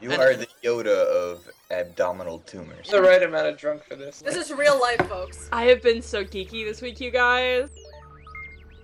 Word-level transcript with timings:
You 0.00 0.10
And- 0.12 0.22
are 0.22 0.34
the 0.34 0.46
Yoda 0.64 0.86
of 1.06 1.40
abdominal 1.70 2.38
tumors. 2.46 2.88
the 2.88 3.02
right 3.02 3.22
amount 3.22 3.46
of 3.48 3.56
drunk 3.58 3.84
for 3.86 3.96
this. 3.96 4.20
This 4.20 4.36
is 4.36 4.50
real 4.52 4.80
life, 4.80 5.00
folks. 5.08 5.48
I 5.52 5.64
have 5.64 5.82
been 5.82 6.00
so 6.02 6.24
geeky 6.24 6.64
this 6.64 6.80
week, 6.80 7.00
you 7.00 7.10
guys. 7.10 7.68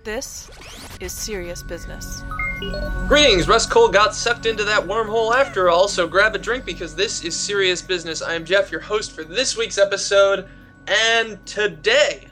This 0.03 0.49
is 1.01 1.11
serious 1.11 1.63
business. 1.63 2.23
Greetings, 3.07 3.47
Russ 3.47 3.65
Cole 3.65 3.89
got 3.89 4.15
sucked 4.15 4.45
into 4.45 4.63
that 4.63 4.83
wormhole 4.83 5.33
after 5.35 5.69
all, 5.69 5.87
so 5.87 6.07
grab 6.07 6.33
a 6.35 6.39
drink 6.39 6.65
because 6.65 6.95
this 6.95 7.23
is 7.23 7.35
serious 7.37 7.81
business. 7.81 8.21
I 8.21 8.33
am 8.33 8.45
Jeff, 8.45 8.71
your 8.71 8.79
host 8.81 9.11
for 9.11 9.23
this 9.23 9.57
week's 9.57 9.77
episode, 9.77 10.47
and 10.87 11.43
today, 11.45 12.27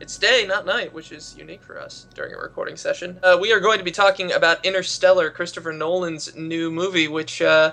it's 0.00 0.16
day, 0.16 0.46
not 0.48 0.64
night, 0.64 0.92
which 0.92 1.12
is 1.12 1.36
unique 1.36 1.62
for 1.62 1.78
us 1.78 2.06
during 2.14 2.32
a 2.34 2.38
recording 2.38 2.76
session. 2.76 3.18
Uh, 3.22 3.36
we 3.40 3.52
are 3.52 3.60
going 3.60 3.78
to 3.78 3.84
be 3.84 3.92
talking 3.92 4.32
about 4.32 4.64
Interstellar, 4.64 5.30
Christopher 5.30 5.72
Nolan's 5.72 6.34
new 6.34 6.70
movie, 6.70 7.08
which, 7.08 7.42
uh, 7.42 7.72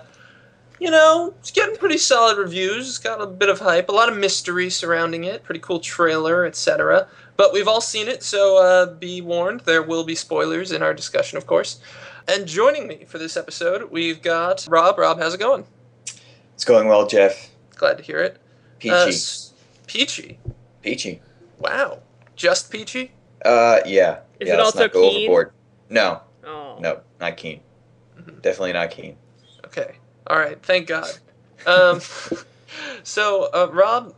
you 0.79 0.89
know, 0.91 1.33
it's 1.39 1.51
getting 1.51 1.75
pretty 1.75 1.97
solid 1.97 2.37
reviews. 2.37 2.87
It's 2.87 2.97
got 2.97 3.21
a 3.21 3.27
bit 3.27 3.49
of 3.49 3.59
hype, 3.59 3.89
a 3.89 3.91
lot 3.91 4.09
of 4.09 4.17
mystery 4.17 4.69
surrounding 4.69 5.23
it, 5.25 5.43
pretty 5.43 5.59
cool 5.59 5.79
trailer, 5.79 6.45
etc. 6.45 7.07
But 7.37 7.53
we've 7.53 7.67
all 7.67 7.81
seen 7.81 8.07
it, 8.07 8.23
so 8.23 8.57
uh, 8.57 8.85
be 8.93 9.21
warned, 9.21 9.61
there 9.61 9.81
will 9.83 10.03
be 10.03 10.15
spoilers 10.15 10.71
in 10.71 10.81
our 10.83 10.93
discussion, 10.93 11.37
of 11.37 11.45
course. 11.47 11.79
And 12.27 12.45
joining 12.47 12.87
me 12.87 13.05
for 13.05 13.17
this 13.17 13.35
episode, 13.37 13.89
we've 13.91 14.21
got 14.21 14.67
Rob. 14.69 14.97
Rob, 14.99 15.19
how's 15.19 15.33
it 15.33 15.39
going? 15.39 15.65
It's 16.53 16.65
going 16.65 16.87
well, 16.87 17.07
Jeff. 17.07 17.49
Glad 17.75 17.97
to 17.97 18.03
hear 18.03 18.19
it. 18.19 18.37
Peachy. 18.79 18.93
Uh, 18.93 19.07
s- 19.07 19.53
peachy. 19.87 20.37
Peachy. 20.81 21.21
Wow. 21.57 21.99
Just 22.35 22.69
peachy? 22.71 23.11
Uh, 23.43 23.79
yeah. 23.85 24.19
Is 24.39 24.47
yeah, 24.47 24.53
it 24.53 24.57
let's 24.57 24.65
also 24.67 24.79
not 24.81 24.91
go 24.93 25.09
keen? 25.09 25.29
overboard. 25.29 25.51
No, 25.89 26.21
Oh. 26.45 26.77
no, 26.79 26.99
not 27.19 27.35
keen. 27.37 27.61
Mhm. 28.19 28.41
Definitely 28.41 28.73
not 28.73 28.91
keen. 28.91 29.15
Okay. 30.29 30.33
All 30.33 30.39
right. 30.39 30.63
Thank 30.63 30.87
God. 30.87 31.11
Um, 31.65 32.01
so, 33.03 33.49
uh, 33.53 33.69
Rob, 33.71 34.15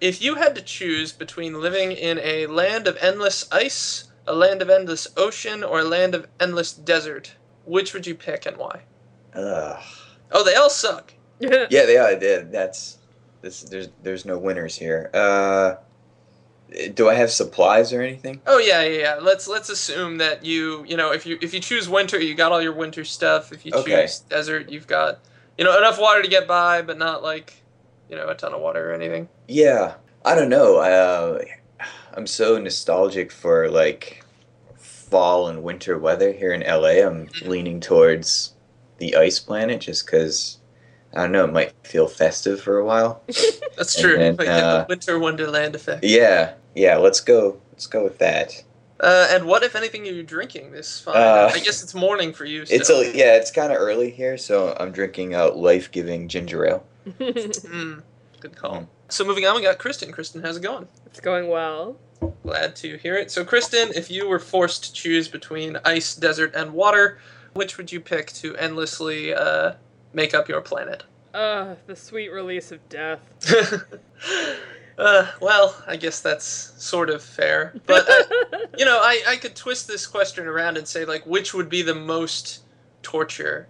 if 0.00 0.22
you 0.22 0.36
had 0.36 0.54
to 0.54 0.62
choose 0.62 1.12
between 1.12 1.60
living 1.60 1.92
in 1.92 2.18
a 2.20 2.46
land 2.46 2.86
of 2.86 2.96
endless 3.00 3.46
ice, 3.52 4.04
a 4.26 4.34
land 4.34 4.62
of 4.62 4.70
endless 4.70 5.08
ocean, 5.16 5.62
or 5.62 5.80
a 5.80 5.84
land 5.84 6.14
of 6.14 6.26
endless 6.38 6.72
desert, 6.72 7.34
which 7.64 7.92
would 7.92 8.06
you 8.06 8.14
pick 8.14 8.46
and 8.46 8.56
why? 8.56 8.82
Ugh. 9.34 9.82
Oh, 10.32 10.44
they 10.44 10.54
all 10.54 10.70
suck. 10.70 11.14
Yeah, 11.40 11.86
they 11.86 11.96
are. 11.96 12.14
They, 12.16 12.42
that's 12.42 12.98
this. 13.40 13.62
There's 13.62 13.88
there's 14.02 14.26
no 14.26 14.38
winners 14.38 14.76
here. 14.76 15.10
Uh, 15.14 15.76
do 16.94 17.08
I 17.08 17.14
have 17.14 17.30
supplies 17.30 17.92
or 17.92 18.02
anything? 18.02 18.42
Oh 18.46 18.58
yeah, 18.58 18.82
yeah, 18.82 18.98
yeah. 18.98 19.14
Let's 19.14 19.48
let's 19.48 19.70
assume 19.70 20.18
that 20.18 20.44
you 20.44 20.84
you 20.86 20.96
know 20.96 21.12
if 21.12 21.24
you 21.24 21.38
if 21.40 21.54
you 21.54 21.60
choose 21.60 21.88
winter, 21.88 22.20
you 22.20 22.34
got 22.34 22.52
all 22.52 22.60
your 22.60 22.74
winter 22.74 23.04
stuff. 23.04 23.52
If 23.52 23.64
you 23.64 23.72
Okay. 23.72 24.02
choose 24.02 24.20
desert, 24.20 24.70
you've 24.70 24.86
got 24.86 25.20
you 25.60 25.66
know 25.66 25.76
enough 25.76 26.00
water 26.00 26.22
to 26.22 26.28
get 26.28 26.48
by, 26.48 26.80
but 26.80 26.96
not 26.98 27.22
like 27.22 27.62
you 28.08 28.16
know 28.16 28.28
a 28.28 28.34
ton 28.34 28.54
of 28.54 28.60
water 28.60 28.90
or 28.90 28.94
anything. 28.94 29.28
Yeah, 29.46 29.94
I 30.24 30.34
don't 30.34 30.48
know. 30.48 30.78
Uh, 30.78 31.44
I'm 32.14 32.26
so 32.26 32.58
nostalgic 32.58 33.30
for 33.30 33.68
like 33.68 34.24
fall 34.78 35.48
and 35.48 35.62
winter 35.62 35.98
weather 35.98 36.32
here 36.32 36.52
in 36.52 36.62
LA. 36.62 37.06
I'm 37.06 37.28
leaning 37.42 37.78
towards 37.78 38.54
the 38.96 39.16
ice 39.16 39.38
planet 39.38 39.82
just 39.82 40.06
because 40.06 40.58
I 41.14 41.22
don't 41.22 41.32
know. 41.32 41.44
It 41.44 41.52
might 41.52 41.74
feel 41.86 42.08
festive 42.08 42.62
for 42.62 42.78
a 42.78 42.84
while. 42.84 43.22
That's 43.76 44.00
true. 44.00 44.16
then, 44.16 44.36
Like, 44.36 44.48
uh, 44.48 44.78
the 44.78 44.86
winter 44.88 45.18
wonderland 45.18 45.74
effect. 45.74 46.04
Yeah, 46.04 46.54
yeah. 46.74 46.96
Let's 46.96 47.20
go. 47.20 47.60
Let's 47.72 47.86
go 47.86 48.02
with 48.02 48.16
that. 48.18 48.64
Uh, 49.00 49.28
and 49.30 49.46
what 49.46 49.62
if 49.62 49.74
anything 49.74 50.06
are 50.06 50.12
you 50.12 50.22
drinking 50.22 50.72
this 50.72 51.00
fine? 51.00 51.16
Uh, 51.16 51.50
I 51.52 51.58
guess 51.60 51.82
it's 51.82 51.94
morning 51.94 52.32
for 52.32 52.44
you. 52.44 52.64
It's 52.68 52.90
a 52.90 53.10
yeah. 53.14 53.36
It's 53.36 53.50
kind 53.50 53.72
of 53.72 53.78
early 53.78 54.10
here, 54.10 54.36
so 54.36 54.76
I'm 54.78 54.92
drinking 54.92 55.34
a 55.34 55.46
life-giving 55.46 56.28
ginger 56.28 56.66
ale. 56.66 56.86
Mm, 57.18 58.02
good 58.40 58.54
call. 58.56 58.88
So 59.08 59.24
moving 59.24 59.46
on, 59.46 59.56
we 59.56 59.62
got 59.62 59.78
Kristen. 59.78 60.12
Kristen, 60.12 60.42
how's 60.42 60.58
it 60.58 60.62
going? 60.62 60.86
it's 61.06 61.20
going 61.20 61.48
well. 61.48 61.96
Glad 62.42 62.76
to 62.76 62.96
hear 62.98 63.16
it. 63.16 63.30
So, 63.30 63.44
Kristen, 63.44 63.90
if 63.94 64.10
you 64.10 64.28
were 64.28 64.38
forced 64.38 64.84
to 64.84 64.92
choose 64.92 65.28
between 65.28 65.78
ice, 65.84 66.14
desert, 66.14 66.54
and 66.54 66.72
water, 66.72 67.18
which 67.54 67.76
would 67.78 67.90
you 67.90 68.00
pick 68.00 68.32
to 68.34 68.56
endlessly 68.56 69.34
uh, 69.34 69.72
make 70.12 70.34
up 70.34 70.48
your 70.48 70.60
planet? 70.60 71.04
Uh, 71.32 71.74
the 71.86 71.96
sweet 71.96 72.30
release 72.30 72.72
of 72.72 72.86
death. 72.88 73.20
uh, 75.00 75.26
well, 75.40 75.74
I 75.86 75.96
guess 75.96 76.20
that's 76.20 76.44
sort 76.44 77.10
of 77.10 77.22
fair. 77.22 77.74
But, 77.86 78.08
uh, 78.08 78.58
you 78.78 78.84
know, 78.84 78.98
I, 79.02 79.22
I 79.26 79.36
could 79.36 79.56
twist 79.56 79.88
this 79.88 80.06
question 80.06 80.46
around 80.46 80.76
and 80.76 80.86
say, 80.86 81.04
like, 81.04 81.24
which 81.26 81.54
would 81.54 81.68
be 81.68 81.82
the 81.82 81.94
most 81.94 82.60
torture, 83.02 83.66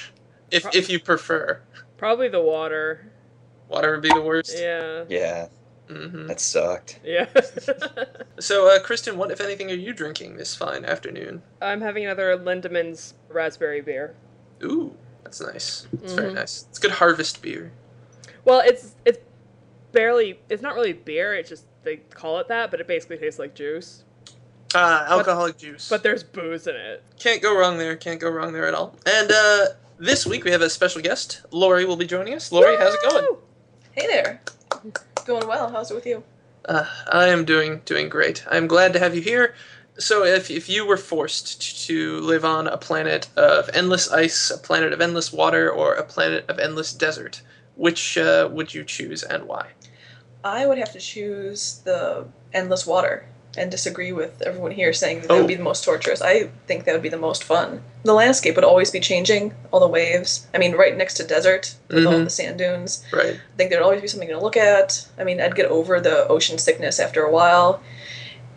if, 0.50 0.66
if 0.74 0.88
you 0.90 0.98
prefer? 0.98 1.60
Probably 1.98 2.28
the 2.28 2.40
water. 2.42 3.12
Water 3.68 3.92
would 3.92 4.02
be 4.02 4.08
the 4.08 4.22
worst. 4.22 4.58
Yeah. 4.58 5.04
Yeah, 5.08 5.48
hmm 5.88 6.26
that 6.26 6.40
sucked. 6.40 6.98
Yeah. 7.04 7.26
So, 8.38 8.74
uh, 8.74 8.80
Kristen, 8.80 9.18
what, 9.18 9.30
if 9.30 9.42
anything, 9.42 9.70
are 9.70 9.74
you 9.74 9.92
drinking 9.92 10.38
this 10.38 10.56
fine 10.56 10.86
afternoon? 10.86 11.42
I'm 11.60 11.82
having 11.82 12.06
another 12.06 12.38
Lindemans 12.38 13.12
raspberry 13.28 13.82
beer. 13.82 14.14
Ooh, 14.62 14.96
that's 15.22 15.42
nice. 15.42 15.86
It's 16.02 16.14
very 16.14 16.30
Mhm. 16.30 16.36
nice. 16.36 16.64
It's 16.70 16.78
good 16.78 16.92
harvest 16.92 17.42
beer. 17.42 17.70
Well, 18.46 18.62
it's 18.64 18.94
it's 19.04 19.18
barely 19.92 20.40
it's 20.48 20.62
not 20.62 20.74
really 20.74 20.92
beer. 20.92 21.34
It's 21.34 21.48
just 21.48 21.64
they 21.82 21.96
call 21.96 22.38
it 22.38 22.48
that, 22.48 22.70
but 22.70 22.80
it 22.80 22.86
basically 22.86 23.18
tastes 23.18 23.38
like 23.38 23.54
juice. 23.54 24.04
Ah, 24.74 25.06
alcoholic 25.10 25.58
juice. 25.58 25.88
But 25.88 26.02
there's 26.02 26.22
booze 26.22 26.66
in 26.66 26.76
it. 26.76 27.02
can't 27.18 27.42
go 27.42 27.58
wrong 27.58 27.78
there. 27.78 27.96
Can't 27.96 28.20
go 28.20 28.30
wrong 28.30 28.52
there 28.52 28.68
at 28.68 28.74
all. 28.74 28.94
And 29.04 29.30
uh, 29.32 29.66
this 29.98 30.26
week 30.26 30.44
we 30.44 30.52
have 30.52 30.62
a 30.62 30.70
special 30.70 31.02
guest. 31.02 31.42
Laurie 31.50 31.84
will 31.84 31.96
be 31.96 32.06
joining 32.06 32.34
us. 32.34 32.52
Laurie, 32.52 32.76
how's 32.76 32.94
it 32.94 33.00
going? 33.10 33.26
Hey 33.92 34.06
there. 34.06 34.40
Going 35.26 35.48
well. 35.48 35.70
How's 35.70 35.90
it 35.90 35.94
with 35.94 36.06
you? 36.06 36.22
Uh, 36.66 36.86
I 37.10 37.28
am 37.28 37.44
doing 37.44 37.80
doing 37.84 38.08
great. 38.08 38.44
I'm 38.48 38.66
glad 38.66 38.92
to 38.92 38.98
have 38.98 39.14
you 39.14 39.22
here. 39.22 39.54
So, 39.98 40.24
if, 40.24 40.50
if 40.50 40.68
you 40.68 40.86
were 40.86 40.96
forced 40.96 41.86
to 41.86 42.20
live 42.20 42.42
on 42.44 42.66
a 42.66 42.78
planet 42.78 43.28
of 43.36 43.68
endless 43.74 44.10
ice, 44.10 44.50
a 44.50 44.56
planet 44.56 44.94
of 44.94 45.00
endless 45.00 45.30
water, 45.30 45.70
or 45.70 45.94
a 45.94 46.02
planet 46.02 46.48
of 46.48 46.58
endless 46.58 46.94
desert, 46.94 47.42
which 47.76 48.16
uh, 48.16 48.48
would 48.50 48.72
you 48.72 48.82
choose 48.82 49.22
and 49.22 49.44
why? 49.44 49.68
I 50.44 50.66
would 50.66 50.78
have 50.78 50.92
to 50.92 50.98
choose 51.00 51.80
the 51.84 52.24
endless 52.52 52.86
water 52.86 53.24
and 53.56 53.70
disagree 53.70 54.12
with 54.12 54.40
everyone 54.42 54.70
here 54.70 54.92
saying 54.92 55.20
that, 55.20 55.28
that 55.28 55.34
Oh. 55.34 55.38
would 55.38 55.48
be 55.48 55.56
the 55.56 55.62
most 55.62 55.82
torturous. 55.84 56.22
I 56.22 56.50
think 56.68 56.84
that 56.84 56.92
would 56.92 57.02
be 57.02 57.08
the 57.08 57.16
most 57.16 57.42
fun. 57.42 57.82
The 58.04 58.14
landscape 58.14 58.54
would 58.54 58.64
always 58.64 58.90
be 58.92 59.00
changing, 59.00 59.54
all 59.72 59.80
the 59.80 59.88
waves. 59.88 60.46
I 60.54 60.58
mean, 60.58 60.72
right 60.76 60.96
next 60.96 61.14
to 61.14 61.24
desert 61.24 61.74
with 61.88 62.06
all 62.06 62.12
Mhm. 62.14 62.24
the 62.24 62.30
sand 62.30 62.58
dunes. 62.58 63.02
Right. 63.12 63.34
I 63.34 63.56
think 63.56 63.70
there'd 63.70 63.82
always 63.82 64.00
be 64.00 64.08
something 64.08 64.28
to 64.28 64.38
look 64.38 64.56
at. 64.56 65.04
I 65.18 65.24
mean, 65.24 65.40
I'd 65.40 65.56
get 65.56 65.66
over 65.66 66.00
the 66.00 66.26
ocean 66.28 66.58
sickness 66.58 67.00
after 67.00 67.24
a 67.24 67.30
while. 67.30 67.80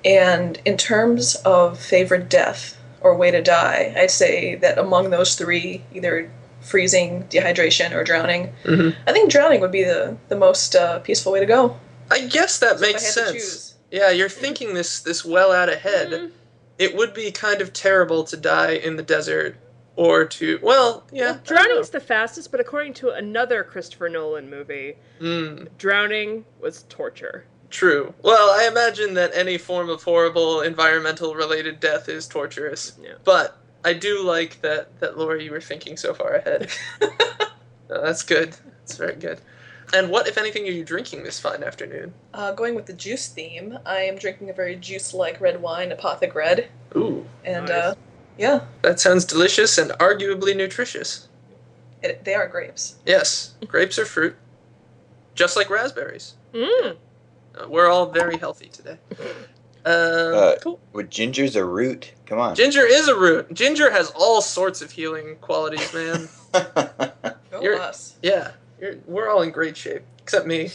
And 0.05 0.59
in 0.63 0.77
terms 0.77 1.35
of 1.37 1.79
favorite 1.79 2.29
death 2.29 2.77
or 3.01 3.15
way 3.15 3.31
to 3.31 3.41
die, 3.41 3.93
I'd 3.97 4.11
say 4.11 4.55
that 4.55 4.77
among 4.77 5.09
those 5.09 5.35
three, 5.35 5.83
either 5.93 6.29
freezing, 6.63 7.25
dehydration, 7.29 7.93
or 7.93 8.03
drowning, 8.03 8.53
Mhm. 8.63 8.95
I 9.07 9.11
think 9.11 9.29
drowning 9.31 9.61
would 9.61 9.71
be 9.71 9.83
the, 9.83 10.17
the 10.29 10.35
most 10.35 10.75
uh, 10.75 10.99
peaceful 10.99 11.31
way 11.31 11.39
to 11.39 11.45
go. 11.45 11.77
I 12.09 12.21
guess 12.21 12.59
that 12.59 12.79
So 12.79 12.85
makes 12.85 13.13
sense. 13.13 13.75
Yeah, 13.91 14.09
you're 14.09 14.29
thinking 14.29 14.73
this 14.73 14.99
this 14.99 15.23
well 15.23 15.51
out 15.51 15.69
ahead. 15.69 16.09
Mhm. 16.11 16.31
It 16.79 16.95
would 16.95 17.13
be 17.13 17.31
kind 17.31 17.61
of 17.61 17.71
terrible 17.73 18.23
to 18.23 18.35
die 18.35 18.71
in 18.71 18.95
the 18.95 19.03
desert 19.03 19.55
or 19.95 20.25
to 20.25 20.59
well, 20.63 21.03
yeah. 21.11 21.33
Well, 21.33 21.39
drowning's 21.45 21.89
the 21.91 21.99
fastest, 21.99 22.49
but 22.51 22.59
according 22.59 22.93
to 22.95 23.09
another 23.11 23.63
Christopher 23.63 24.09
Nolan 24.09 24.49
movie, 24.49 24.97
Mm, 25.21 25.67
drowning 25.77 26.45
was 26.59 26.83
torture. 26.89 27.45
true. 27.69 28.13
Well, 28.23 28.49
I 28.51 28.65
imagine 28.67 29.13
that 29.15 29.31
any 29.35 29.57
form 29.57 29.89
of 29.89 30.03
horrible 30.03 30.61
environmental 30.61 31.35
related 31.35 31.79
death 31.79 32.09
is 32.09 32.27
torturous. 32.27 32.93
Yeah. 33.01 33.13
But 33.23 33.55
I 33.85 33.93
do 33.93 34.21
like 34.23 34.61
that 34.61 34.99
that 34.99 35.17
Laurie 35.17 35.45
you 35.45 35.51
were 35.51 35.61
thinking 35.61 35.97
so 35.97 36.13
far 36.13 36.33
ahead. 36.35 36.69
No, 37.89 38.01
that's 38.01 38.23
good. 38.23 38.55
That's 38.79 38.95
very 38.97 39.15
good. 39.15 39.39
And 39.93 40.09
what, 40.09 40.27
if 40.27 40.37
anything, 40.37 40.63
are 40.63 40.71
you 40.71 40.83
drinking 40.85 41.23
this 41.23 41.39
fine 41.39 41.61
afternoon? 41.63 42.13
Uh, 42.33 42.53
going 42.53 42.73
with 42.73 42.85
the 42.87 42.93
juice 42.93 43.27
theme, 43.27 43.77
I 43.85 43.97
am 43.99 44.17
drinking 44.17 44.49
a 44.49 44.53
very 44.53 44.77
juice-like 44.77 45.39
red 45.41 45.61
wine, 45.61 45.91
Apothic 45.91 46.33
Red, 46.33 46.69
Ooh, 46.95 47.25
and 47.43 47.65
Nice. 47.67 47.71
uh, 47.71 47.95
yeah, 48.37 48.61
that 48.81 48.99
sounds 49.01 49.25
delicious 49.25 49.77
and 49.77 49.91
arguably 49.91 50.55
nutritious. 50.55 51.27
it, 52.01 52.23
they 52.23 52.33
are 52.33 52.47
grapes. 52.47 52.95
Yes, 53.05 53.53
grapes 53.67 53.99
are 53.99 54.05
fruit, 54.05 54.35
just 55.35 55.55
like 55.57 55.69
raspberries. 55.69 56.33
Mm. 56.53 56.95
Uh, 57.55 57.67
we're 57.67 57.89
all 57.89 58.07
very 58.07 58.37
healthy 58.37 58.69
today. 58.69 58.97
Uh, 59.85 59.89
Uh, 59.89 60.55
cool. 60.59 60.79
With 60.93 61.09
ginger's 61.09 61.55
a 61.55 61.65
root. 61.65 62.13
Come 62.25 62.39
on. 62.39 62.55
Ginger 62.55 62.85
is 62.85 63.07
a 63.07 63.15
root. 63.17 63.53
Ginger 63.53 63.91
has 63.91 64.11
all 64.15 64.41
sorts 64.41 64.81
of 64.81 64.91
healing 64.91 65.35
qualities, 65.41 65.93
man. 65.93 66.29
Go 67.51 67.61
You're- 67.61 67.77
us. 67.79 68.15
yeah, 68.21 68.51
you're, 68.79 68.95
we're 69.05 69.29
all 69.29 69.41
in 69.41 69.51
great 69.51 69.75
shape, 69.77 70.01
except 70.19 70.47
me. 70.47 70.69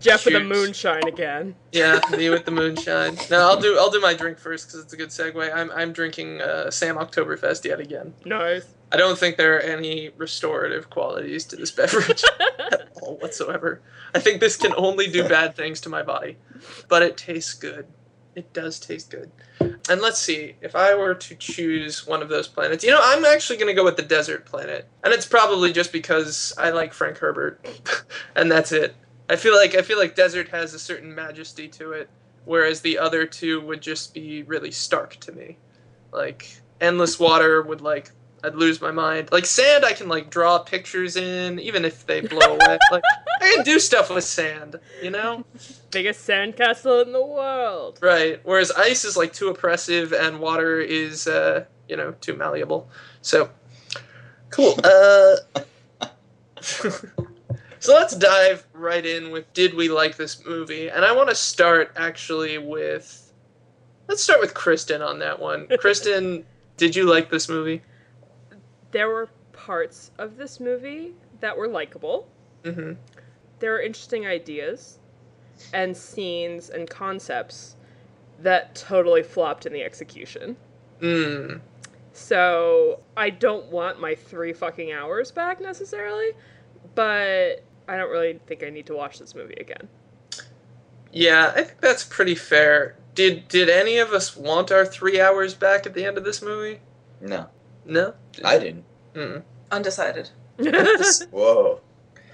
Jeff 0.00 0.24
with 0.26 0.34
the 0.34 0.40
moonshine 0.40 1.06
again. 1.08 1.54
Yeah, 1.72 1.98
me 2.10 2.28
with 2.28 2.44
the 2.44 2.50
moonshine. 2.50 3.16
No, 3.30 3.40
I'll 3.48 3.58
do 3.58 3.78
I'll 3.78 3.90
do 3.90 4.00
my 4.00 4.12
drink 4.12 4.38
first 4.38 4.66
because 4.66 4.80
it's 4.80 4.92
a 4.92 4.96
good 4.96 5.08
segue. 5.08 5.54
I'm 5.54 5.70
I'm 5.70 5.92
drinking 5.92 6.42
uh, 6.42 6.70
Sam 6.70 6.96
Oktoberfest 6.96 7.64
yet 7.64 7.80
again. 7.80 8.12
Nice. 8.26 8.64
I 8.92 8.96
don't 8.98 9.18
think 9.18 9.36
there 9.38 9.56
are 9.56 9.60
any 9.60 10.10
restorative 10.18 10.90
qualities 10.90 11.44
to 11.46 11.56
this 11.56 11.70
beverage 11.70 12.22
at 12.58 12.88
all 13.00 13.16
whatsoever. 13.16 13.80
I 14.14 14.18
think 14.18 14.40
this 14.40 14.56
can 14.56 14.74
only 14.76 15.06
do 15.06 15.26
bad 15.26 15.56
things 15.56 15.80
to 15.82 15.88
my 15.88 16.02
body, 16.02 16.36
but 16.88 17.02
it 17.02 17.16
tastes 17.16 17.54
good. 17.54 17.86
It 18.34 18.52
does 18.52 18.80
taste 18.80 19.10
good. 19.10 19.30
And 19.60 20.00
let's 20.00 20.18
see, 20.18 20.56
if 20.60 20.74
I 20.74 20.94
were 20.94 21.14
to 21.14 21.34
choose 21.36 22.06
one 22.06 22.22
of 22.22 22.28
those 22.28 22.48
planets, 22.48 22.82
you 22.82 22.90
know, 22.90 23.00
I'm 23.02 23.24
actually 23.24 23.58
going 23.58 23.68
to 23.68 23.74
go 23.74 23.84
with 23.84 23.96
the 23.96 24.02
desert 24.02 24.44
planet. 24.44 24.88
And 25.04 25.12
it's 25.12 25.26
probably 25.26 25.72
just 25.72 25.92
because 25.92 26.52
I 26.58 26.70
like 26.70 26.92
Frank 26.92 27.18
Herbert, 27.18 27.64
and 28.36 28.50
that's 28.50 28.72
it. 28.72 28.96
I 29.28 29.36
feel 29.36 29.54
like 29.54 29.74
I 29.74 29.82
feel 29.82 29.98
like 29.98 30.16
desert 30.16 30.48
has 30.48 30.74
a 30.74 30.78
certain 30.78 31.14
majesty 31.14 31.68
to 31.68 31.92
it, 31.92 32.10
whereas 32.44 32.80
the 32.80 32.98
other 32.98 33.26
two 33.26 33.60
would 33.60 33.80
just 33.80 34.12
be 34.12 34.42
really 34.42 34.70
stark 34.70 35.16
to 35.20 35.32
me. 35.32 35.56
Like 36.12 36.60
endless 36.80 37.18
water 37.18 37.62
would 37.62 37.80
like 37.80 38.10
I'd 38.44 38.54
lose 38.56 38.80
my 38.80 38.90
mind. 38.90 39.30
Like 39.32 39.46
sand, 39.46 39.84
I 39.84 39.92
can 39.92 40.08
like 40.08 40.28
draw 40.28 40.58
pictures 40.58 41.16
in, 41.16 41.58
even 41.58 41.84
if 41.84 42.06
they 42.06 42.20
blow 42.20 42.56
away. 42.56 42.78
Like 42.92 43.02
I 43.40 43.54
can 43.56 43.64
do 43.64 43.80
stuff 43.80 44.10
with 44.10 44.24
sand, 44.24 44.78
you 45.02 45.10
know? 45.10 45.44
Biggest 45.90 46.28
sandcastle 46.28 47.04
in 47.04 47.12
the 47.12 47.24
world. 47.24 47.98
Right. 48.02 48.40
Whereas 48.44 48.70
ice 48.72 49.04
is 49.04 49.16
like 49.16 49.32
too 49.32 49.48
oppressive, 49.48 50.12
and 50.12 50.38
water 50.38 50.80
is, 50.80 51.26
uh, 51.26 51.64
you 51.88 51.96
know, 51.96 52.14
too 52.20 52.34
malleable. 52.34 52.88
So, 53.22 53.50
cool. 54.50 54.78
Uh, 54.84 55.36
so 56.60 57.94
let's 57.94 58.14
dive 58.14 58.66
right 58.72 59.04
in 59.04 59.30
with 59.30 59.52
did 59.54 59.74
we 59.74 59.88
like 59.88 60.16
this 60.16 60.44
movie? 60.44 60.88
And 60.88 61.04
I 61.04 61.12
want 61.12 61.30
to 61.30 61.34
start 61.34 61.92
actually 61.96 62.58
with, 62.58 63.32
let's 64.08 64.22
start 64.22 64.40
with 64.40 64.54
Kristen 64.54 65.02
on 65.02 65.18
that 65.20 65.40
one. 65.40 65.66
Kristen, 65.78 66.44
did 66.76 66.94
you 66.94 67.04
like 67.04 67.30
this 67.30 67.48
movie? 67.48 67.82
There 68.94 69.08
were 69.08 69.28
parts 69.52 70.12
of 70.18 70.36
this 70.36 70.60
movie 70.60 71.14
that 71.40 71.56
were 71.58 71.66
likable. 71.66 72.28
Mm-hmm. 72.62 72.92
There 73.58 73.72
were 73.72 73.80
interesting 73.80 74.24
ideas 74.24 75.00
and 75.72 75.96
scenes 75.96 76.70
and 76.70 76.88
concepts 76.88 77.74
that 78.38 78.76
totally 78.76 79.24
flopped 79.24 79.66
in 79.66 79.72
the 79.72 79.82
execution. 79.82 80.56
Mm. 81.00 81.60
So 82.12 83.00
I 83.16 83.30
don't 83.30 83.66
want 83.66 84.00
my 84.00 84.14
three 84.14 84.52
fucking 84.52 84.92
hours 84.92 85.32
back 85.32 85.60
necessarily, 85.60 86.30
but 86.94 87.64
I 87.88 87.96
don't 87.96 88.12
really 88.12 88.38
think 88.46 88.62
I 88.62 88.70
need 88.70 88.86
to 88.86 88.94
watch 88.94 89.18
this 89.18 89.34
movie 89.34 89.56
again. 89.58 89.88
Yeah, 91.12 91.52
I 91.56 91.62
think 91.62 91.80
that's 91.80 92.04
pretty 92.04 92.36
fair. 92.36 92.94
Did 93.16 93.48
did 93.48 93.68
any 93.68 93.98
of 93.98 94.12
us 94.12 94.36
want 94.36 94.70
our 94.70 94.86
three 94.86 95.20
hours 95.20 95.54
back 95.54 95.84
at 95.84 95.94
the 95.94 96.04
end 96.04 96.16
of 96.16 96.22
this 96.22 96.40
movie? 96.40 96.78
No, 97.20 97.48
No. 97.86 98.14
I 98.44 98.58
didn't. 98.58 98.84
Mm. 99.14 99.42
Undecided. 99.70 100.30
Whoa. 101.30 101.80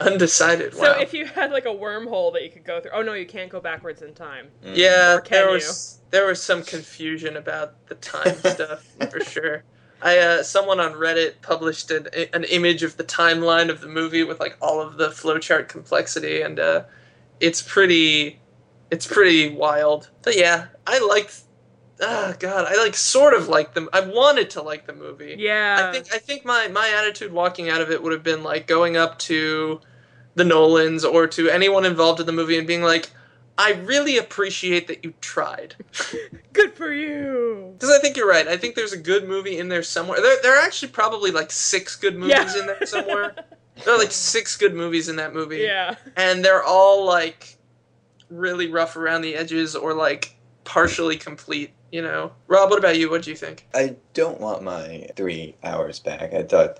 Undecided. 0.00 0.74
Wow. 0.74 0.80
So 0.94 1.00
if 1.00 1.12
you 1.12 1.26
had 1.26 1.50
like 1.50 1.66
a 1.66 1.68
wormhole 1.68 2.32
that 2.32 2.42
you 2.42 2.50
could 2.50 2.64
go 2.64 2.80
through, 2.80 2.92
oh 2.92 3.02
no, 3.02 3.12
you 3.12 3.26
can't 3.26 3.50
go 3.50 3.60
backwards 3.60 4.02
in 4.02 4.14
time. 4.14 4.48
Mm. 4.64 4.76
yeah, 4.76 5.14
Or 5.16 5.20
can 5.20 5.30
there 5.32 5.48
you? 5.48 5.54
was 5.54 5.98
there 6.10 6.26
was 6.26 6.42
some 6.42 6.62
confusion 6.62 7.36
about 7.36 7.86
the 7.88 7.94
time 7.96 8.34
stuff 8.38 8.86
for 9.10 9.20
sure. 9.20 9.62
I 10.02 10.16
uh, 10.18 10.42
someone 10.42 10.80
on 10.80 10.92
Reddit 10.94 11.42
published 11.42 11.90
an, 11.90 12.08
an 12.32 12.44
image 12.44 12.82
of 12.82 12.96
the 12.96 13.04
timeline 13.04 13.68
of 13.68 13.82
the 13.82 13.88
movie 13.88 14.24
with 14.24 14.40
like 14.40 14.56
all 14.62 14.80
of 14.80 14.96
the 14.96 15.08
flowchart 15.08 15.68
complexity, 15.68 16.40
and 16.40 16.58
uh, 16.58 16.84
it's 17.38 17.60
pretty 17.60 18.40
it's 18.90 19.06
pretty 19.06 19.50
wild. 19.54 20.08
But 20.22 20.36
yeah, 20.38 20.68
I 20.86 20.98
liked. 21.06 21.42
Ah, 22.02 22.34
God, 22.38 22.66
I 22.68 22.76
like 22.82 22.94
sort 22.94 23.34
of 23.34 23.48
like 23.48 23.74
them. 23.74 23.88
I 23.92 24.00
wanted 24.00 24.50
to 24.50 24.62
like 24.62 24.86
the 24.86 24.94
movie. 24.94 25.36
Yeah. 25.38 25.88
I 25.88 25.92
think 25.92 26.14
I 26.14 26.18
think 26.18 26.44
my 26.44 26.68
my 26.68 26.88
attitude 26.88 27.32
walking 27.32 27.68
out 27.68 27.80
of 27.80 27.90
it 27.90 28.02
would 28.02 28.12
have 28.12 28.22
been 28.22 28.42
like 28.42 28.66
going 28.66 28.96
up 28.96 29.18
to 29.20 29.80
the 30.34 30.44
Nolans 30.44 31.04
or 31.04 31.26
to 31.26 31.48
anyone 31.50 31.84
involved 31.84 32.20
in 32.20 32.26
the 32.26 32.32
movie 32.32 32.56
and 32.56 32.66
being 32.66 32.82
like, 32.82 33.10
I 33.58 33.72
really 33.72 34.16
appreciate 34.16 34.86
that 34.88 35.04
you 35.04 35.12
tried. 35.20 35.74
good 36.54 36.72
for 36.72 36.92
you. 36.92 37.74
Because 37.74 37.90
I 37.94 37.98
think 38.00 38.16
you're 38.16 38.28
right. 38.28 38.48
I 38.48 38.56
think 38.56 38.74
there's 38.76 38.92
a 38.94 38.98
good 38.98 39.28
movie 39.28 39.58
in 39.58 39.68
there 39.68 39.82
somewhere. 39.82 40.20
There, 40.22 40.38
there 40.42 40.56
are 40.58 40.64
actually 40.64 40.92
probably 40.92 41.30
like 41.30 41.50
six 41.50 41.96
good 41.96 42.16
movies 42.16 42.36
Yeah. 42.54 42.60
in 42.60 42.66
there 42.66 42.86
somewhere. 42.86 43.34
there 43.84 43.94
are 43.94 43.98
like 43.98 44.12
six 44.12 44.56
good 44.56 44.74
movies 44.74 45.08
in 45.10 45.16
that 45.16 45.34
movie. 45.34 45.58
Yeah. 45.58 45.96
And 46.16 46.42
they're 46.42 46.62
all 46.62 47.04
like 47.04 47.58
really 48.30 48.68
rough 48.68 48.96
around 48.96 49.22
the 49.22 49.34
edges 49.34 49.74
or 49.76 49.92
like 49.92 50.36
partially 50.64 51.16
complete, 51.16 51.72
you 51.90 52.02
know? 52.02 52.32
Rob, 52.46 52.70
what 52.70 52.78
about 52.78 52.98
you? 52.98 53.10
What 53.10 53.22
do 53.22 53.30
you 53.30 53.36
think? 53.36 53.66
I 53.74 53.96
don't 54.14 54.40
want 54.40 54.62
my 54.62 55.08
three 55.16 55.56
hours 55.64 55.98
back. 55.98 56.32
I 56.32 56.42
thought 56.42 56.78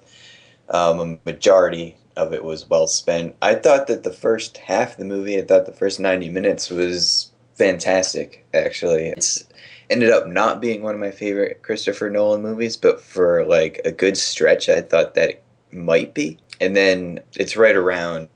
um, 0.68 1.00
a 1.00 1.18
majority 1.24 1.96
of 2.16 2.32
it 2.32 2.44
was 2.44 2.68
well 2.68 2.86
spent. 2.86 3.36
I 3.42 3.54
thought 3.54 3.86
that 3.86 4.02
the 4.02 4.12
first 4.12 4.58
half 4.58 4.92
of 4.92 4.96
the 4.98 5.04
movie, 5.04 5.38
I 5.38 5.42
thought 5.42 5.66
the 5.66 5.72
first 5.72 6.00
90 6.00 6.28
minutes 6.28 6.70
was 6.70 7.30
fantastic, 7.54 8.46
actually. 8.54 9.06
It's 9.06 9.44
ended 9.90 10.10
up 10.10 10.26
not 10.26 10.60
being 10.60 10.82
one 10.82 10.94
of 10.94 11.00
my 11.00 11.10
favorite 11.10 11.62
Christopher 11.62 12.10
Nolan 12.10 12.42
movies, 12.42 12.76
but 12.76 13.00
for 13.00 13.44
like 13.44 13.80
a 13.84 13.92
good 13.92 14.16
stretch, 14.16 14.68
I 14.68 14.80
thought 14.80 15.14
that 15.14 15.30
it 15.30 15.44
might 15.72 16.14
be. 16.14 16.38
And 16.60 16.76
then 16.76 17.20
it's 17.34 17.56
right 17.56 17.76
around, 17.76 18.28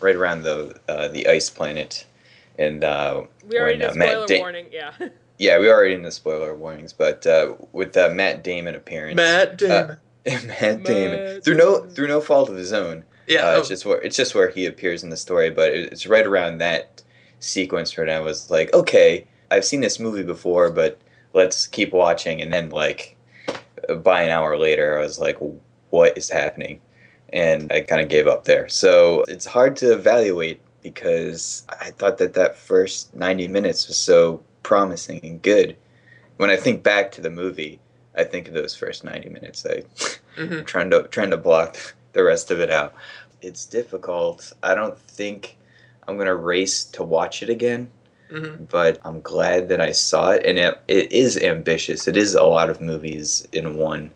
right 0.00 0.16
around 0.16 0.42
the 0.42 0.78
uh, 0.88 1.08
the 1.08 1.26
ice 1.28 1.48
planet, 1.48 2.04
and 2.58 2.82
uh, 2.82 3.22
We 3.48 3.58
already 3.58 3.78
when, 3.78 3.80
did 3.80 3.90
uh, 3.90 3.94
Matt 3.94 4.08
spoiler 4.10 4.26
Da- 4.26 4.38
warning. 4.40 4.66
Yeah. 4.72 4.92
yeah, 5.38 5.58
we 5.58 5.70
already 5.70 5.94
in 5.94 6.02
the 6.02 6.10
spoiler 6.10 6.54
warnings, 6.54 6.92
but 6.92 7.26
uh, 7.26 7.54
with 7.72 7.96
uh, 7.96 8.10
Matt 8.10 8.44
Damon 8.44 8.74
appearance, 8.74 9.16
Matt 9.16 9.56
Damon. 9.58 9.96
Matt 10.26 10.82
Damon 10.82 11.24
Matt 11.24 11.44
through 11.44 11.56
no 11.56 11.86
through 11.86 12.08
no 12.08 12.20
fault 12.20 12.50
of 12.50 12.56
his 12.56 12.72
own. 12.72 13.04
yeah. 13.26 13.40
Uh, 13.40 13.54
oh, 13.54 13.58
it's 13.60 13.68
just 13.68 13.86
where 13.86 14.00
it's 14.00 14.16
just 14.16 14.34
where 14.34 14.50
he 14.50 14.66
appears 14.66 15.02
in 15.02 15.10
the 15.10 15.16
story, 15.16 15.50
but 15.50 15.72
it's 15.72 16.06
right 16.06 16.26
around 16.26 16.58
that 16.58 17.02
sequence 17.40 17.96
where 17.96 18.10
I 18.10 18.20
was 18.20 18.50
like, 18.50 18.72
okay, 18.74 19.26
I've 19.50 19.64
seen 19.64 19.80
this 19.80 19.98
movie 19.98 20.24
before, 20.24 20.70
but 20.70 21.00
let's 21.32 21.66
keep 21.66 21.92
watching. 21.92 22.42
And 22.42 22.52
then 22.52 22.70
like 22.70 23.16
by 24.02 24.22
an 24.22 24.30
hour 24.30 24.58
later, 24.58 24.98
I 24.98 25.02
was 25.02 25.18
like, 25.18 25.38
what 25.90 26.16
is 26.18 26.28
happening? 26.28 26.80
And 27.32 27.70
I 27.72 27.82
kind 27.82 28.00
of 28.00 28.08
gave 28.08 28.26
up 28.26 28.44
there. 28.44 28.68
So 28.68 29.24
it's 29.28 29.46
hard 29.46 29.76
to 29.76 29.92
evaluate 29.92 30.60
because 30.82 31.66
I 31.80 31.90
thought 31.90 32.18
that 32.18 32.34
that 32.34 32.56
first 32.56 33.14
90 33.14 33.48
minutes 33.48 33.86
was 33.88 33.98
so 33.98 34.42
promising 34.62 35.20
and 35.22 35.42
good. 35.42 35.76
When 36.36 36.50
I 36.50 36.56
think 36.56 36.82
back 36.82 37.10
to 37.12 37.20
the 37.20 37.30
movie, 37.30 37.80
I 38.16 38.24
think 38.24 38.48
of 38.48 38.54
those 38.54 38.74
first 38.74 39.04
90 39.04 39.28
minutes. 39.28 39.66
I 39.66 39.82
mhm. 40.36 40.64
trying 40.72 40.90
to 40.90 41.02
trying 41.04 41.30
to 41.30 41.36
block 41.36 41.76
the 42.12 42.24
rest 42.24 42.50
of 42.50 42.60
it 42.60 42.70
out. 42.70 42.94
It's 43.42 43.64
difficult. 43.64 44.52
I 44.62 44.74
don't 44.74 44.98
think 44.98 45.56
I'm 46.06 46.16
gonna 46.18 46.34
race 46.34 46.84
to 46.84 47.02
watch 47.02 47.42
it 47.42 47.50
again, 47.50 47.90
Mhm. 48.32 48.68
but 48.68 48.98
I'm 49.04 49.20
glad 49.20 49.68
that 49.68 49.80
I 49.80 49.92
saw 49.92 50.30
it, 50.30 50.44
and 50.46 50.58
it, 50.58 50.80
it 50.88 51.12
is 51.12 51.36
ambitious. 51.36 52.08
It 52.08 52.16
is 52.16 52.34
a 52.34 52.42
lot 52.44 52.70
of 52.70 52.80
movies 52.80 53.46
in 53.52 53.76
one, 53.76 54.10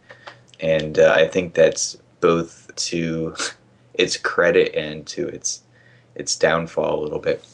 and 0.61 0.99
uh, 0.99 1.13
I 1.17 1.29
think 1.29 1.55
that's 1.55 1.97
both 2.21 2.71
to 2.77 3.35
its 3.95 4.17
credit 4.17 4.75
and 4.75 5.07
to 5.09 5.29
its 5.29 5.63
its 6.15 6.37
downfall 6.37 6.99
a 7.01 7.03
little 7.03 7.19
bit. 7.19 7.45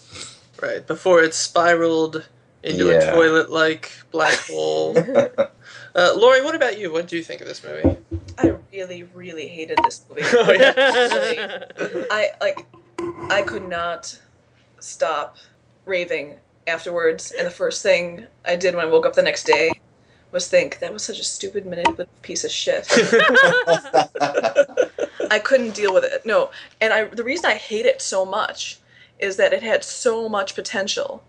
Right, 0.61 0.85
before 0.87 1.23
it 1.23 1.35
spiraled 1.35 2.27
into 2.63 2.91
a 2.91 3.13
toilet 3.13 3.51
like 3.51 3.93
black 4.11 4.39
hole. 4.51 4.97
uh, 4.99 6.15
Laurie, 6.17 6.43
what 6.43 6.55
about 6.55 6.79
you? 6.79 6.93
What 6.93 7.07
do 7.09 7.17
you 7.17 7.23
think 7.23 7.41
of 7.41 7.47
this 7.47 7.63
movie? 7.65 7.97
I 8.39 8.55
really, 8.73 9.05
really 9.15 9.49
hated 9.49 9.79
this 9.85 10.05
movie. 10.09 10.23
Oh, 10.33 10.53
yeah. 10.53 11.65
I 12.11 12.31
like 12.41 12.67
I 13.31 13.43
could 13.43 13.69
not 13.69 14.19
stop 14.81 15.37
raving 15.87 16.37
afterwards 16.67 17.33
and 17.33 17.47
the 17.47 17.51
first 17.51 17.83
thing 17.83 18.27
I 18.45 18.57
did 18.57 18.75
when 18.75 18.85
I 18.85 18.89
woke 18.89 19.07
up 19.07 19.15
the 19.15 19.23
next 19.23 19.45
day 19.45 19.71
was 20.31 20.49
think 20.49 20.79
that 20.81 20.93
was 20.93 21.03
such 21.03 21.19
a 21.19 21.25
stupid 21.25 21.65
manipulative 21.65 22.23
piece 22.23 22.45
of 22.45 22.51
shit. 22.51 22.87
I 25.31 25.41
couldn't 25.43 25.75
deal 25.75 25.95
with 25.95 26.05
it. 26.05 26.25
No. 26.27 26.51
And 26.81 26.93
I 26.93 27.05
the 27.05 27.25
reason 27.25 27.47
I 27.47 27.55
hate 27.55 27.87
it 27.87 28.03
so 28.03 28.25
much 28.25 28.79
is 29.19 29.37
that 29.37 29.53
it 29.53 29.63
had 29.63 29.83
so 29.85 30.29
much 30.29 30.55
potential. 30.55 31.23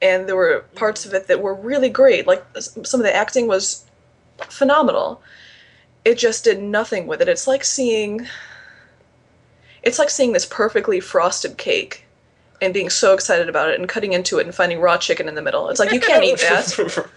And 0.00 0.28
there 0.28 0.36
were 0.36 0.64
parts 0.74 1.04
of 1.04 1.12
it 1.14 1.26
that 1.26 1.42
were 1.42 1.54
really 1.54 1.88
great. 1.88 2.26
Like 2.26 2.44
some 2.60 3.00
of 3.00 3.04
the 3.04 3.14
acting 3.14 3.48
was 3.48 3.84
phenomenal. 4.48 5.20
It 6.04 6.16
just 6.18 6.44
did 6.44 6.62
nothing 6.62 7.06
with 7.06 7.20
it. 7.20 7.28
It's 7.28 7.46
like 7.46 7.64
seeing 7.64 8.26
it's 9.82 9.98
like 9.98 10.10
seeing 10.10 10.32
this 10.32 10.46
perfectly 10.46 11.00
frosted 11.00 11.56
cake 11.56 12.04
and 12.60 12.74
being 12.74 12.90
so 12.90 13.14
excited 13.14 13.48
about 13.48 13.70
it 13.70 13.78
and 13.78 13.88
cutting 13.88 14.12
into 14.12 14.38
it 14.38 14.46
and 14.46 14.54
finding 14.54 14.80
raw 14.80 14.98
chicken 14.98 15.28
in 15.28 15.34
the 15.34 15.42
middle. 15.42 15.68
It's 15.68 15.78
like 15.78 15.92
you 15.92 16.00
can't 16.00 16.24
eat 16.24 16.38
that. 16.40 17.08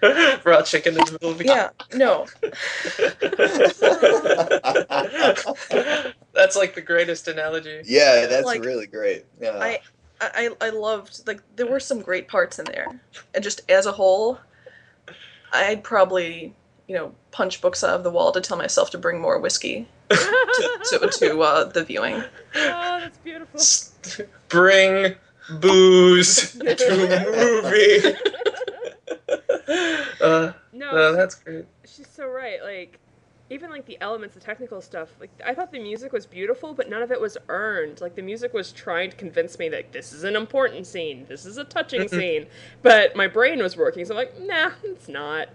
Raw 0.44 0.62
chicken 0.62 0.96
in 0.96 1.04
the 1.04 1.12
middle 1.12 1.30
of 1.30 1.38
the 1.38 1.44
Yeah, 1.44 1.70
no. 1.94 2.26
That's 6.32 6.56
like 6.56 6.74
the 6.74 6.80
greatest 6.80 7.28
analogy. 7.28 7.82
yeah, 7.84 8.26
that's 8.26 8.46
Like, 8.46 8.64
really 8.64 8.86
great. 8.86 9.26
Yeah. 9.40 9.58
I 9.58 9.80
I, 10.20 10.50
I 10.60 10.70
loved 10.70 11.26
like 11.26 11.42
there 11.56 11.66
were 11.66 11.80
some 11.80 12.00
great 12.00 12.28
parts 12.28 12.58
in 12.58 12.64
there, 12.66 13.00
and 13.34 13.44
just 13.44 13.60
as 13.70 13.86
a 13.86 13.92
whole, 13.92 14.38
I'd 15.52 15.84
probably 15.84 16.54
you 16.86 16.96
know 16.96 17.14
punch 17.30 17.60
books 17.60 17.84
out 17.84 17.94
of 17.94 18.02
the 18.04 18.10
wall 18.10 18.32
to 18.32 18.40
tell 18.40 18.56
myself 18.56 18.90
to 18.90 18.98
bring 18.98 19.20
more 19.20 19.38
whiskey 19.38 19.86
to 20.08 20.80
to, 20.90 21.08
to 21.18 21.40
uh, 21.40 21.64
the 21.64 21.84
viewing. 21.84 22.22
oh, 22.56 23.00
that's 23.00 23.18
beautiful. 23.18 24.26
Bring 24.48 25.14
booze 25.60 26.52
to 26.52 26.64
movie. 27.32 28.16
uh, 30.20 30.52
No, 30.72 30.92
no, 30.92 31.12
that's 31.14 31.34
great. 31.36 31.66
she's 31.84 32.08
so 32.08 32.26
right. 32.28 32.62
Like, 32.62 32.98
even 33.50 33.70
like 33.70 33.86
the 33.86 33.96
elements, 34.00 34.34
the 34.34 34.40
technical 34.40 34.80
stuff. 34.80 35.08
Like, 35.20 35.30
I 35.44 35.54
thought 35.54 35.72
the 35.72 35.78
music 35.78 36.12
was 36.12 36.26
beautiful, 36.26 36.74
but 36.74 36.88
none 36.90 37.02
of 37.02 37.10
it 37.10 37.20
was 37.20 37.36
earned. 37.48 38.00
Like, 38.00 38.14
the 38.14 38.22
music 38.22 38.52
was 38.52 38.72
trying 38.72 39.10
to 39.10 39.16
convince 39.16 39.58
me 39.58 39.68
that 39.70 39.92
this 39.92 40.12
is 40.12 40.24
an 40.24 40.36
important 40.36 40.86
scene, 40.86 41.24
this 41.28 41.46
is 41.46 41.56
a 41.56 41.64
touching 41.64 42.08
scene, 42.08 42.46
but 42.82 43.16
my 43.16 43.26
brain 43.26 43.58
was 43.62 43.76
working, 43.76 44.04
so 44.04 44.12
I'm 44.14 44.18
like, 44.18 44.38
nah, 44.40 44.72
it's 44.84 45.08
not. 45.08 45.48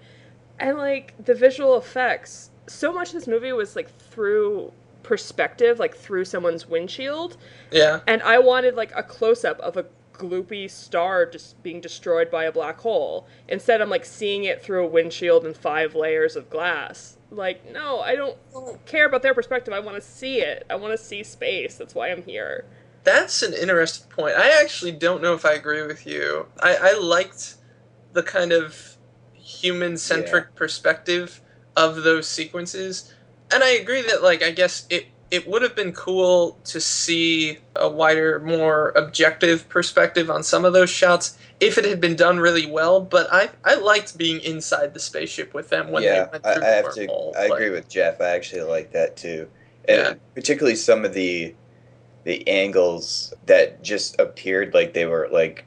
And 0.60 0.78
like 0.78 1.14
the 1.24 1.34
visual 1.36 1.78
effects, 1.78 2.52
so 2.68 2.94
much 2.94 3.10
of 3.10 3.16
this 3.16 3.28
movie 3.28 3.52
was 3.54 3.76
like 3.76 3.90
through 4.00 4.72
perspective, 5.04 5.80
like 5.80 5.96
through 5.96 6.26
someone's 6.26 6.68
windshield, 6.68 7.38
Yeah. 7.72 8.00
and 8.08 8.22
I 8.24 8.40
wanted 8.40 8.76
like 8.76 8.92
a 8.96 9.04
close 9.04 9.44
up 9.44 9.60
of 9.60 9.78
a 9.78 9.86
gloopy 10.14 10.70
star 10.70 11.26
just 11.26 11.62
being 11.64 11.82
destroyed 11.82 12.30
by 12.32 12.46
a 12.46 12.52
black 12.52 12.80
hole. 12.80 13.28
Instead, 13.48 13.82
I'm 13.82 13.90
like 13.90 14.06
seeing 14.06 14.44
it 14.46 14.62
through 14.62 14.84
a 14.86 14.88
windshield 14.88 15.46
and 15.46 15.58
five 15.58 15.96
layers 15.96 16.36
of 16.36 16.50
glass. 16.50 17.18
Like, 17.34 17.72
no, 17.72 18.00
I 18.00 18.16
don't 18.16 18.38
care 18.86 19.06
about 19.06 19.22
their 19.22 19.34
perspective. 19.34 19.74
I 19.74 19.80
want 19.80 19.96
to 19.96 20.02
see 20.02 20.40
it. 20.40 20.66
I 20.70 20.76
want 20.76 20.98
to 20.98 21.04
see 21.04 21.24
space. 21.24 21.76
That's 21.76 21.96
why 21.96 22.12
I'm 22.12 22.24
here. 22.24 22.66
That's 23.04 23.42
an 23.42 23.54
interesting 23.54 24.10
point. 24.10 24.36
I 24.38 24.62
actually 24.62 24.94
don't 24.94 25.22
know 25.22 25.34
if 25.34 25.46
I 25.46 25.54
agree 25.54 25.86
with 25.86 26.08
you. 26.08 26.48
I, 26.60 26.78
I 26.82 27.00
liked 27.00 27.56
the 28.14 28.24
kind 28.24 28.54
of 28.54 28.98
human 29.34 29.98
centric 29.98 30.56
perspective 30.56 31.42
of 31.76 32.04
those 32.04 32.28
sequences. 32.28 33.14
And 33.52 33.64
I 33.64 33.72
agree 33.72 34.02
that 34.04 34.24
like 34.24 34.42
I 34.42 34.52
guess 34.52 34.86
it 34.90 35.08
it 35.32 35.48
would 35.48 35.64
have 35.64 35.76
been 35.76 35.92
cool 35.94 36.60
to 36.66 36.80
see 36.80 37.58
a 37.76 37.90
wider, 37.90 38.40
more 38.40 38.90
objective 38.96 39.68
perspective 39.68 40.30
on 40.30 40.44
some 40.44 40.64
of 40.64 40.74
those 40.74 40.92
shots 40.92 41.38
if 41.60 41.78
it 41.78 41.86
had 41.86 42.02
been 42.02 42.16
done 42.16 42.40
really 42.40 42.66
well, 42.66 43.02
but 43.02 43.28
I 43.32 43.50
I 43.64 43.76
liked 43.76 44.18
being 44.18 44.40
inside 44.42 44.94
the 44.94 45.00
spaceship 45.00 45.54
with 45.54 45.70
them 45.70 45.92
when 45.92 46.04
yeah, 46.04 46.26
they 46.26 46.30
went 46.32 46.46
I, 46.46 46.54
through 46.54 46.62
I 46.62 46.68
the 46.68 46.76
have 46.76 46.90
to. 46.96 47.08
wormhole. 47.08 47.36
I 47.38 47.48
Like, 47.48 47.52
agree 47.54 47.70
with 47.70 47.90
Jeff. 47.90 48.22
I 48.22 48.30
actually 48.30 48.62
like 48.64 48.92
that 48.92 49.16
too, 49.18 49.50
and 49.86 49.98
Yeah. 49.98 50.14
particularly 50.36 50.76
some 50.76 51.06
of 51.06 51.14
the 51.14 51.56
the 52.26 52.48
angles 52.48 53.34
that 53.46 53.84
just 53.84 54.20
appeared 54.20 54.74
like 54.74 54.94
they 54.94 55.06
were 55.06 55.30
like 55.32 55.66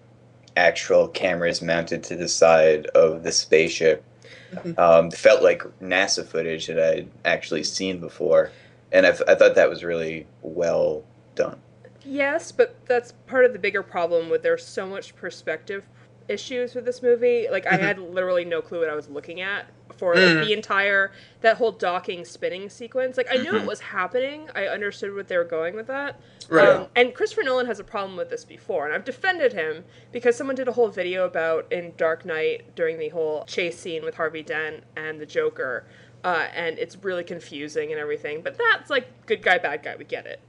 actual 0.56 1.08
cameras 1.08 1.62
mounted 1.62 2.04
to 2.04 2.16
the 2.16 2.28
side 2.28 2.86
of 2.88 3.22
the 3.24 3.32
spaceship. 3.32 4.04
Mhm. 4.52 4.76
Um, 4.78 5.10
felt 5.12 5.42
like 5.42 5.62
NASA 5.80 6.26
footage 6.26 6.66
that 6.68 6.78
I'd 6.80 7.12
actually 7.24 7.64
seen 7.64 8.00
before, 8.00 8.56
and 8.92 9.06
I, 9.06 9.10
I 9.28 9.34
thought 9.36 9.54
that 9.56 9.70
was 9.70 9.84
really 9.84 10.28
well 10.42 11.08
done. 11.34 11.62
Yes, 12.06 12.52
but 12.52 12.76
that's 12.86 13.12
part 13.26 13.44
of 13.44 13.52
the 13.52 13.58
bigger 13.58 13.82
problem 13.82 14.30
with 14.30 14.42
there's 14.42 14.64
so 14.64 14.86
much 14.86 15.16
perspective 15.16 15.84
issues 16.28 16.74
with 16.74 16.84
this 16.84 17.02
movie. 17.02 17.48
Like 17.50 17.66
I 17.66 17.76
Mhm. 17.76 17.80
had 17.80 17.98
literally 17.98 18.44
no 18.44 18.60
clue 18.62 18.80
what 18.80 18.88
I 18.88 18.94
was 18.94 19.08
looking 19.08 19.40
at 19.40 19.66
for 19.96 20.14
like, 20.14 20.24
Mm. 20.24 20.44
the 20.44 20.52
entire 20.52 21.12
that 21.40 21.56
whole 21.56 21.70
docking 21.72 22.24
spinning 22.24 22.68
sequence. 22.68 23.16
Like 23.16 23.28
I 23.30 23.36
knew 23.36 23.54
it 23.56 23.62
Mhm. 23.62 23.66
was 23.66 23.80
happening. 23.80 24.50
I 24.54 24.66
understood 24.66 25.14
what 25.14 25.28
they 25.28 25.36
were 25.36 25.44
going 25.44 25.74
with 25.74 25.86
that. 25.86 26.20
Right. 26.48 26.68
Um, 26.68 26.88
and 26.96 27.14
Christopher 27.14 27.44
Nolan 27.44 27.66
has 27.66 27.78
a 27.80 27.84
problem 27.84 28.16
with 28.16 28.28
this 28.28 28.44
before, 28.44 28.84
and 28.86 28.94
I've 28.94 29.04
defended 29.04 29.52
him 29.52 29.84
because 30.12 30.36
someone 30.36 30.56
did 30.56 30.68
a 30.68 30.72
whole 30.72 30.88
video 30.88 31.24
about 31.24 31.66
in 31.72 31.94
Dark 31.96 32.24
Knight 32.24 32.74
during 32.74 32.98
the 32.98 33.08
whole 33.10 33.44
chase 33.44 33.78
scene 33.78 34.04
with 34.04 34.16
Harvey 34.16 34.42
Dent 34.42 34.82
and 34.96 35.20
the 35.20 35.26
Joker, 35.26 35.84
uh, 36.24 36.48
and 36.54 36.78
it's 36.78 36.96
really 37.02 37.24
confusing 37.24 37.90
and 37.92 38.00
everything. 38.00 38.42
But 38.42 38.58
that's 38.58 38.90
like 38.90 39.06
good 39.26 39.42
guy, 39.42 39.58
bad 39.58 39.82
guy. 39.82 39.94
We 39.96 40.04
get 40.04 40.26
it. 40.26 40.40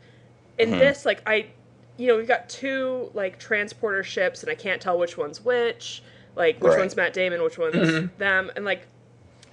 In 0.57 0.71
Mhm. 0.71 0.79
this, 0.79 1.05
like 1.05 1.21
I, 1.25 1.47
you 1.97 2.07
know, 2.07 2.17
we've 2.17 2.27
got 2.27 2.49
two 2.49 3.11
like 3.13 3.39
transporter 3.39 4.03
ships, 4.03 4.41
and 4.43 4.51
I 4.51 4.55
can't 4.55 4.81
tell 4.81 4.97
which 4.97 5.17
one's 5.17 5.43
which. 5.43 6.01
Like 6.35 6.59
which 6.61 6.71
Right. 6.71 6.79
one's 6.79 6.95
Matt 6.95 7.13
Damon, 7.13 7.41
which 7.43 7.57
one's 7.57 7.75
Mhm. 7.75 8.09
them, 8.17 8.51
and 8.55 8.63
like 8.65 8.81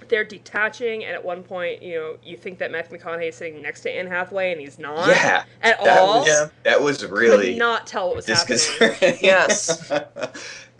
they're 0.07 0.23
detaching. 0.23 1.03
And 1.03 1.15
at 1.15 1.25
one 1.25 1.41
point, 1.41 1.81
you 1.81 1.95
know, 1.95 2.17
you 2.23 2.37
think 2.37 2.59
that 2.59 2.69
Matthew 2.69 2.99
McConaughey 2.99 3.29
is 3.29 3.35
sitting 3.35 3.59
next 3.61 3.81
to 3.81 3.89
Anne 3.91 4.05
Hathaway, 4.05 4.51
and 4.51 4.61
he's 4.61 4.77
not 4.77 5.07
Yeah, 5.07 5.43
at 5.63 5.83
that 5.83 5.97
all. 5.99 6.19
was 6.19 6.27
Yeah. 6.27 6.47
that 6.63 6.81
was 6.81 7.03
really 7.05 7.53
could 7.53 7.57
not 7.57 7.87
tell 7.87 8.07
what 8.09 8.17
was 8.17 8.27
happening. 8.27 9.17
Yes. 9.21 9.91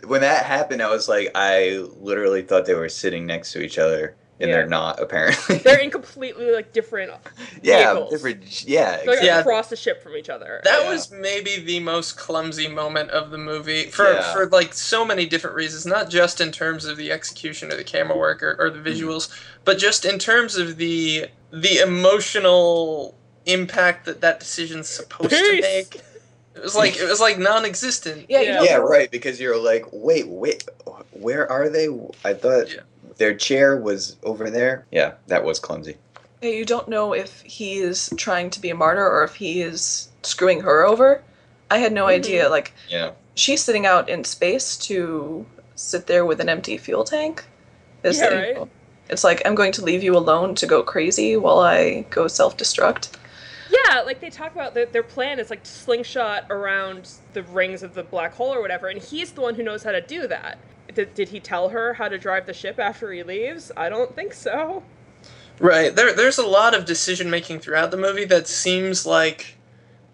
when 0.04 0.20
that 0.20 0.44
happened, 0.44 0.80
I 0.80 0.90
was 0.90 1.08
like, 1.08 1.32
I 1.34 1.82
literally 1.98 2.42
thought 2.42 2.66
they 2.66 2.74
were 2.74 2.88
sitting 2.88 3.26
next 3.26 3.50
to 3.54 3.60
each 3.60 3.78
other, 3.78 4.14
and 4.38 4.50
Yeah. 4.50 4.56
they're 4.56 4.66
not 4.66 5.00
apparently. 5.00 5.56
They're 5.64 5.78
in 5.80 5.90
completely 5.90 6.50
like 6.52 6.72
different. 6.72 7.10
yeah, 7.62 7.92
vehicles. 7.94 8.10
different. 8.10 8.64
Yeah, 8.68 8.98
They're 8.98 9.16
like 9.16 9.22
Yeah. 9.24 9.40
across 9.40 9.68
the 9.70 9.76
ship 9.76 10.02
from 10.02 10.14
each 10.16 10.28
other. 10.28 10.60
That 10.64 10.82
Yeah. 10.82 10.90
was 10.90 11.10
maybe 11.10 11.58
the 11.60 11.80
most 11.80 12.16
clumsy 12.18 12.68
moment 12.68 13.10
of 13.10 13.30
the 13.30 13.38
movie 13.38 13.86
for 13.86 14.12
Yeah. 14.12 14.32
for 14.34 14.46
like 14.48 14.74
so 14.74 15.04
many 15.04 15.24
different 15.26 15.56
reasons, 15.56 15.86
not 15.86 16.10
just 16.10 16.40
in 16.40 16.52
terms 16.52 16.84
of 16.84 16.96
the 16.98 17.10
execution 17.12 17.72
or 17.72 17.76
the 17.76 17.84
camera 17.84 18.16
work 18.16 18.42
or, 18.42 18.56
or 18.58 18.68
the 18.70 18.78
Mm-hmm. 18.78 18.88
visuals, 19.08 19.28
but 19.64 19.78
just 19.78 20.04
in 20.04 20.18
terms 20.18 20.56
of 20.56 20.76
the 20.76 21.26
the 21.52 21.78
emotional 21.78 23.14
impact 23.46 24.04
that 24.06 24.20
that 24.20 24.40
decision's 24.40 24.88
supposed 24.88 25.30
to 25.30 25.60
make. 25.60 26.00
It 26.54 26.62
was 26.62 26.74
like 26.74 26.96
it 26.96 27.04
was 27.08 27.20
like 27.20 27.38
non-existent. 27.38 28.26
Yeah, 28.28 28.40
Yeah. 28.40 28.62
yeah, 28.62 28.76
right. 28.76 29.10
Because 29.10 29.38
you're 29.40 29.58
like, 29.62 29.84
wait, 29.92 30.26
wait, 30.26 30.64
where 31.12 31.50
are 31.50 31.68
they? 31.68 31.86
I 32.24 32.32
thought 32.34 32.72
Yeah. 32.72 32.80
Their 33.16 33.34
chair 33.34 33.76
was 33.76 34.16
over 34.22 34.50
there. 34.50 34.86
Yeah, 34.90 35.14
that 35.26 35.44
was 35.44 35.58
clumsy. 35.58 35.96
Yeah, 36.42 36.50
you 36.50 36.64
don't 36.64 36.88
know 36.88 37.12
if 37.12 37.40
he 37.42 37.78
is 37.78 38.10
trying 38.16 38.50
to 38.50 38.60
be 38.60 38.70
a 38.70 38.74
martyr 38.74 39.06
or 39.06 39.24
if 39.24 39.36
he 39.36 39.62
is 39.62 40.08
screwing 40.22 40.60
her 40.60 40.84
over. 40.86 41.22
I 41.70 41.78
had 41.78 41.92
no 41.92 42.04
Mhm. 42.06 42.10
idea. 42.10 42.48
Like, 42.48 42.72
Yeah, 42.88 43.10
she's 43.34 43.62
sitting 43.62 43.86
out 43.86 44.08
in 44.08 44.24
space 44.24 44.76
to 44.88 45.46
sit 45.74 46.06
there 46.06 46.24
with 46.24 46.40
an 46.40 46.48
empty 46.48 46.76
fuel 46.78 47.04
tank. 47.04 47.44
Is 48.02 48.18
Yeah, 48.18 48.34
right. 48.34 48.58
It's 49.08 49.22
like, 49.24 49.40
I'm 49.46 49.54
going 49.54 49.72
to 49.72 49.84
leave 49.84 50.02
you 50.02 50.16
alone 50.16 50.54
to 50.56 50.66
go 50.66 50.82
crazy 50.82 51.36
while 51.36 51.60
I 51.60 52.00
go 52.10 52.28
self 52.28 52.56
destruct. 52.56 53.08
Yeah, 53.70 54.00
like 54.02 54.20
they 54.20 54.30
talk 54.30 54.52
about 54.52 54.74
their, 54.74 54.86
their 54.86 55.02
plan 55.02 55.38
is 55.38 55.50
like 55.50 55.64
slingshot 55.64 56.46
around 56.50 57.10
the 57.32 57.42
rings 57.42 57.82
of 57.82 57.94
the 57.94 58.02
black 58.02 58.34
hole 58.34 58.52
or 58.52 58.60
whatever, 58.60 58.88
and 58.88 59.00
he's 59.00 59.32
the 59.32 59.40
one 59.40 59.54
who 59.54 59.62
knows 59.62 59.82
how 59.82 59.92
to 59.92 60.00
do 60.00 60.26
that. 60.28 60.58
Did, 60.94 61.14
did 61.14 61.28
he 61.28 61.40
tell 61.40 61.68
her 61.70 61.94
how 61.94 62.08
to 62.08 62.18
drive 62.18 62.46
the 62.46 62.54
ship 62.54 62.78
after 62.78 63.12
he 63.12 63.22
leaves? 63.22 63.72
I 63.76 63.88
don't 63.88 64.14
think 64.14 64.32
so. 64.32 64.82
Right. 65.58 65.94
There 65.94 66.14
there's 66.14 66.38
a 66.38 66.46
lot 66.46 66.74
of 66.74 66.84
decision 66.84 67.30
making 67.30 67.60
throughout 67.60 67.90
the 67.90 67.96
movie 67.96 68.26
that 68.26 68.46
seems 68.46 69.06
like 69.06 69.56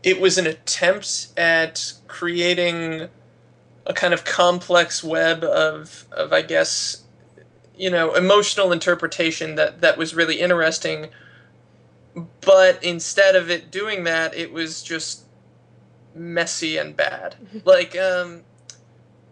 it 0.03 0.21
was 0.21 0.39
an 0.39 0.47
attempt 0.47 1.29
at 1.37 1.93
creating 2.07 3.09
a 3.87 3.93
kind 3.93 4.15
of 4.15 4.25
complex 4.25 5.03
web 5.03 5.43
of 5.43 6.07
of 6.13 6.33
I 6.33 6.43
guess 6.43 7.03
you 7.77 7.91
know, 7.91 8.15
emotional 8.15 8.73
interpretation 8.73 9.55
that 9.57 9.81
that 9.81 9.97
was 9.97 10.15
really 10.15 10.41
interesting. 10.41 11.09
But 12.41 12.83
instead 12.85 13.37
of 13.37 13.51
it 13.51 13.71
doing 13.71 14.05
that, 14.05 14.35
it 14.35 14.53
was 14.53 14.83
just 14.83 15.25
messy 16.15 16.77
and 16.77 16.97
bad. 16.97 17.37
like 17.65 17.97
um 17.97 18.43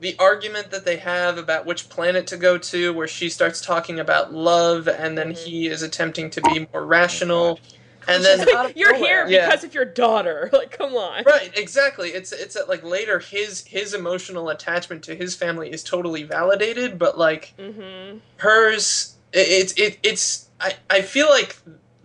the 0.01 0.17
argument 0.19 0.71
that 0.71 0.87
they 0.87 0.97
have 0.97 1.37
about 1.37 1.67
which 1.67 1.91
planet 1.91 2.27
to 2.29 2.37
go 2.39 2.57
to, 2.57 2.93
where 2.95 3.07
she 3.09 3.29
starts 3.29 3.61
talking 3.61 4.01
about 4.01 4.33
love, 4.33 4.89
and 4.89 5.17
then 5.19 5.33
Mhm. 5.33 5.37
he 5.37 5.67
is 5.67 5.83
attempting 5.83 6.31
to 6.31 6.41
be 6.41 6.67
more 6.73 6.87
rational, 6.87 7.61
and 8.09 8.21
Which 8.21 8.25
then 8.25 8.41
is 8.41 8.73
You're 8.77 8.95
nowhere. 8.95 9.27
here 9.27 9.29
Yeah. 9.29 9.47
because 9.47 9.63
of 9.65 9.75
your 9.75 9.85
daughter. 9.85 10.49
Like, 10.55 10.71
come 10.71 10.95
on. 10.97 11.25
right, 11.25 11.51
exactly. 11.57 12.11
It's 12.11 12.33
it's 12.33 12.57
at 12.57 12.67
like 12.69 12.83
later 12.83 13.19
his 13.19 13.67
his 13.67 13.93
emotional 13.93 14.49
attachment 14.49 15.05
to 15.05 15.15
his 15.15 15.37
family 15.37 15.71
is 15.71 15.85
totally 15.85 16.23
validated, 16.23 16.99
but 16.99 17.19
like 17.19 17.53
Mm-hmm. 17.59 18.19
hers, 18.39 19.17
it, 19.35 19.47
it's 19.49 19.73
it, 19.75 19.99
it's 20.03 20.49
I 20.61 20.77
I 20.89 21.03
feel 21.03 21.29
like 21.29 21.59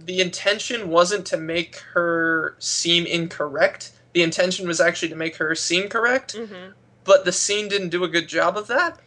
the 0.06 0.22
intention 0.22 0.90
wasn't 0.90 1.26
to 1.28 1.38
make 1.38 1.78
her 1.94 2.56
seem 2.60 3.06
incorrect. 3.06 3.92
The 4.14 4.24
intention 4.24 4.68
was 4.68 4.80
actually 4.80 5.10
to 5.10 5.16
make 5.16 5.36
her 5.38 5.56
seem 5.56 5.90
correct, 5.90 6.36
Mm-hmm. 6.36 6.72
but 7.04 7.26
the 7.26 7.32
scene 7.32 7.68
didn't 7.68 7.90
do 7.90 8.04
a 8.04 8.08
good 8.08 8.28
job 8.28 8.58
of 8.58 8.68
that. 8.68 9.00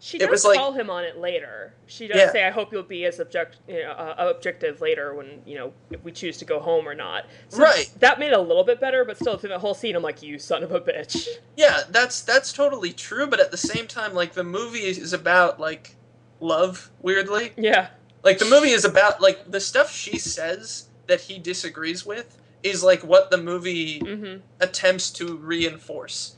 She 0.00 0.18
It 0.18 0.22
does 0.26 0.30
was 0.30 0.44
like- 0.44 0.58
call 0.58 0.72
him 0.72 0.90
on 0.90 1.02
it 1.04 1.16
later. 1.16 1.72
She 1.86 2.06
does 2.08 2.18
Yeah. 2.18 2.30
say, 2.32 2.44
"I 2.44 2.50
hope 2.50 2.72
you'll 2.72 2.82
be 2.82 3.06
as 3.06 3.20
object, 3.20 3.56
you 3.66 3.82
know, 3.82 3.92
uh, 3.92 4.14
objective 4.36 4.82
later 4.82 5.14
when 5.14 5.40
you 5.46 5.54
know 5.56 5.72
if 5.90 6.02
we 6.04 6.12
choose 6.12 6.36
to 6.38 6.44
go 6.44 6.60
home 6.60 6.86
or 6.86 6.94
not." 6.94 7.24
So 7.48 7.62
Right. 7.62 7.88
That 8.00 8.18
made 8.18 8.32
it 8.32 8.38
a 8.38 8.40
little 8.40 8.64
bit 8.64 8.80
better, 8.80 9.02
but 9.06 9.16
still, 9.16 9.38
through 9.38 9.48
the 9.48 9.58
whole 9.60 9.72
scene, 9.72 9.96
I'm 9.96 10.02
like, 10.02 10.22
"You 10.22 10.38
son 10.38 10.62
of 10.62 10.72
a 10.72 10.80
bitch." 10.80 11.26
Yeah, 11.56 11.84
that's 11.88 12.20
that's 12.20 12.52
totally 12.52 12.92
true, 12.92 13.26
but 13.26 13.40
at 13.40 13.50
the 13.50 13.56
same 13.56 13.86
time, 13.86 14.12
like 14.12 14.34
the 14.34 14.44
movie 14.44 14.84
is 14.84 15.14
about 15.14 15.58
like 15.58 15.96
love. 16.38 16.90
Weirdly, 17.00 17.52
Yeah. 17.56 17.88
Like 18.24 18.38
the 18.38 18.46
movie 18.46 18.70
is 18.70 18.84
about 18.84 19.20
like 19.20 19.50
the 19.50 19.60
stuff 19.60 19.92
she 19.92 20.18
says 20.18 20.88
that 21.06 21.22
he 21.22 21.38
disagrees 21.38 22.04
with 22.06 22.38
is 22.62 22.82
like 22.82 23.02
what 23.04 23.30
the 23.30 23.38
movie 23.38 24.00
Mm-hmm. 24.00 24.40
attempts 24.60 25.10
to 25.12 25.36
reinforce. 25.36 26.36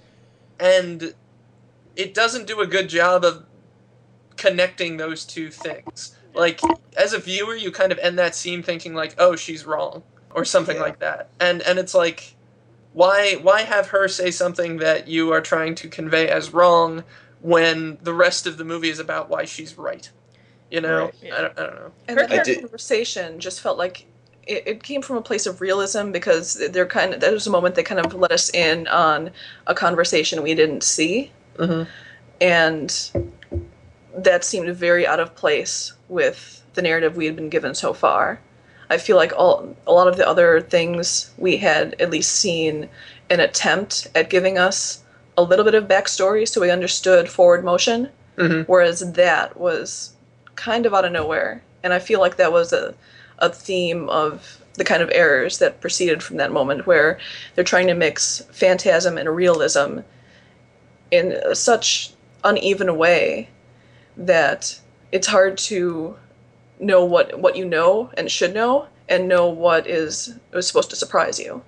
and 0.61 1.14
it 1.97 2.12
doesn't 2.14 2.47
do 2.47 2.61
a 2.61 2.66
good 2.66 2.88
job 2.88 3.25
of 3.25 3.47
connecting 4.37 4.97
those 4.99 5.25
two 5.25 5.50
things. 5.50 6.16
Like 6.35 6.61
as 6.97 7.12
a 7.12 7.19
viewer, 7.19 7.55
you 7.55 7.71
kind 7.71 7.93
of 7.93 7.99
end 7.99 8.19
that 8.19 8.35
scene 8.35 8.62
thinking 8.62 8.95
like, 8.95 9.14
"Oh, 9.19 9.37
she's 9.37 9.64
wrong," 9.64 10.02
or 10.35 10.45
something 10.45 10.76
Yeah. 10.76 10.83
like 10.83 10.99
that, 11.00 11.31
and 11.40 11.62
and 11.62 11.78
it's 11.78 11.95
like, 11.95 12.35
why 12.93 13.35
why 13.37 13.62
have 13.62 13.88
her 13.88 14.09
say 14.09 14.31
something 14.31 14.78
that 14.78 15.09
you 15.09 15.33
are 15.33 15.40
trying 15.40 15.75
to 15.76 15.88
convey 15.88 16.28
as 16.28 16.52
wrong 16.52 17.05
when 17.40 17.99
the 18.02 18.14
rest 18.14 18.47
of 18.47 18.59
the 18.59 18.64
movie 18.64 18.90
is 18.90 18.99
about 18.99 19.31
why 19.31 19.45
she's 19.47 19.78
right? 19.78 20.11
You 20.70 20.80
know, 20.80 21.04
Right. 21.23 21.32
I, 21.32 21.40
don't, 21.42 21.58
I 21.58 21.62
don't 21.66 21.75
know. 21.76 21.92
And 22.08 22.18
Her 22.20 22.26
that 22.26 22.46
conversation 22.61 23.38
just 23.38 23.61
felt 23.61 23.78
like 23.78 24.04
it, 24.46 24.62
it 24.66 24.82
came 24.82 25.02
from 25.02 25.16
a 25.16 25.23
place 25.23 25.46
of 25.46 25.61
realism 25.61 26.11
because 26.11 26.54
they're 26.70 26.87
kind 26.87 27.14
of 27.14 27.20
there 27.20 27.32
was 27.32 27.46
a 27.46 27.50
moment 27.50 27.75
they 27.75 27.82
kind 27.82 28.04
of 28.04 28.14
let 28.14 28.32
us 28.32 28.50
in 28.54 28.87
on 28.88 29.30
a 29.66 29.75
conversation 29.75 30.42
we 30.42 30.54
didn't 30.54 30.82
see, 30.82 31.30
Mm-hmm. 31.56 31.88
and 32.40 33.11
that 34.16 34.44
seemed 34.44 34.68
very 34.76 35.06
out 35.06 35.20
of 35.20 35.35
place 35.35 35.92
with 36.08 36.62
the 36.75 36.82
narrative 36.82 37.16
we 37.16 37.26
had 37.26 37.37
been 37.37 37.49
given 37.49 37.75
so 37.75 37.92
far. 37.94 38.40
I 38.90 38.99
feel 38.99 39.16
like 39.16 39.32
all 39.37 39.75
a 39.87 39.92
lot 39.92 40.06
of 40.08 40.16
the 40.16 40.28
other 40.28 40.61
things 40.61 41.30
we 41.38 41.56
had 41.56 41.94
at 42.00 42.11
least 42.11 42.32
seen 42.37 42.88
an 43.30 43.40
attempt 43.40 44.06
at 44.14 44.30
giving 44.30 44.58
us 44.58 45.02
a 45.37 45.42
little 45.42 45.64
bit 45.64 45.75
of 45.75 45.85
backstory 45.88 46.46
so 46.49 46.61
we 46.61 46.70
understood 46.70 47.28
forward 47.28 47.64
motion 47.64 48.08
Mm-hmm. 48.37 48.70
whereas 48.70 49.00
that 49.14 49.58
was 49.58 50.12
kind 50.57 50.87
of 50.87 50.95
out 50.95 51.05
of 51.05 51.13
nowhere. 51.13 51.63
And 51.83 51.93
i 51.93 52.01
feel 52.01 52.19
like 52.19 52.37
that 52.37 52.53
was 52.53 52.73
a, 52.73 52.95
a 53.39 53.49
theme 53.49 54.09
of 54.09 54.61
the 54.75 54.85
kind 54.85 55.03
of 55.03 55.11
errors 55.13 55.59
that 55.59 55.81
proceeded 55.81 56.23
from 56.23 56.37
that 56.37 56.53
moment 56.53 56.87
where 56.87 57.19
they're 57.55 57.65
trying 57.65 57.87
to 57.87 57.95
mix 57.95 58.41
phantasm 58.51 59.19
and 59.19 59.35
realism 59.35 59.99
in 61.11 61.39
such 61.55 62.13
uneven 62.45 62.97
way 62.97 63.49
that 64.17 64.79
it's 65.13 65.27
hard 65.27 65.57
to 65.57 66.17
know 66.79 67.05
what 67.05 67.39
what 67.39 67.57
you 67.57 67.65
know 67.65 68.11
and 68.17 68.31
should 68.31 68.53
know 68.53 68.87
and 69.09 69.29
know 69.29 69.49
what 69.49 69.87
is 69.87 70.35
was 70.53 70.67
supposed 70.67 70.91
to 70.91 70.97
surprise 70.97 71.39
you 71.39 71.63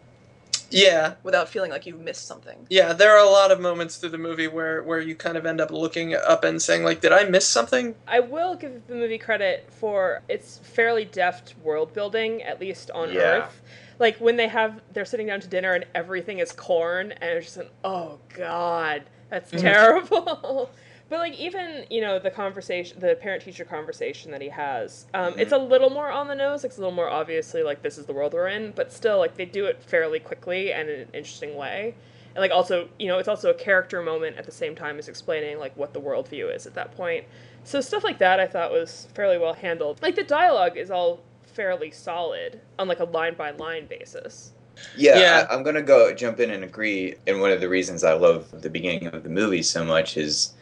Yeah, 0.71 1.15
without 1.23 1.49
feeling 1.49 1.71
like 1.71 1.87
you've 1.87 2.01
missed 2.01 2.27
something 2.27 2.67
yeah. 2.69 2.93
There 2.93 3.13
are 3.17 3.25
a 3.25 3.31
lot 3.31 3.51
of 3.51 3.61
moments 3.61 3.97
through 3.97 4.11
the 4.11 4.19
movie 4.19 4.49
where 4.49 4.83
where 4.83 5.01
you 5.01 5.15
kind 5.15 5.37
of 5.37 5.47
end 5.47 5.61
up 5.61 5.71
looking 5.71 6.15
up 6.15 6.45
and 6.45 6.61
saying 6.61 6.85
like, 6.85 7.01
"Did 7.01 7.13
I 7.13 7.25
miss 7.25 7.47
something?" 7.49 7.95
I 8.07 8.21
will 8.21 8.55
give 8.55 8.87
the 8.87 8.95
movie 8.95 9.19
credit 9.19 9.67
for 9.71 10.23
its 10.29 10.59
fairly 10.63 11.05
deft 11.05 11.55
world 11.63 11.93
building, 11.95 12.43
at 12.43 12.61
least 12.61 12.91
on 12.91 13.13
Yeah. 13.13 13.21
Earth. 13.21 13.63
Like 13.99 14.19
when 14.19 14.37
they 14.37 14.49
have 14.49 14.81
they're 14.93 15.05
sitting 15.05 15.27
down 15.27 15.41
to 15.41 15.49
dinner 15.49 15.73
and 15.75 15.87
everything 15.95 16.39
is 16.39 16.53
corn, 16.53 17.13
and 17.13 17.31
it's 17.31 17.47
just 17.47 17.57
an 17.57 17.69
oh 17.85 18.19
god, 18.35 19.05
that's 19.31 19.51
Mhm. 19.53 19.61
terrible. 19.61 20.71
but 21.09 21.21
like 21.21 21.39
even 21.39 21.87
you 21.91 22.01
know 22.01 22.19
the 22.19 22.31
conversation, 22.31 22.99
the 23.01 23.15
parent 23.15 23.43
teacher 23.43 23.65
conversation 23.65 24.31
that 24.33 24.43
he 24.43 24.49
has, 24.49 25.07
um, 25.15 25.35
it's 25.39 25.53
a 25.53 25.59
little 25.59 25.91
more 25.91 26.11
on 26.11 26.29
the 26.29 26.35
nose. 26.35 26.65
It's 26.65 26.77
a 26.77 26.81
little 26.81 26.95
more 26.95 27.09
obviously 27.09 27.63
like 27.63 27.83
this 27.83 27.99
is 27.99 28.07
the 28.07 28.13
world 28.13 28.35
we're 28.35 28.49
in, 28.49 28.73
but 28.73 28.93
still 28.93 29.19
like 29.19 29.37
they 29.37 29.45
do 29.47 29.67
it 29.67 29.83
fairly 29.83 30.21
quickly 30.21 30.73
and 30.73 30.89
in 30.89 31.01
an 31.01 31.09
interesting 31.15 31.57
way. 31.57 31.95
And 32.35 32.43
like 32.43 32.51
also, 32.51 32.89
you 32.99 33.09
know, 33.09 33.19
it's 33.19 33.29
also 33.29 33.51
a 33.51 33.55
character 33.55 34.03
moment 34.03 34.37
at 34.37 34.45
the 34.45 34.53
same 34.53 34.75
time 34.75 34.99
as 34.99 35.09
explaining 35.09 35.59
like 35.59 35.77
what 35.77 35.93
the 35.95 36.01
worldview 36.01 36.55
is 36.55 36.67
at 36.67 36.75
that 36.75 36.95
point. 36.97 37.25
So 37.65 37.81
stuff 37.81 38.05
like 38.05 38.19
that 38.19 38.39
I 38.39 38.47
thought 38.47 38.71
was 38.71 39.09
fairly 39.15 39.39
well 39.39 39.55
handled. 39.55 40.03
Like 40.03 40.15
the 40.15 40.25
dialogue 40.25 40.77
is 40.77 40.91
all 40.91 41.21
fairly 41.45 41.91
solid 41.91 42.61
on 42.79 42.87
like 42.87 43.01
a 43.01 43.05
line 43.05 43.35
by 43.35 43.51
line 43.53 43.87
basis. 43.87 44.53
Yeah, 44.95 45.19
Yeah. 45.19 45.47
I, 45.51 45.55
I'm 45.55 45.63
gonna 45.63 45.83
go 45.83 46.15
jump 46.15 46.39
in 46.39 46.51
and 46.51 46.63
agree. 46.63 47.17
And 47.27 47.41
one 47.41 47.51
of 47.51 47.61
the 47.61 47.69
reasons 47.69 48.05
I 48.05 48.13
love 48.13 48.63
the 48.63 48.71
beginning 48.71 49.07
of 49.09 49.23
the 49.23 49.29
movie 49.29 49.63
so 49.63 49.85
much 49.85 50.17
is 50.17 50.53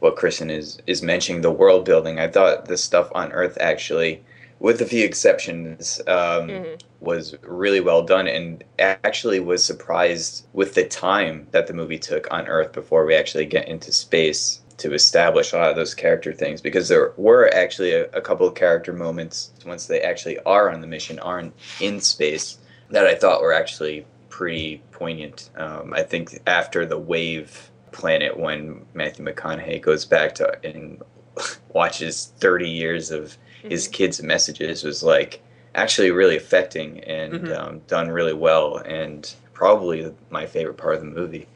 what 0.00 0.16
Kristen 0.16 0.50
is 0.50 0.78
is 0.86 1.02
mentioning 1.02 1.42
the 1.42 1.50
world 1.50 1.84
building. 1.84 2.18
I 2.18 2.28
thought 2.28 2.66
the 2.66 2.76
stuff 2.76 3.10
on 3.14 3.32
Earth 3.32 3.56
actually, 3.60 4.22
with 4.60 4.80
a 4.80 4.86
few 4.86 5.04
exceptions, 5.04 6.00
um, 6.06 6.48
Mhm. 6.48 6.80
was 7.00 7.36
really 7.42 7.80
well 7.80 8.02
done, 8.02 8.26
and 8.26 8.64
actually 8.78 9.40
was 9.40 9.64
surprised 9.64 10.46
with 10.52 10.74
the 10.74 10.84
time 10.84 11.46
that 11.50 11.66
the 11.66 11.74
movie 11.74 11.98
took 11.98 12.26
on 12.32 12.48
Earth 12.48 12.72
before 12.72 13.04
we 13.04 13.14
actually 13.14 13.46
get 13.46 13.68
into 13.68 13.92
space 13.92 14.60
to 14.78 14.92
establish 14.92 15.52
a 15.52 15.56
lot 15.56 15.70
of 15.70 15.76
those 15.76 15.94
character 15.94 16.32
things 16.32 16.60
because 16.60 16.88
there 16.88 17.12
were 17.16 17.52
actually 17.54 17.92
a, 17.92 18.04
a 18.12 18.20
couple 18.20 18.46
of 18.46 18.54
character 18.54 18.92
moments 18.92 19.50
once 19.64 19.86
they 19.86 20.00
actually 20.02 20.38
are 20.40 20.70
on 20.70 20.80
the 20.82 20.86
mission 20.86 21.18
aren't 21.18 21.54
in 21.80 21.98
space 22.00 22.58
that 22.90 23.06
I 23.06 23.14
thought 23.14 23.40
were 23.40 23.54
actually 23.54 24.06
pretty 24.28 24.82
poignant. 24.92 25.48
Um, 25.56 25.94
I 25.94 26.02
think 26.02 26.40
after 26.46 26.84
the 26.84 26.98
wave 26.98 27.70
planet, 27.96 28.38
when 28.38 28.84
Matthew 28.94 29.24
McConaughey 29.24 29.80
goes 29.80 30.04
back 30.04 30.34
to 30.36 30.58
and 30.64 31.02
watches 31.72 32.32
30 32.38 32.68
years 32.68 33.10
of 33.10 33.36
his 33.62 33.88
kids' 33.88 34.22
messages, 34.22 34.84
was 34.84 35.02
like 35.02 35.42
actually 35.74 36.10
really 36.10 36.36
affecting 36.36 37.00
and 37.04 37.32
Mhm. 37.48 37.56
um, 37.58 37.78
done 37.88 38.08
really 38.10 38.32
well, 38.32 38.76
and 38.78 39.34
probably 39.52 40.12
my 40.30 40.46
favorite 40.46 40.76
part 40.76 40.94
of 40.94 41.00
the 41.00 41.06
movie. 41.06 41.46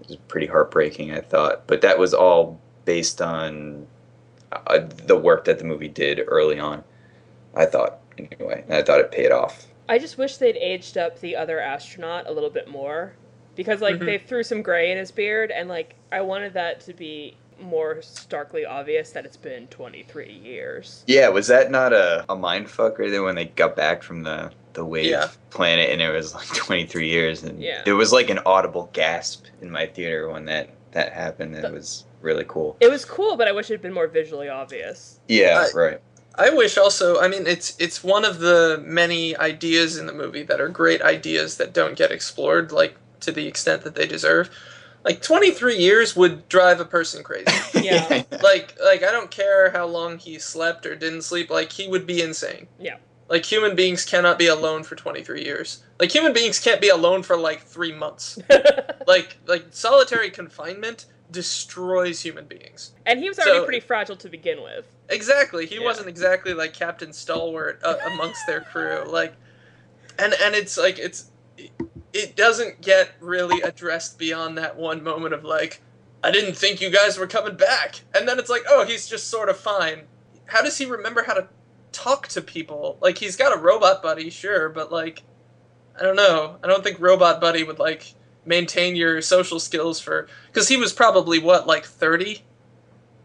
It 0.00 0.08
was 0.08 0.16
pretty 0.28 0.46
heartbreaking, 0.46 1.12
I 1.12 1.20
thought, 1.20 1.66
but 1.66 1.80
that 1.82 1.98
was 1.98 2.14
all 2.14 2.58
based 2.84 3.20
on 3.20 3.86
uh, 4.52 4.78
the 5.06 5.16
work 5.16 5.44
that 5.44 5.58
the 5.58 5.64
movie 5.64 5.88
did 5.88 6.22
early 6.26 6.58
on. 6.58 6.82
I 7.54 7.66
thought 7.66 7.98
anyway, 8.16 8.64
and 8.66 8.74
I 8.74 8.82
thought 8.82 9.00
it 9.00 9.10
paid 9.12 9.30
off. 9.30 9.66
I 9.90 9.98
just 9.98 10.16
wish 10.18 10.36
they'd 10.38 10.56
aged 10.56 10.96
up 10.96 11.20
the 11.20 11.36
other 11.36 11.60
astronaut 11.60 12.26
a 12.26 12.32
little 12.32 12.50
bit 12.50 12.68
more 12.68 13.12
because 13.58 13.80
like 13.80 13.96
Mhm. 13.96 14.06
they 14.06 14.18
threw 14.18 14.44
some 14.44 14.62
gray 14.62 14.92
in 14.92 14.96
his 14.96 15.10
beard 15.10 15.50
and 15.50 15.68
like 15.68 15.96
I 16.12 16.20
wanted 16.20 16.54
that 16.54 16.78
to 16.82 16.94
be 16.94 17.36
more 17.60 18.00
starkly 18.02 18.64
obvious 18.64 19.10
that 19.10 19.24
it's 19.26 19.36
been 19.36 19.66
23 19.66 20.30
years. 20.32 21.02
Yeah, 21.08 21.26
was 21.28 21.48
that 21.48 21.72
not 21.72 21.92
a, 21.92 22.24
a 22.28 22.36
mind 22.36 22.70
fuck 22.70 23.00
right 23.00 23.10
there 23.10 23.24
when 23.24 23.34
they 23.34 23.46
got 23.46 23.74
back 23.74 24.04
from 24.04 24.22
the, 24.22 24.52
the 24.74 24.84
wave 24.84 25.06
Yeah. 25.06 25.26
planet 25.50 25.90
and 25.90 26.00
it 26.00 26.08
was 26.12 26.36
like 26.36 26.46
23 26.54 27.08
years 27.08 27.42
and 27.42 27.60
Yeah. 27.60 27.82
it 27.84 27.94
was 27.94 28.12
like 28.12 28.30
an 28.30 28.38
audible 28.46 28.90
gasp 28.92 29.46
in 29.60 29.72
my 29.72 29.86
theater 29.86 30.28
when 30.30 30.44
that, 30.44 30.68
that 30.92 31.12
happened. 31.12 31.56
It 31.56 31.62
The- 31.62 31.72
was 31.72 32.04
really 32.22 32.44
cool. 32.46 32.76
It 32.78 32.88
was 32.92 33.04
cool, 33.04 33.36
but 33.36 33.48
I 33.48 33.52
wish 33.52 33.68
it 33.70 33.74
had 33.74 33.82
been 33.82 33.92
more 33.92 34.06
visually 34.06 34.48
obvious. 34.48 35.18
Yeah, 35.26 35.66
I- 35.68 35.76
right. 35.76 36.00
I 36.36 36.50
wish 36.50 36.78
also. 36.78 37.18
I 37.20 37.26
mean, 37.26 37.48
it's 37.48 37.74
it's 37.80 38.04
one 38.04 38.24
of 38.24 38.38
the 38.38 38.80
many 38.86 39.36
ideas 39.36 39.96
in 39.98 40.06
the 40.06 40.12
movie 40.12 40.44
that 40.44 40.60
are 40.60 40.68
great 40.68 41.02
ideas 41.02 41.56
that 41.56 41.72
don't 41.72 41.96
get 41.96 42.12
explored 42.12 42.70
like 42.70 42.94
to 43.20 43.32
the 43.32 43.46
extent 43.46 43.82
that 43.84 43.94
they 43.94 44.06
deserve. 44.06 44.50
Like 45.04 45.22
23 45.22 45.76
years 45.76 46.16
would 46.16 46.48
drive 46.48 46.80
a 46.80 46.84
person 46.84 47.22
crazy. 47.22 47.46
Yeah. 47.80 48.24
like 48.42 48.76
like 48.82 49.02
I 49.02 49.10
don't 49.12 49.30
care 49.30 49.70
how 49.70 49.86
long 49.86 50.18
he 50.18 50.38
slept 50.38 50.84
or 50.84 50.94
didn't 50.96 51.22
sleep. 51.22 51.48
Like 51.50 51.72
he 51.72 51.88
would 51.88 52.06
be 52.06 52.20
insane. 52.20 52.66
Yeah. 52.78 52.96
Like 53.28 53.44
human 53.44 53.76
beings 53.76 54.04
cannot 54.04 54.38
be 54.38 54.46
alone 54.46 54.82
for 54.82 54.96
23 54.96 55.44
years. 55.44 55.82
Like 56.00 56.12
human 56.12 56.32
beings 56.32 56.58
can't 56.58 56.80
be 56.80 56.88
alone 56.88 57.22
for 57.22 57.36
like 57.36 57.62
3 57.62 57.92
months. 57.92 58.38
like 59.06 59.38
like 59.46 59.66
solitary 59.70 60.30
confinement 60.30 61.06
destroys 61.30 62.20
human 62.20 62.46
beings. 62.46 62.92
and 63.06 63.20
he 63.20 63.28
was 63.28 63.38
already 63.38 63.58
So- 63.58 63.64
pretty 63.64 63.80
fragile 63.80 64.16
to 64.16 64.28
begin 64.28 64.62
with. 64.62 64.86
Exactly. 65.08 65.64
He 65.66 65.76
Yeah. 65.76 65.84
wasn't 65.84 66.08
exactly 66.08 66.52
like 66.54 66.72
Captain 66.74 67.12
Stalwart 67.12 67.80
uh, 67.84 67.96
amongst 68.12 68.46
their 68.46 68.60
crew. 68.60 69.04
Like, 69.06 69.34
and 70.18 70.34
and 70.42 70.54
it's 70.54 70.76
like 70.76 70.98
it's 70.98 71.30
it 72.12 72.36
doesn't 72.36 72.80
get 72.80 73.10
really 73.20 73.60
addressed 73.62 74.18
beyond 74.18 74.58
that 74.58 74.76
one 74.76 75.02
moment 75.02 75.34
of 75.34 75.44
like, 75.44 75.82
I 76.22 76.30
didn't 76.30 76.56
think 76.56 76.80
you 76.80 76.90
guys 76.90 77.18
were 77.18 77.26
coming 77.26 77.56
back, 77.56 78.00
and 78.14 78.26
then 78.26 78.38
it's 78.38 78.50
like, 78.50 78.64
oh, 78.68 78.84
he's 78.84 79.06
just 79.08 79.28
sort 79.28 79.48
of 79.48 79.56
fine. 79.56 80.02
How 80.46 80.62
does 80.62 80.78
he 80.78 80.86
remember 80.86 81.22
how 81.22 81.34
to 81.34 81.48
talk 81.92 82.28
to 82.28 82.40
people? 82.42 82.98
Like, 83.00 83.18
he's 83.18 83.36
got 83.36 83.56
a 83.56 83.60
robot 83.60 84.02
buddy, 84.02 84.30
sure, 84.30 84.68
but 84.68 84.90
like, 84.90 85.22
I 85.98 86.02
don't 86.02 86.16
know. 86.16 86.56
I 86.62 86.66
don't 86.66 86.82
think 86.82 86.98
robot 87.00 87.40
buddy 87.40 87.62
would 87.64 87.78
like 87.78 88.14
maintain 88.44 88.96
your 88.96 89.20
social 89.20 89.60
skills 89.60 90.00
for 90.00 90.26
because 90.46 90.68
he 90.68 90.76
was 90.76 90.92
probably 90.92 91.38
what 91.38 91.66
like 91.66 91.84
thirty 91.84 92.42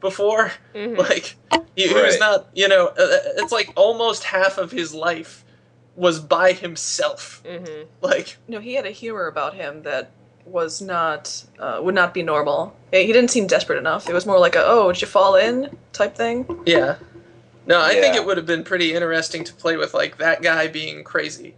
before 0.02 0.52
Mhm. 0.76 0.98
like 1.10 1.36
he, 1.76 1.88
he 1.88 1.93
was 1.93 2.19
not 2.19 2.50
you 2.54 2.67
know 2.67 2.88
uh, 2.88 2.93
it's 3.38 3.52
like 3.54 3.72
almost 3.78 4.26
half 4.26 4.58
of 4.58 4.72
his 4.72 4.93
life 4.93 5.46
was 5.95 6.19
by 6.19 6.53
himself 6.53 7.41
Mhm. 7.45 7.86
like 8.01 8.38
No, 8.47 8.60
he 8.60 8.73
had 8.75 8.86
a 8.86 8.91
humor 8.91 9.27
about 9.27 9.53
him 9.53 9.84
that 9.84 10.12
was 10.45 10.82
not 10.82 11.43
uh, 11.60 11.79
would 11.82 11.95
not 11.95 12.13
be 12.13 12.21
normal. 12.23 12.75
He 12.91 13.06
he 13.06 13.13
didn't 13.13 13.29
seem 13.32 13.47
desperate 13.47 13.77
enough. 13.77 14.10
It 14.10 14.13
was 14.13 14.25
more 14.25 14.39
like 14.39 14.56
a 14.56 14.63
"oh, 14.65 14.91
did 14.91 15.01
you 15.01 15.08
fall 15.08 15.36
in?" 15.36 15.77
type 15.93 16.15
thing. 16.15 16.62
yeah 16.65 16.95
no 17.67 17.79
i 17.82 17.93
think 17.93 18.13
it 18.15 18.25
would 18.25 18.36
have 18.36 18.45
been 18.47 18.63
pretty 18.63 18.93
interesting 18.93 19.43
to 19.43 19.53
play 19.53 19.77
with 19.77 19.93
like 19.93 20.17
that 20.17 20.41
guy 20.41 20.67
being 20.67 21.01
crazy 21.03 21.53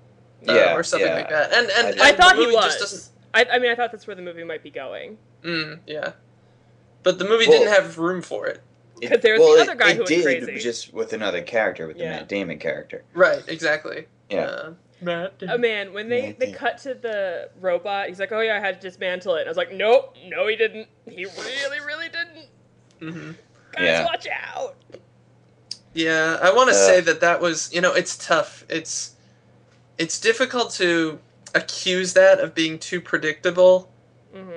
uh, 0.47 0.53
Yeah, 0.53 0.75
or 0.75 0.83
something 0.83 1.07
yeah. 1.07 1.15
like 1.15 1.29
that 1.29 1.51
and 1.53 1.67
and, 1.71 1.87
and 1.93 2.01
I 2.01 2.09
I 2.09 2.11
thought 2.11 2.35
he 2.35 2.45
was. 2.47 2.75
just 2.77 3.11
I, 3.33 3.45
I 3.53 3.57
mean, 3.59 3.71
I 3.71 3.75
thought 3.75 3.91
that's 3.91 4.05
where 4.05 4.15
the 4.15 4.21
movie 4.21 4.43
might 4.43 4.61
be 4.61 4.69
going. 4.69 5.17
mm, 5.43 5.79
yeah 5.87 6.11
but 7.01 7.17
the 7.17 7.23
movie 7.25 7.47
Well- 7.47 7.59
didn't 7.59 7.73
have 7.73 7.97
room 7.97 8.21
for 8.21 8.45
it 8.45 8.61
It- 9.01 9.09
'Cause 9.09 9.19
there's 9.21 9.39
the 9.39 9.45
well, 9.45 9.59
other 9.61 9.73
guy 9.75 9.89
it 9.91 9.93
who 9.93 9.99
went 10.01 10.09
did, 10.09 10.23
crazy. 10.45 10.59
just 10.59 10.93
with 10.93 11.11
another 11.13 11.41
character, 11.41 11.87
with 11.87 11.97
the 11.97 12.03
Yeah. 12.03 12.17
Matt 12.17 12.27
Damon 12.29 12.59
character. 12.59 13.03
right 13.13 13.41
exactly 13.47 14.05
Yeah. 14.29 14.41
Uh, 14.45 14.73
Matt. 15.01 15.33
Oh 15.49 15.57
man, 15.57 15.93
when 15.93 16.07
they, 16.09 16.31
they 16.31 16.47
they- 16.47 16.51
cut 16.53 16.77
to 16.79 16.93
the 16.93 17.49
robot, 17.59 18.07
he's 18.07 18.19
like, 18.19 18.31
"Oh 18.31 18.39
yeah, 18.39 18.55
I 18.55 18.59
had 18.59 18.79
to 18.81 18.88
dismantle 18.88 19.35
it." 19.35 19.41
And 19.41 19.47
I 19.47 19.51
was 19.51 19.57
like, 19.57 19.73
"Nope, 19.73 20.15
no, 20.27 20.47
he 20.47 20.55
didn't. 20.55 20.88
He 21.09 21.25
really, 21.25 21.79
really 21.85 22.07
didn't. 22.09 22.47
hmm 22.99 23.31
Guys, 23.73 23.83
Yeah. 23.83 24.05
watch 24.05 24.27
out." 24.31 24.75
Yeah, 25.93 26.38
I 26.41 26.51
want 26.53 26.69
to 26.69 26.75
Uh, 26.75 26.79
say 26.88 27.01
that 27.01 27.21
that 27.21 27.39
was, 27.41 27.71
you 27.73 27.81
know, 27.81 27.93
it's 27.93 28.17
tough. 28.17 28.65
It's 28.69 29.11
it's 29.97 30.19
difficult 30.19 30.71
to 30.73 31.19
accuse 31.53 32.13
that 32.13 32.39
of 32.39 32.53
being 32.53 32.77
too 32.79 32.99
predictable 32.99 33.89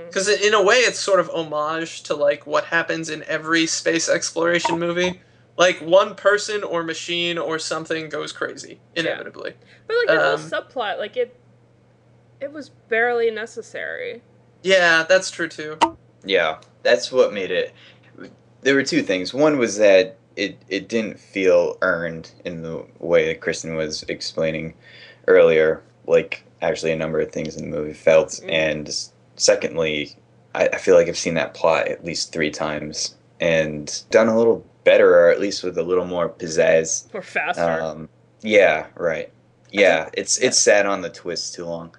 because 0.09 0.29
in 0.29 0.53
a 0.55 0.61
way 0.61 0.79
it's 0.79 0.99
sort 0.99 1.21
of 1.21 1.29
homage 1.31 2.03
to 2.05 2.15
like 2.15 2.45
what 2.45 2.65
happens 2.65 3.09
in 3.09 3.23
every 3.25 3.67
space 3.69 4.09
exploration 4.09 4.79
movie. 4.81 5.21
Like 5.59 5.81
one 5.81 6.15
person 6.15 6.63
or 6.63 6.85
machine 6.85 7.37
or 7.37 7.59
something 7.59 8.09
goes 8.09 8.33
crazy 8.33 8.79
inevitably. 8.95 9.55
But 9.89 9.97
like 9.97 10.07
the 10.07 10.33
Um, 10.35 10.41
whole 10.41 10.49
subplot, 10.49 10.99
like 10.99 11.17
it, 11.17 11.35
it 12.41 12.53
was 12.53 12.71
barely 12.89 13.31
necessary. 13.31 14.23
Yeah, 14.63 15.03
that's 15.03 15.31
true 15.31 15.49
too. 15.49 15.77
Yeah, 16.25 16.59
that's 16.85 17.11
what 17.11 17.33
made 17.33 17.51
it. 17.51 17.75
There 18.63 18.75
were 18.77 18.85
two 18.85 19.03
things. 19.03 19.35
One 19.35 19.59
was 19.59 19.77
that 19.79 20.17
it 20.37 20.57
it 20.69 20.89
didn't 20.89 21.19
feel 21.19 21.77
earned 21.83 22.31
in 22.45 22.63
the 22.63 22.87
way 23.01 23.27
that 23.27 23.41
Kristen 23.41 23.75
was 23.75 24.05
explaining 24.05 24.75
earlier. 25.27 25.83
Like 26.07 26.45
actually, 26.63 26.93
a 26.93 26.97
number 26.97 27.21
of 27.21 27.33
things 27.33 27.57
in 27.57 27.69
the 27.69 27.77
movie 27.77 27.93
felt. 27.93 28.29
Mm. 28.29 28.53
And 28.53 29.11
secondly, 29.35 30.17
I, 30.55 30.69
I 30.69 30.79
feel 30.79 30.95
like 30.95 31.09
I've 31.09 31.19
seen 31.19 31.35
that 31.35 31.55
plot 31.55 31.89
at 31.89 32.05
least 32.05 32.33
three 32.33 32.51
times 32.51 33.17
and 33.41 34.03
done 34.11 34.29
a 34.29 34.37
little 34.37 34.65
better, 34.89 35.15
or 35.19 35.31
at 35.31 35.41
least 35.41 35.63
with 35.63 35.77
a 35.79 35.83
little 35.83 36.07
more 36.07 36.29
pizzazz. 36.29 37.05
Or 37.15 37.23
faster. 37.23 37.83
Um, 37.83 38.09
yeah, 38.41 38.87
right. 38.97 39.31
Yeah, 39.71 40.09
it's 40.15 40.41
yeah. 40.41 40.49
it's 40.49 40.59
sat 40.59 40.87
on 40.87 41.03
the 41.03 41.11
twist 41.11 41.55
too 41.55 41.67
long. 41.67 41.95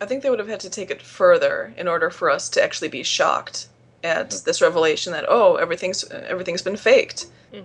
I 0.00 0.06
think 0.06 0.22
they 0.22 0.30
would 0.30 0.38
have 0.38 0.48
had 0.48 0.60
to 0.60 0.70
take 0.70 0.90
it 0.90 1.02
further 1.02 1.74
in 1.76 1.88
order 1.88 2.10
for 2.10 2.30
us 2.30 2.48
to 2.50 2.62
actually 2.62 2.88
be 2.88 3.02
shocked 3.02 3.68
at 4.04 4.30
this 4.44 4.60
revelation 4.60 5.12
that 5.12 5.24
oh 5.28 5.56
everything's 5.56 6.04
everything's 6.10 6.62
been 6.62 6.76
faked. 6.76 7.26
hmm 7.52 7.60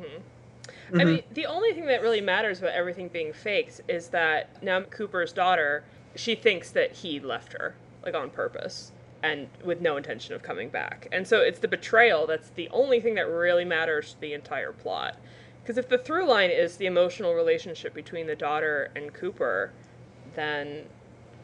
Mhm. 0.92 1.02
I 1.02 1.04
mean, 1.04 1.24
the 1.34 1.46
only 1.46 1.74
thing 1.74 1.86
that 1.88 2.02
really 2.02 2.22
matters 2.22 2.60
about 2.60 2.72
everything 2.72 3.10
being 3.10 3.34
faked 3.34 3.82
is 3.90 4.08
that 4.10 4.64
now 4.64 4.82
Cooper's 4.82 5.34
daughter, 5.34 5.84
she 6.16 6.34
thinks 6.34 6.72
that 6.72 6.92
he 6.94 7.20
left 7.20 7.54
her, 7.54 7.76
like 8.06 8.16
on 8.16 8.30
purpose, 8.30 8.92
and 9.24 9.48
with 9.64 9.82
no 9.82 9.98
intention 9.98 10.36
of 10.36 10.44
coming 10.44 10.70
back. 10.70 11.08
And 11.12 11.28
so 11.28 11.40
it's 11.40 11.60
the 11.60 11.68
betrayal 11.68 12.28
that's 12.28 12.50
the 12.52 12.70
only 12.70 13.00
thing 13.00 13.16
that 13.16 13.28
really 13.28 13.66
matters 13.66 14.14
to 14.14 14.22
the 14.22 14.34
entire 14.34 14.72
plot. 14.72 15.18
Because 15.62 15.78
if 15.78 15.90
the 15.90 15.98
through 15.98 16.26
line 16.28 16.50
is 16.50 16.78
the 16.78 16.86
emotional 16.86 17.34
relationship 17.34 17.94
between 17.94 18.28
the 18.28 18.36
daughter 18.36 18.90
and 18.96 19.14
Cooper, 19.14 19.72
then 20.36 20.86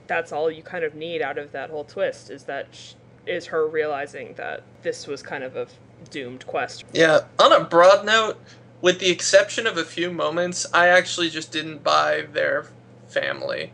that's 0.08 0.32
all 0.32 0.50
you 0.50 0.64
kind 0.64 0.84
of 0.84 0.96
need 0.96 1.22
out 1.22 1.38
of 1.38 1.52
that 1.52 1.70
whole 1.70 1.84
twist 1.84 2.30
is 2.30 2.44
that 2.44 2.68
sh- 2.72 2.94
is 3.26 3.48
her 3.48 3.68
realizing 3.68 4.34
that 4.36 4.64
this 4.82 5.08
was 5.08 5.22
kind 5.22 5.44
of 5.44 5.56
a 5.56 5.68
doomed 6.10 6.46
quest. 6.46 6.84
Yeah, 6.94 7.22
on 7.40 7.52
a 7.52 7.64
broad 7.64 8.06
note, 8.06 8.38
with 8.82 9.00
the 9.00 9.10
exception 9.10 9.66
of 9.66 9.78
a 9.78 9.86
few 9.86 10.12
moments, 10.12 10.66
I 10.74 10.88
actually 10.88 11.30
just 11.30 11.52
didn't 11.52 11.84
buy 11.84 12.26
their 12.32 12.68
family, 13.08 13.72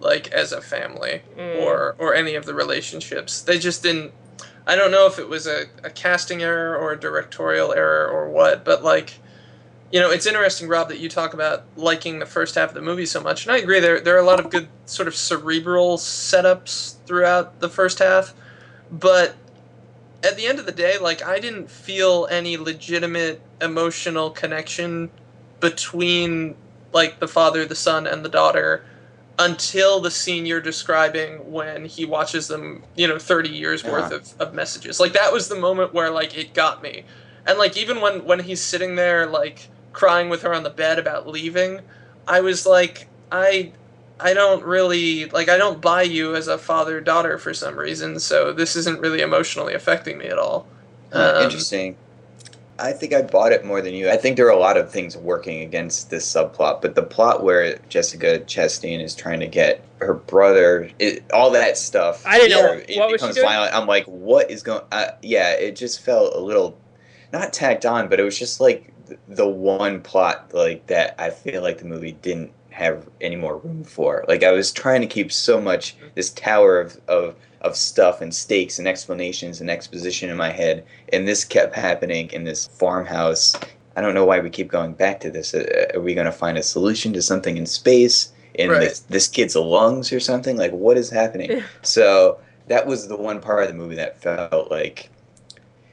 like 0.00 0.28
as 0.28 0.52
a 0.52 0.60
family, 0.60 1.22
Mm. 1.36 1.62
or 1.62 1.94
or 1.98 2.14
any 2.14 2.34
of 2.34 2.44
the 2.46 2.54
relationships. 2.54 3.40
They 3.40 3.58
just 3.58 3.82
didn't. 3.82 4.12
I 4.66 4.74
don't 4.76 4.90
know 4.90 5.06
if 5.06 5.18
it 5.18 5.28
was 5.28 5.46
a, 5.46 5.66
a 5.84 5.90
casting 5.90 6.42
error 6.42 6.76
or 6.76 6.92
a 6.92 6.98
directorial 6.98 7.72
error 7.72 8.08
or 8.08 8.28
what, 8.28 8.64
but 8.64 8.82
like, 8.82 9.14
you 9.92 10.00
know, 10.00 10.10
it's 10.10 10.26
interesting, 10.26 10.66
Rob, 10.68 10.88
that 10.88 10.98
you 10.98 11.08
talk 11.08 11.34
about 11.34 11.62
liking 11.76 12.18
the 12.18 12.26
first 12.26 12.56
half 12.56 12.70
of 12.70 12.74
the 12.74 12.80
movie 12.82 13.06
so 13.06 13.20
much, 13.20 13.46
and 13.46 13.52
I 13.54 13.58
agree. 13.58 13.78
There 13.80 14.00
there 14.00 14.16
are 14.16 14.20
a 14.20 14.24
lot 14.26 14.40
of 14.40 14.50
good 14.50 14.68
sort 14.86 15.06
of 15.08 15.14
cerebral 15.14 15.98
setups 15.98 16.96
throughout 17.06 17.60
the 17.60 17.68
first 17.68 18.00
half, 18.00 18.34
but 18.90 19.36
at 20.24 20.36
the 20.36 20.46
end 20.46 20.58
of 20.58 20.66
the 20.66 20.72
day, 20.72 20.98
like 20.98 21.24
I 21.24 21.38
didn't 21.38 21.70
feel 21.70 22.26
any 22.30 22.56
legitimate 22.56 23.40
emotional 23.60 24.30
connection 24.30 25.10
between 25.60 26.56
like 26.92 27.20
the 27.20 27.28
father, 27.28 27.64
the 27.64 27.74
son, 27.74 28.06
and 28.06 28.24
the 28.24 28.28
daughter 28.28 28.84
until 29.38 30.00
the 30.00 30.10
scene 30.10 30.46
you're 30.46 30.60
describing 30.60 31.50
when 31.52 31.84
he 31.84 32.04
watches 32.04 32.48
them, 32.48 32.82
you 32.94 33.06
know, 33.06 33.18
30 33.18 33.50
years 33.50 33.84
worth 33.84 34.12
of, 34.12 34.40
of 34.40 34.54
messages. 34.54 34.98
Like 34.98 35.12
that 35.12 35.32
was 35.32 35.48
the 35.48 35.56
moment 35.56 35.92
where 35.92 36.10
like 36.10 36.36
it 36.36 36.54
got 36.54 36.82
me. 36.82 37.04
And 37.46 37.58
like 37.58 37.76
even 37.76 38.00
when 38.00 38.24
when 38.24 38.40
he's 38.40 38.62
sitting 38.62 38.96
there 38.96 39.26
like 39.26 39.68
crying 39.92 40.28
with 40.28 40.42
her 40.42 40.54
on 40.54 40.62
the 40.62 40.70
bed 40.70 40.98
about 40.98 41.28
leaving, 41.28 41.80
I 42.26 42.40
was 42.40 42.66
like 42.66 43.08
I 43.30 43.72
I 44.18 44.32
don't 44.32 44.64
really 44.64 45.26
like 45.26 45.48
I 45.48 45.58
don't 45.58 45.80
buy 45.80 46.02
you 46.02 46.34
as 46.34 46.48
a 46.48 46.58
father 46.58 47.00
daughter 47.00 47.38
for 47.38 47.52
some 47.52 47.76
reason, 47.76 48.18
so 48.18 48.52
this 48.52 48.74
isn't 48.76 49.00
really 49.00 49.20
emotionally 49.20 49.74
affecting 49.74 50.18
me 50.18 50.26
at 50.26 50.38
all. 50.38 50.66
Um, 51.12 51.42
Interesting. 51.42 51.96
I 52.78 52.92
think 52.92 53.14
I 53.14 53.22
bought 53.22 53.52
it 53.52 53.64
more 53.64 53.80
than 53.80 53.94
you. 53.94 54.10
I 54.10 54.16
think 54.16 54.36
there 54.36 54.46
are 54.46 54.50
a 54.50 54.58
lot 54.58 54.76
of 54.76 54.90
things 54.90 55.16
working 55.16 55.62
against 55.62 56.10
this 56.10 56.30
subplot, 56.30 56.82
but 56.82 56.94
the 56.94 57.02
plot 57.02 57.42
where 57.42 57.78
Jessica 57.88 58.40
Chastain 58.40 59.02
is 59.02 59.14
trying 59.14 59.40
to 59.40 59.46
get 59.46 59.82
her 60.00 60.14
brother, 60.14 60.90
it, 60.98 61.24
all 61.32 61.50
that 61.52 61.78
stuff. 61.78 62.22
I 62.26 62.38
didn't 62.38 62.50
know 62.50 62.62
where 62.62 62.74
what- 62.80 62.90
it 62.90 62.98
was 62.98 63.06
she 63.08 63.12
becomes 63.14 63.34
doing? 63.36 63.46
violent. 63.46 63.74
I'm 63.74 63.86
like, 63.86 64.04
what 64.06 64.50
is 64.50 64.62
going? 64.62 64.82
Uh, 64.92 65.12
yeah, 65.22 65.52
it 65.52 65.74
just 65.76 66.02
felt 66.02 66.34
a 66.34 66.40
little, 66.40 66.78
not 67.32 67.52
tacked 67.52 67.86
on, 67.86 68.08
but 68.08 68.20
it 68.20 68.24
was 68.24 68.38
just 68.38 68.60
like 68.60 68.92
the 69.28 69.46
one 69.48 70.00
plot 70.02 70.50
like 70.52 70.86
that. 70.88 71.14
I 71.18 71.30
feel 71.30 71.62
like 71.62 71.78
the 71.78 71.84
movie 71.86 72.12
didn't 72.12 72.52
have 72.70 73.08
any 73.22 73.36
more 73.36 73.56
room 73.56 73.84
for. 73.84 74.22
Like 74.28 74.42
I 74.42 74.52
was 74.52 74.70
trying 74.70 75.00
to 75.00 75.06
keep 75.06 75.32
so 75.32 75.60
much 75.62 75.96
this 76.14 76.28
tower 76.30 76.78
of 76.78 77.00
of 77.08 77.36
of 77.60 77.76
stuff 77.76 78.20
and 78.20 78.34
stakes 78.34 78.78
and 78.78 78.86
explanations 78.88 79.60
and 79.60 79.70
exposition 79.70 80.30
in 80.30 80.36
my 80.36 80.50
head, 80.50 80.84
and 81.12 81.26
this 81.26 81.44
kept 81.44 81.74
happening 81.74 82.28
in 82.32 82.44
this 82.44 82.66
farmhouse. 82.66 83.54
I 83.96 84.00
don't 84.02 84.14
know 84.14 84.26
why 84.26 84.40
we 84.40 84.50
keep 84.50 84.68
going 84.68 84.92
back 84.92 85.20
to 85.20 85.30
this. 85.30 85.54
Uh, 85.54 85.86
Are 85.94 86.00
we 86.00 86.14
going 86.14 86.26
to 86.26 86.32
find 86.32 86.58
a 86.58 86.62
solution 86.62 87.12
to 87.14 87.22
something 87.22 87.56
in 87.56 87.66
space? 87.66 88.32
In 88.54 88.70
Right. 88.70 88.80
this, 88.80 89.00
this 89.00 89.28
kid's 89.28 89.56
lungs 89.56 90.12
or 90.12 90.20
something? 90.20 90.56
Like, 90.56 90.72
what 90.72 90.96
is 90.98 91.10
happening? 91.10 91.62
so 91.82 92.38
that 92.68 92.86
was 92.86 93.08
the 93.08 93.16
one 93.16 93.40
part 93.40 93.62
of 93.62 93.68
the 93.68 93.74
movie 93.74 93.96
that 93.96 94.20
felt 94.20 94.70
like 94.70 95.10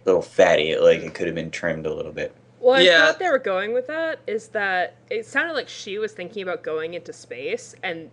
a 0.05 0.09
little 0.09 0.21
fatty. 0.21 0.75
Like 0.77 1.01
it 1.01 1.13
could 1.13 1.27
have 1.27 1.35
been 1.35 1.51
trimmed 1.51 1.85
a 1.85 1.93
little 1.93 2.11
bit. 2.11 2.35
Well, 2.59 2.75
I 2.75 2.81
Yeah. 2.81 3.05
thought 3.05 3.19
they 3.19 3.29
were 3.29 3.39
going 3.39 3.73
with 3.73 3.87
that 3.87 4.19
is 4.27 4.49
that 4.49 4.95
it 5.09 5.25
sounded 5.25 5.53
like 5.53 5.69
she 5.69 5.97
was 5.97 6.13
thinking 6.13 6.43
about 6.43 6.63
going 6.63 6.93
into 6.93 7.11
space 7.13 7.75
and 7.83 8.09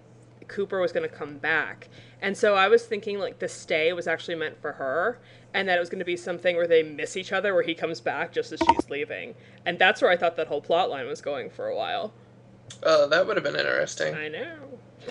Cooper 0.50 0.80
was 0.80 0.92
going 0.92 1.08
to 1.08 1.14
come 1.14 1.38
back. 1.38 1.88
And 2.20 2.36
so 2.36 2.54
I 2.54 2.68
was 2.68 2.84
thinking 2.84 3.18
like 3.18 3.38
the 3.38 3.48
stay 3.48 3.92
was 3.92 4.06
actually 4.06 4.34
meant 4.34 4.60
for 4.60 4.72
her 4.72 5.18
and 5.54 5.68
that 5.68 5.76
it 5.76 5.80
was 5.80 5.88
going 5.88 6.00
to 6.00 6.04
be 6.04 6.16
something 6.16 6.56
where 6.56 6.66
they 6.66 6.82
miss 6.82 7.16
each 7.16 7.32
other 7.32 7.54
where 7.54 7.62
he 7.62 7.74
comes 7.74 8.00
back 8.00 8.32
just 8.32 8.52
as 8.52 8.60
she's 8.60 8.90
leaving. 8.90 9.34
And 9.64 9.78
that's 9.78 10.02
where 10.02 10.10
I 10.10 10.16
thought 10.16 10.36
that 10.36 10.48
whole 10.48 10.60
plot 10.60 10.90
line 10.90 11.06
was 11.06 11.22
going 11.22 11.48
for 11.48 11.68
a 11.68 11.76
while. 11.76 12.12
Oh, 12.82 13.08
that 13.08 13.26
would 13.26 13.36
have 13.36 13.44
been 13.44 13.56
interesting. 13.56 14.14
I 14.14 14.28
know. 14.28 14.56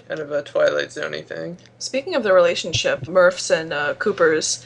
Kind 0.08 0.20
of 0.20 0.32
a 0.32 0.44
Twilight 0.44 0.90
Zoney 0.90 1.26
thing. 1.26 1.58
Speaking 1.80 2.16
of 2.16 2.24
the 2.24 2.34
relationship, 2.34 3.08
Murph's 3.08 3.50
and 3.50 3.74
uh, 3.74 3.96
Cooper's, 3.96 4.66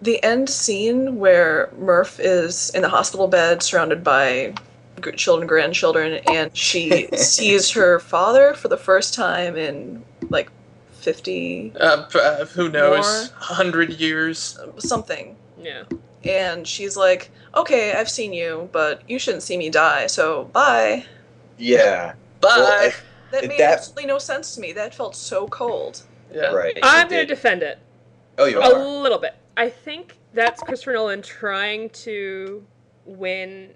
the 0.00 0.22
end 0.22 0.48
scene 0.48 1.18
where 1.18 1.70
Murph 1.76 2.20
is 2.20 2.70
in 2.70 2.82
the 2.82 2.88
hospital 2.88 3.28
bed 3.28 3.62
surrounded 3.62 4.04
by 4.04 4.54
gr- 4.54 4.62
children, 5.14 5.46
grandchildren, 5.46 6.20
and 6.32 6.56
she 6.56 7.08
sees 7.16 7.70
her 7.72 7.98
father 8.00 8.54
for 8.54 8.68
the 8.68 8.76
first 8.76 9.14
time 9.14 9.56
in 9.56 10.04
like 10.28 10.50
50 10.92 11.72
Uh, 11.78 12.06
uh, 12.14 12.44
who 12.46 12.68
knows? 12.68 13.04
More? 13.30 13.38
Hundred 13.38 13.92
years. 14.00 14.58
something. 14.78 15.36
Yeah. 15.60 15.84
And 16.24 16.66
she's 16.66 16.96
like, 16.96 17.30
okay, 17.54 17.92
I've 17.92 18.10
seen 18.10 18.32
you, 18.32 18.68
but 18.72 19.08
you 19.08 19.18
shouldn't 19.18 19.42
see 19.44 19.56
me 19.56 19.70
die, 19.70 20.06
so 20.08 20.44
bye. 20.52 21.04
Yeah. 21.58 22.14
Bye. 22.40 22.48
Well, 22.56 22.90
That 23.30 23.42
That- 23.42 23.48
made 23.48 23.60
absolutely 23.60 24.06
no 24.06 24.18
sense 24.18 24.54
to 24.54 24.60
me. 24.60 24.72
That 24.72 24.94
felt 24.94 25.14
so 25.16 25.46
cold. 25.48 26.02
yeah. 26.34 26.52
Right. 26.52 26.76
I'm 26.82 27.08
going 27.08 27.22
to 27.22 27.26
defend 27.26 27.62
it. 27.62 27.78
Oh, 28.38 28.44
you 28.46 28.60
A 28.60 28.74
are. 28.74 28.84
little 29.02 29.18
bit. 29.18 29.34
I 29.56 29.68
think 29.70 30.18
that's 30.34 30.62
Christopher 30.62 30.92
Nolan 30.92 31.22
trying 31.22 31.88
to 31.90 32.62
win 33.06 33.70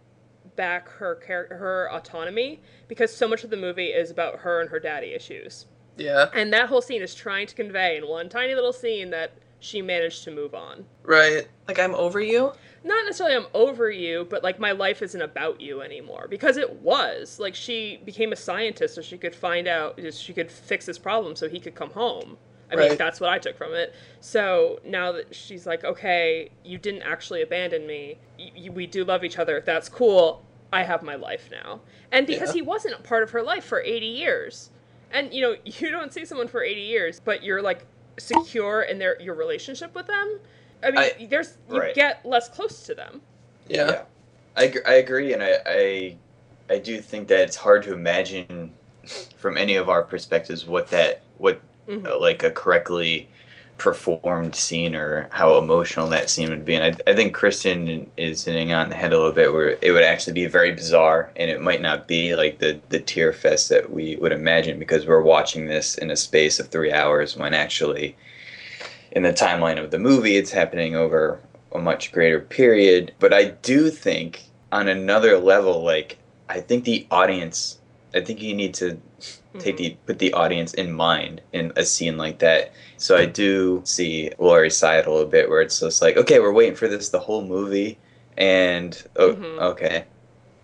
back 0.61 0.91
her 0.91 1.19
char- 1.27 1.57
her 1.57 1.89
autonomy 1.91 2.61
because 2.87 3.11
so 3.11 3.27
much 3.27 3.45
of 3.45 3.49
the 3.49 3.57
movie 3.57 3.87
is 3.87 4.11
about 4.11 4.41
her 4.41 4.61
and 4.61 4.69
her 4.69 4.79
daddy 4.79 5.15
issues. 5.15 5.65
Yeah. 5.97 6.27
And 6.35 6.53
that 6.53 6.69
whole 6.69 6.83
scene 6.83 7.01
is 7.01 7.15
trying 7.15 7.47
to 7.47 7.55
convey 7.55 7.97
in 7.97 8.07
one 8.07 8.29
tiny 8.29 8.55
little 8.55 8.75
scene 8.75 9.09
that 9.09 9.33
she 9.59 9.81
managed 9.81 10.23
to 10.25 10.31
move 10.31 10.55
on. 10.55 10.85
Right. 11.03 11.49
Like, 11.67 11.79
I'm 11.79 11.95
over 11.95 12.21
you. 12.21 12.53
Not 12.85 13.07
necessarily 13.07 13.37
I'm 13.37 13.47
over 13.55 13.91
you, 13.91 14.27
but 14.29 14.43
like 14.43 14.59
my 14.59 14.73
life 14.73 15.01
isn't 15.01 15.23
about 15.23 15.63
you 15.63 15.81
anymore 15.81 16.27
because 16.29 16.59
it 16.59 16.71
was. 16.83 17.41
Like 17.41 17.55
she 17.55 18.03
became 18.05 18.31
a 18.33 18.37
scientist 18.37 18.97
so 18.97 19.01
she 19.01 19.17
could 19.17 19.35
find 19.35 19.67
out 19.67 19.99
she 20.13 20.35
could 20.35 20.51
fix 20.51 20.85
his 20.85 20.99
problem 20.99 21.37
so 21.37 21.49
he 21.49 21.59
could 21.59 21.75
come 21.75 21.91
home. 21.91 22.37
I 22.73 22.77
mean, 22.77 22.97
that's 22.97 23.19
what 23.21 23.31
I 23.31 23.39
took 23.39 23.57
from 23.57 23.75
it. 23.75 23.95
So 24.21 24.79
now 24.85 25.11
that 25.13 25.35
she's 25.35 25.67
like, 25.67 25.85
okay, 25.85 26.51
you 26.65 26.79
didn't 26.79 27.03
actually 27.03 27.43
abandon 27.43 27.87
me. 27.87 28.19
Y- 28.39 28.53
y- 28.57 28.71
we 28.71 28.87
do 28.87 29.05
love 29.05 29.25
each 29.25 29.39
other. 29.39 29.61
That's 29.65 29.89
cool. 29.89 30.45
I 30.73 30.83
have 30.85 31.03
my 31.03 31.17
life 31.17 31.49
now. 31.51 31.81
And 32.13 32.27
because 32.27 32.51
Yeah. 32.51 32.55
he 32.55 32.63
wasn't 32.63 32.95
a 32.95 33.03
part 33.03 33.23
of 33.23 33.31
her 33.31 33.43
life 33.43 33.65
for 33.65 33.81
80 33.81 34.07
years. 34.07 34.71
And 35.11 35.33
you 35.35 35.43
know, 35.43 35.57
you 35.65 35.91
don't 35.91 36.13
see 36.13 36.25
someone 36.25 36.49
for 36.49 36.63
80 36.63 36.81
years, 36.81 37.21
but 37.21 37.43
you're 37.43 37.63
like 37.63 37.87
secure 38.19 38.83
in 38.83 38.99
their 38.99 39.21
your 39.21 39.35
relationship 39.35 39.95
with 39.95 40.07
them. 40.07 40.39
I 40.83 40.91
mean, 40.91 40.99
I- 40.99 41.27
there's 41.29 41.59
you 41.71 41.79
right. 41.81 41.95
get 41.95 42.25
less 42.25 42.49
close 42.49 42.83
to 42.87 42.95
them. 42.95 43.21
Yeah. 43.69 43.91
Yeah. 43.91 44.03
I, 44.57 44.75
I 44.87 44.95
agree, 44.95 45.33
and 45.33 45.43
I, 45.43 45.59
I 45.65 46.17
I 46.69 46.79
do 46.79 47.01
think 47.01 47.29
that 47.29 47.41
it's 47.41 47.57
hard 47.57 47.85
to 47.85 47.93
imagine 47.93 48.73
from 49.37 49.57
any 49.57 49.77
of 49.77 49.89
our 49.89 50.03
perspectives 50.03 50.67
what 50.67 50.89
that 50.89 51.23
what 51.39 51.61
Mhm. 51.89 52.07
uh, 52.07 52.19
like 52.19 52.43
a 52.43 52.51
correctly 52.51 53.29
performed 53.81 54.55
scene 54.55 54.95
or 54.95 55.27
how 55.33 55.57
emotional 55.57 56.07
that 56.07 56.29
scene 56.29 56.51
would 56.51 56.67
be. 56.67 56.75
And 56.75 56.95
I, 56.95 57.11
I 57.11 57.15
think 57.17 57.33
Kristen 57.33 58.09
is 58.19 58.45
hitting 58.45 58.73
on 58.73 58.91
the 58.91 58.95
head 58.95 59.15
a 59.15 59.17
little 59.17 59.33
bit 59.33 59.55
where 59.55 59.79
it 59.81 59.93
would 59.93 60.05
actually 60.05 60.35
be 60.35 60.47
very 60.47 60.73
bizarre 60.73 61.33
and 61.35 61.51
it 61.51 61.63
might 61.63 61.81
not 61.81 62.07
be 62.07 62.37
like 62.37 62.59
the, 62.59 62.79
the 62.91 63.01
tear 63.01 63.33
fest 63.33 63.71
that 63.71 63.91
we 63.91 64.17
would 64.17 64.33
imagine 64.33 64.79
because 64.79 65.07
we're 65.07 65.23
watching 65.23 65.67
this 65.67 65.97
in 65.97 66.11
a 66.11 66.17
space 66.17 66.61
of 66.61 66.69
three 66.69 66.93
hours 66.93 67.39
when 67.39 67.55
actually 67.55 68.15
in 69.13 69.23
the 69.23 69.33
timeline 69.33 69.83
of 69.83 69.91
the 69.91 69.99
movie 69.99 70.37
it's 70.37 70.53
happening 70.53 70.95
over 70.95 71.41
a 71.73 71.79
much 71.79 72.13
greater 72.13 72.39
period. 72.39 73.15
But 73.19 73.33
I 73.33 73.45
do 73.45 73.89
think 73.89 74.43
on 74.71 74.89
another 74.89 75.39
level, 75.39 75.83
like 75.83 76.19
I 76.51 76.61
think 76.61 76.85
the 76.85 77.07
audience 77.11 77.79
I 78.15 78.21
think 78.21 78.43
you 78.43 78.55
need 78.55 78.75
to 78.75 79.01
take 79.59 79.77
the 79.79 79.97
put 80.07 80.19
the 80.21 80.33
audience 80.33 80.75
in 80.75 80.93
mind 80.93 81.41
in 81.53 81.73
a 81.77 81.85
scene 81.85 82.17
like 82.17 82.39
that. 82.39 82.73
So 82.99 83.17
I 83.17 83.27
do 83.27 83.81
see 83.85 84.31
Laurie 84.39 84.71
side 84.71 85.07
a 85.07 85.11
little 85.11 85.27
bit 85.29 85.49
where 85.49 85.61
it's 85.61 85.81
just 85.81 86.01
like, 86.03 86.17
okay, 86.17 86.39
we're 86.39 86.53
waiting 86.53 86.77
for 86.77 86.87
this 86.89 87.09
the 87.09 87.19
whole 87.19 87.45
movie, 87.45 87.99
and 88.37 89.03
oh, 89.17 89.35
Mhm. 89.35 89.59
okay, 89.61 90.05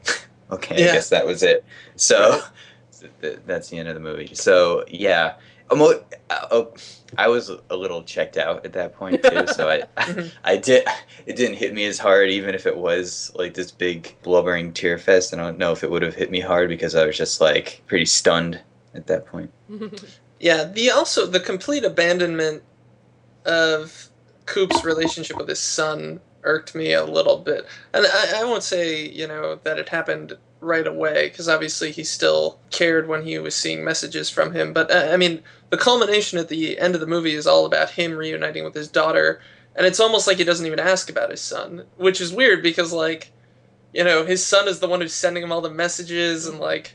okay, 0.51 0.85
Yeah. 0.85 0.90
I 0.90 0.94
guess 0.94 1.09
that 1.11 1.27
was 1.27 1.42
it. 1.42 1.64
So 1.96 2.42
that's 3.46 3.68
the 3.70 3.79
end 3.79 3.88
of 3.88 3.94
the 3.94 4.01
movie. 4.01 4.35
So 4.35 4.85
yeah, 4.88 5.35
Emo- 5.72 6.05
oh, 6.53 6.72
I 7.18 7.27
was 7.29 7.51
a 7.70 7.77
little 7.77 8.03
checked 8.05 8.37
out 8.37 8.64
at 8.64 8.72
that 8.75 8.94
point 8.94 9.22
too. 9.22 9.46
So 9.49 9.68
I, 9.68 9.83
Mhm. 10.03 10.31
I 10.44 10.57
did. 10.57 10.87
It 11.27 11.35
didn't 11.35 11.57
hit 11.57 11.75
me 11.75 11.87
as 11.87 11.99
hard, 11.99 12.31
even 12.31 12.55
if 12.55 12.66
it 12.66 12.77
was 12.77 13.33
like 13.35 13.55
this 13.55 13.72
big 13.72 14.14
blubbering 14.22 14.72
tear 14.72 14.96
fest. 14.99 15.35
I 15.35 15.38
don't 15.38 15.59
know 15.59 15.72
if 15.72 15.83
it 15.83 15.90
would 15.90 16.03
have 16.03 16.14
hit 16.14 16.31
me 16.31 16.38
hard 16.40 16.68
because 16.68 16.94
I 16.94 17.05
was 17.05 17.16
just 17.16 17.40
like 17.40 17.83
pretty 17.88 18.05
stunned 18.07 18.61
at 18.96 19.06
that 19.06 19.26
point. 19.26 19.52
Yeah, 20.38 20.64
the 20.64 20.90
also 20.90 21.26
the 21.26 21.40
complete 21.40 21.85
abandonment 21.85 22.62
of 23.44 24.09
Coop's 24.44 24.85
relationship 24.85 25.37
with 25.37 25.48
his 25.48 25.61
son 25.61 26.20
irked 26.42 26.74
me 26.74 26.92
a 26.92 27.04
little 27.04 27.38
bit, 27.38 27.66
and 27.92 28.06
I, 28.06 28.40
I 28.40 28.44
won't 28.44 28.62
say 28.62 29.09
you 29.09 29.26
know 29.26 29.59
that 29.64 29.78
it 29.78 29.88
happened 29.88 30.37
right 30.61 30.87
away 30.87 31.28
because 31.28 31.48
obviously 31.48 31.92
he 31.92 32.04
still 32.04 32.59
cared 32.70 33.09
when 33.09 33.24
he 33.24 33.38
was 33.38 33.54
seeing 33.54 33.85
messages 33.85 34.28
from 34.30 34.52
him. 34.52 34.72
But 34.72 34.90
uh, 34.90 35.09
I 35.11 35.16
mean, 35.16 35.42
the 35.70 35.76
culmination 35.76 36.38
at 36.38 36.48
the 36.48 36.78
end 36.78 36.94
of 36.94 37.00
the 37.00 37.06
movie 37.06 37.35
is 37.35 37.46
all 37.46 37.66
about 37.66 37.90
him 37.90 38.12
reuniting 38.12 38.64
with 38.64 38.74
his 38.74 38.88
daughter, 38.88 39.40
and 39.74 39.87
it's 39.87 40.00
almost 40.00 40.26
like 40.26 40.38
he 40.38 40.44
doesn't 40.44 40.66
even 40.66 40.80
ask 40.80 41.09
about 41.11 41.30
his 41.30 41.40
son, 41.40 41.85
which 41.96 42.20
is 42.20 42.32
weird 42.32 42.62
because 42.62 42.92
like, 42.92 43.32
you 43.92 44.04
know, 44.04 44.24
his 44.24 44.44
son 44.44 44.68
is 44.68 44.80
the 44.80 44.88
one 44.88 45.00
who's 45.00 45.14
sending 45.14 45.42
him 45.42 45.52
all 45.52 45.61
the 45.61 45.70
messages 45.70 46.46
and 46.46 46.61
like 46.61 46.94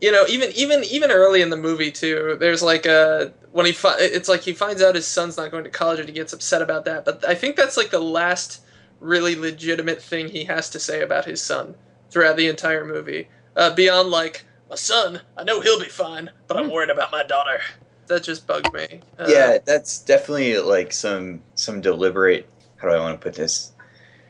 you 0.00 0.12
know 0.12 0.24
even 0.28 0.50
even 0.52 0.84
even 0.84 1.10
early 1.10 1.42
in 1.42 1.50
the 1.50 1.56
movie 1.56 1.90
too 1.90 2.36
there's 2.38 2.62
like 2.62 2.86
a 2.86 3.32
when 3.52 3.66
he 3.66 3.72
fi- 3.72 3.96
it's 3.98 4.28
like 4.28 4.42
he 4.42 4.52
finds 4.52 4.82
out 4.82 4.94
his 4.94 5.06
son's 5.06 5.36
not 5.36 5.50
going 5.50 5.64
to 5.64 5.70
college 5.70 5.98
and 5.98 6.08
he 6.08 6.14
gets 6.14 6.32
upset 6.32 6.62
about 6.62 6.84
that 6.84 7.04
but 7.04 7.26
i 7.28 7.34
think 7.34 7.56
that's 7.56 7.76
like 7.76 7.90
the 7.90 8.00
last 8.00 8.62
really 9.00 9.34
legitimate 9.34 10.02
thing 10.02 10.28
he 10.28 10.44
has 10.44 10.70
to 10.70 10.78
say 10.78 11.02
about 11.02 11.24
his 11.24 11.42
son 11.42 11.74
throughout 12.10 12.36
the 12.36 12.48
entire 12.48 12.84
movie 12.84 13.28
uh, 13.56 13.74
beyond 13.74 14.10
like 14.10 14.44
my 14.68 14.76
son 14.76 15.20
i 15.36 15.44
know 15.44 15.60
he'll 15.60 15.80
be 15.80 15.86
fine 15.86 16.30
but 16.46 16.56
i'm 16.56 16.70
worried 16.70 16.90
about 16.90 17.10
my 17.12 17.22
daughter 17.22 17.58
that 18.06 18.22
just 18.22 18.46
bugged 18.46 18.72
me 18.72 19.00
uh, 19.18 19.26
yeah, 19.28 19.58
that's 19.64 20.00
definitely 20.02 20.58
like 20.58 20.92
some 20.92 21.42
some 21.54 21.80
deliberate. 21.80 22.48
How 22.76 22.88
do 22.88 22.94
I 22.94 23.00
want 23.00 23.20
to 23.20 23.24
put 23.24 23.34
this? 23.34 23.72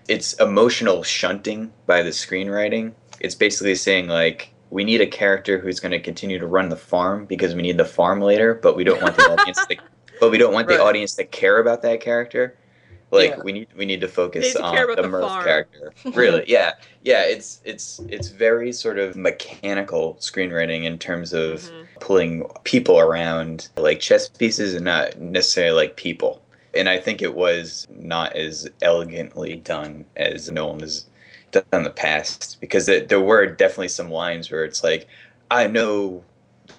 It's 0.08 0.34
emotional 0.34 1.02
shunting 1.02 1.72
by 1.86 2.02
the 2.02 2.10
screenwriting. 2.10 2.94
It's 3.20 3.34
basically 3.34 3.74
saying 3.74 4.08
like 4.08 4.54
we 4.70 4.84
need 4.84 5.00
a 5.00 5.06
character 5.06 5.58
who's 5.58 5.80
going 5.80 5.92
to 5.92 6.00
continue 6.00 6.38
to 6.38 6.46
run 6.46 6.68
the 6.68 6.76
farm 6.76 7.24
because 7.26 7.54
we 7.54 7.62
need 7.62 7.78
the 7.78 7.84
farm 7.84 8.20
later, 8.20 8.54
but 8.54 8.76
we 8.76 8.84
don't 8.84 9.00
want 9.02 9.16
the 9.16 9.22
audience 9.30 9.64
to, 9.66 9.76
but 10.20 10.30
we 10.30 10.38
don't 10.38 10.52
want 10.52 10.68
Right. 10.68 10.76
the 10.78 10.82
audience 10.82 11.14
to 11.16 11.24
care 11.24 11.58
about 11.58 11.82
that 11.82 12.00
character. 12.00 12.56
Like 13.12 13.30
Yeah. 13.30 13.42
we 13.44 13.52
need 13.52 13.68
we 13.76 13.86
need 13.86 14.00
to 14.00 14.08
focus 14.08 14.46
need 14.46 14.52
to 14.54 14.62
on 14.64 14.74
the, 14.96 15.02
the 15.02 15.42
character. 15.44 15.92
Really, 16.14 16.42
yeah, 16.48 16.72
yeah. 17.04 17.22
It's 17.22 17.60
it's 17.64 18.00
it's 18.08 18.28
very 18.28 18.72
sort 18.72 18.98
of 18.98 19.14
mechanical 19.14 20.16
screenwriting 20.20 20.84
in 20.84 20.98
terms 20.98 21.32
of 21.32 21.60
Mhm. 21.60 21.86
pulling 22.00 22.44
people 22.64 22.98
around 22.98 23.68
like 23.76 24.00
chess 24.00 24.28
pieces 24.28 24.74
and 24.74 24.84
not 24.84 25.20
necessarily 25.20 25.76
like 25.76 25.96
people. 25.96 26.42
And 26.74 26.88
I 26.88 26.98
think 26.98 27.22
it 27.22 27.34
was 27.36 27.86
not 27.90 28.34
as 28.34 28.68
elegantly 28.82 29.54
done 29.56 30.04
as 30.16 30.50
Nolan 30.50 30.80
has 30.80 31.06
done 31.52 31.64
in 31.72 31.82
the 31.84 31.90
past 31.90 32.58
because 32.60 32.88
it, 32.88 33.08
there 33.08 33.20
were 33.20 33.46
definitely 33.46 33.88
some 33.88 34.10
lines 34.10 34.50
where 34.50 34.64
it's 34.64 34.82
like, 34.84 35.06
I 35.50 35.66
know 35.66 36.24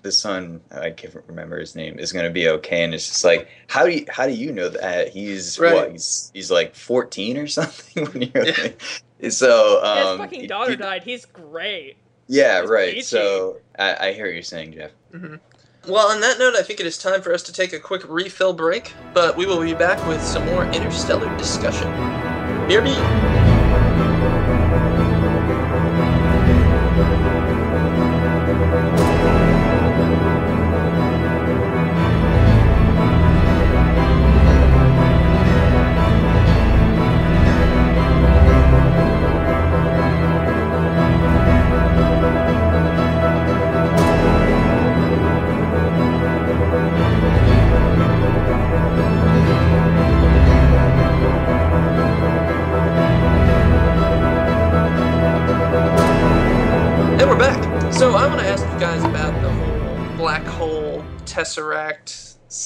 the 0.03 0.11
son, 0.11 0.61
I 0.71 0.91
can't 0.91 1.15
remember 1.27 1.59
his 1.59 1.75
name, 1.75 1.97
is 1.99 2.11
going 2.11 2.25
to 2.25 2.31
be 2.31 2.47
okay, 2.49 2.83
and 2.83 2.93
it's 2.93 3.07
just 3.07 3.23
like, 3.23 3.47
how 3.67 3.85
do 3.85 3.91
you 3.91 4.05
how 4.09 4.25
do 4.27 4.33
you 4.33 4.51
know 4.51 4.69
that 4.69 5.09
he's 5.09 5.57
Right. 5.59 5.73
what 5.73 5.91
he's 5.91 6.29
he's 6.33 6.51
like 6.51 6.75
fourteen 6.75 7.37
or 7.37 7.47
something 7.59 8.05
when 8.05 8.21
you're 8.23 8.45
Yeah. 8.45 8.53
like, 8.63 8.81
so 9.31 9.83
um, 9.83 10.07
his 10.09 10.17
fucking 10.17 10.41
he- 10.41 10.47
daughter 10.47 10.71
he- 10.71 10.77
died. 10.77 11.03
He's 11.03 11.25
great. 11.25 11.95
yeah, 12.27 12.61
He's 12.61 12.69
right. 12.69 12.89
peachy. 12.93 13.01
So 13.03 13.57
I, 13.79 14.07
I 14.09 14.13
hear 14.13 14.25
what 14.25 14.33
you're 14.33 14.43
saying, 14.43 14.73
Jeff. 14.73 14.91
Mhm. 15.13 15.39
Well, 15.87 16.09
on 16.09 16.19
that 16.19 16.37
note, 16.37 16.55
I 16.55 16.63
think 16.63 16.81
it 16.81 16.85
is 16.85 16.97
time 16.97 17.21
for 17.21 17.33
us 17.33 17.41
to 17.43 17.53
take 17.53 17.71
a 17.71 17.79
quick 17.79 18.01
refill 18.09 18.51
break, 18.51 18.93
but 19.13 19.37
we 19.37 19.45
will 19.45 19.61
be 19.61 19.73
back 19.73 20.05
with 20.05 20.21
some 20.21 20.45
more 20.47 20.65
interstellar 20.71 21.33
discussion. 21.37 21.87
Hear 22.69 22.81
me? 22.81 23.36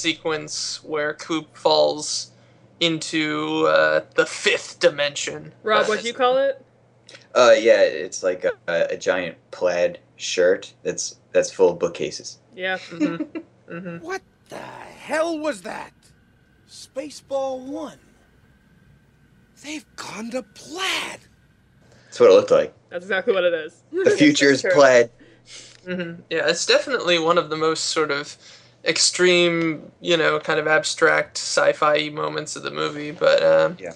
Sequence 0.01 0.83
where 0.83 1.13
Coop 1.13 1.55
falls 1.55 2.31
into 2.79 3.67
uh, 3.67 4.01
the 4.15 4.25
fifth 4.25 4.79
dimension. 4.79 5.53
Rob, 5.63 5.83
Uh, 5.83 5.87
what'd 5.87 6.05
you 6.05 6.13
call 6.13 6.37
it? 6.37 6.65
Uh, 7.35 7.53
yeah, 7.57 7.81
it's 7.81 8.23
like 8.23 8.43
a, 8.45 8.51
a 8.89 8.97
giant 8.97 9.37
plaid 9.51 9.99
shirt 10.15 10.73
that's 10.83 11.15
that's 11.31 11.51
full 11.51 11.69
of 11.71 11.79
bookcases. 11.79 12.39
Yeah. 12.55 12.77
mhm, 12.89 13.25
mhm. 13.69 14.01
What 14.01 14.21
the 14.49 14.57
hell 14.57 15.37
was 15.39 15.61
that? 15.61 15.93
Spaceball 16.67 17.65
1. 17.67 17.99
They've 19.63 19.85
gone 19.95 20.31
to 20.31 20.43
plaid. 20.43 21.19
That's 22.05 22.19
what 22.19 22.29
it 22.29 22.33
looked 22.33 22.51
like. 22.51 22.73
That's 22.89 23.05
exactly 23.05 23.33
what 23.33 23.43
it 23.43 23.53
is. 23.53 23.83
The 23.91 24.09
future 24.09 24.49
is 24.51 24.61
Sure. 24.65 24.71
plaid. 24.73 25.09
hmm 25.85 26.13
Yeah, 26.29 26.47
it's 26.49 26.65
definitely 26.65 27.19
one 27.19 27.37
of 27.37 27.49
the 27.49 27.55
most 27.57 27.85
sort 27.85 28.11
of 28.11 28.35
extreme, 28.85 29.91
you 30.01 30.17
know, 30.17 30.39
kind 30.39 30.59
of 30.59 30.67
abstract 30.67 31.37
sci-fi 31.37 32.09
moments 32.09 32.55
of 32.55 32.63
the 32.63 32.71
movie. 32.71 33.11
But 33.11 33.43
um, 33.43 33.77
Yeah. 33.79 33.93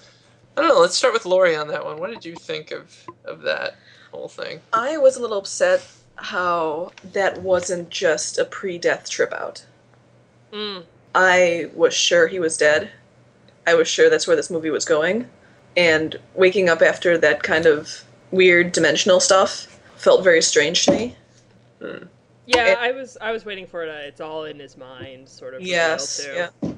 I 0.57 0.61
don't 0.61 0.69
know. 0.69 0.79
Let's 0.79 0.95
start 0.95 1.13
with 1.13 1.25
Laurie 1.25 1.55
on 1.55 1.67
that 1.67 1.83
one. 1.83 1.99
What 1.99 2.11
did 2.11 2.23
you 2.23 2.35
think 2.35 2.71
of 2.71 2.93
of 3.25 3.41
that 3.41 3.75
whole 4.11 4.29
thing? 4.29 4.61
I 4.71 4.97
was 4.97 5.17
a 5.17 5.21
little 5.21 5.37
upset 5.37 5.85
how 6.15 6.91
that 7.11 7.41
wasn't 7.41 7.89
just 7.89 8.37
a 8.37 8.45
pre-death 8.45 9.09
trip 9.09 9.33
out. 9.33 9.65
Mm. 10.53 10.83
I 11.13 11.69
was 11.73 11.93
sure 11.93 12.27
he 12.27 12.39
was 12.39 12.57
dead. 12.57 12.89
I 13.67 13.73
was 13.73 13.87
sure 13.87 14.09
that's 14.09 14.27
where 14.27 14.35
this 14.35 14.49
movie 14.49 14.69
was 14.69 14.85
going. 14.85 15.27
And 15.75 16.17
waking 16.35 16.69
up 16.69 16.81
after 16.81 17.17
that 17.17 17.43
kind 17.43 17.65
of 17.65 18.03
weird 18.31 18.71
dimensional 18.71 19.19
stuff 19.19 19.79
felt 19.97 20.23
very 20.23 20.41
strange 20.41 20.85
to 20.85 20.91
me. 20.91 21.15
Yeah, 22.45 22.67
It- 22.73 22.77
I 22.77 22.91
was 22.91 23.17
I 23.21 23.31
was 23.31 23.45
waiting 23.45 23.65
for 23.67 23.83
it. 23.83 23.89
uh, 23.89 24.07
It's 24.07 24.21
all 24.21 24.45
in 24.45 24.59
his 24.59 24.77
mind, 24.77 25.27
sort 25.29 25.53
of. 25.53 25.61
Yes, 25.61 26.23
too. 26.23 26.33
yeah. 26.33 26.71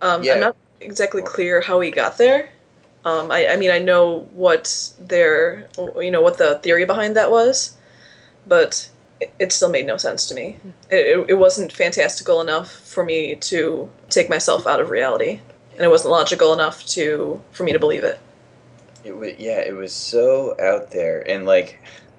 Um, 0.00 0.22
Yeah. 0.22 0.34
I'm 0.34 0.40
not 0.40 0.56
exactly 0.80 1.22
clear 1.22 1.60
how 1.60 1.80
he 1.80 1.90
got 1.90 2.18
there. 2.18 2.50
Um, 3.04 3.30
I, 3.30 3.48
I 3.48 3.56
mean, 3.56 3.70
I 3.70 3.78
know 3.78 4.28
what 4.32 4.90
their, 5.00 5.68
you 5.96 6.10
know, 6.10 6.20
what 6.20 6.38
the 6.38 6.58
theory 6.58 6.84
behind 6.84 7.16
that 7.16 7.30
was, 7.30 7.76
but 8.46 8.88
it, 9.20 9.32
it 9.38 9.52
still 9.52 9.70
made 9.70 9.86
no 9.86 9.96
sense 9.96 10.26
to 10.26 10.34
me. 10.34 10.56
It, 10.90 11.06
it, 11.18 11.30
it 11.30 11.34
wasn't 11.34 11.72
fantastical 11.72 12.40
enough 12.40 12.70
for 12.70 13.04
me 13.04 13.34
to 13.36 13.88
take 14.10 14.28
myself 14.28 14.66
out 14.66 14.80
of 14.80 14.90
reality, 14.90 15.40
and 15.74 15.80
it 15.82 15.88
wasn't 15.90 16.10
logical 16.12 16.52
enough 16.52 16.84
to 16.88 17.40
for 17.52 17.64
me 17.64 17.72
to 17.72 17.78
believe 17.78 18.04
it. 18.04 18.18
It 19.04 19.16
was 19.16 19.34
yeah, 19.38 19.60
it 19.60 19.74
was 19.74 19.92
so 19.92 20.54
out 20.60 20.90
there, 20.90 21.28
and 21.28 21.46
like 21.46 21.78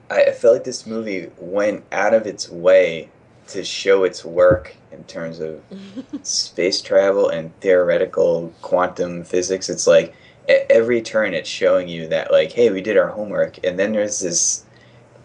I, 0.10 0.24
I 0.26 0.32
felt 0.32 0.56
like 0.56 0.63
this 0.63 0.86
movie 0.86 1.30
went 1.38 1.84
out 1.91 2.13
of 2.13 2.26
its 2.26 2.50
way 2.50 3.10
to 3.48 3.63
show 3.63 4.04
its 4.04 4.24
work 4.24 4.76
in 4.91 5.04
terms 5.06 5.39
of 5.39 5.62
space 6.24 6.82
travel 6.82 7.30
and 7.30 7.58
theoretical 7.62 8.54
quantum 8.62 9.24
physics. 9.24 9.69
It's 9.69 9.88
like 9.88 10.13
at 10.48 10.69
every 10.69 11.02
turn, 11.02 11.34
it's 11.34 11.50
showing 11.50 11.88
you 11.88 12.08
that 12.08 12.32
like, 12.32 12.52
hey, 12.52 12.69
we 12.69 12.82
did 12.82 12.98
our 12.98 13.10
homework, 13.10 13.63
and 13.65 13.78
then 13.78 13.91
there's 13.93 14.19
this 14.19 14.65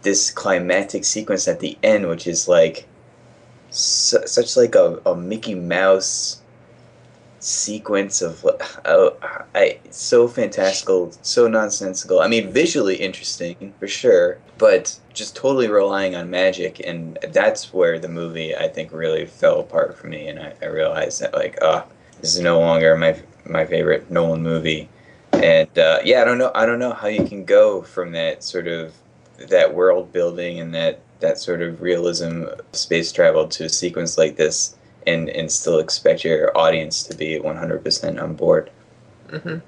this 0.03 0.31
climactic 0.31 1.05
sequence 1.05 1.49
at 1.49 1.61
the 1.61 1.79
end, 1.83 2.07
which 2.07 2.27
is 2.27 2.47
like 2.47 2.87
su- 3.71 4.27
such 4.27 4.57
like 4.57 4.75
a, 4.75 5.01
a 5.07 5.17
Mickey 5.17 5.55
Mouse 5.55 6.43
sequence 7.45 8.23
of 8.23 8.45
oh, 8.87 9.17
I 9.55 9.79
so 9.91 10.27
fantastical, 10.27 11.13
so 11.21 11.47
nonsensical. 11.47 12.21
I 12.21 12.29
mean, 12.29 12.51
visually 12.51 12.97
interesting 12.97 13.75
for 13.79 13.87
sure, 13.87 14.39
but 14.57 14.99
just 15.13 15.37
totally 15.37 15.69
relying 15.69 16.17
on 16.17 16.31
magic, 16.31 16.81
and 16.81 17.19
that's 17.33 17.73
where 17.73 17.99
the 17.99 18.09
movie 18.09 18.57
I 18.57 18.69
think 18.69 18.93
really 18.93 19.27
fell 19.27 19.61
apart 19.61 19.99
for 19.99 20.07
me. 20.07 20.29
And 20.29 20.41
I, 20.41 20.55
I 20.63 20.67
realized 20.67 21.21
that 21.21 21.35
like, 21.35 21.59
ah, 21.61 21.85
this 22.21 22.35
is 22.35 22.41
no 22.41 22.59
longer 22.59 22.97
my 22.97 23.21
my 23.45 23.67
favorite 23.67 24.11
Nolan 24.11 24.43
movie. 24.43 24.89
And 25.33 25.79
uh, 25.79 25.99
yeah, 26.03 26.23
I 26.23 26.25
don't 26.25 26.39
know. 26.39 26.51
I 26.55 26.65
don't 26.65 26.79
know 26.79 26.95
how 26.95 27.09
you 27.09 27.25
can 27.27 27.45
go 27.45 27.83
from 27.83 28.13
that 28.13 28.43
sort 28.43 28.69
of 28.69 28.95
that 29.51 29.75
world 29.75 30.13
building 30.13 30.61
and 30.61 30.75
that 30.75 31.01
that 31.21 31.39
sort 31.39 31.61
of 31.61 31.83
realism 31.83 32.45
space 32.73 33.13
travel 33.13 33.49
to 33.49 33.65
a 33.65 33.69
sequence 33.69 34.17
like 34.17 34.37
this 34.37 34.77
and 35.07 35.29
and 35.29 35.51
still 35.51 35.79
expect 35.79 36.25
your 36.25 36.57
audience 36.57 37.03
to 37.05 37.17
be 37.17 37.39
100% 37.39 38.23
on 38.23 38.35
board. 38.35 38.71
Mm-hmm. 39.29 39.59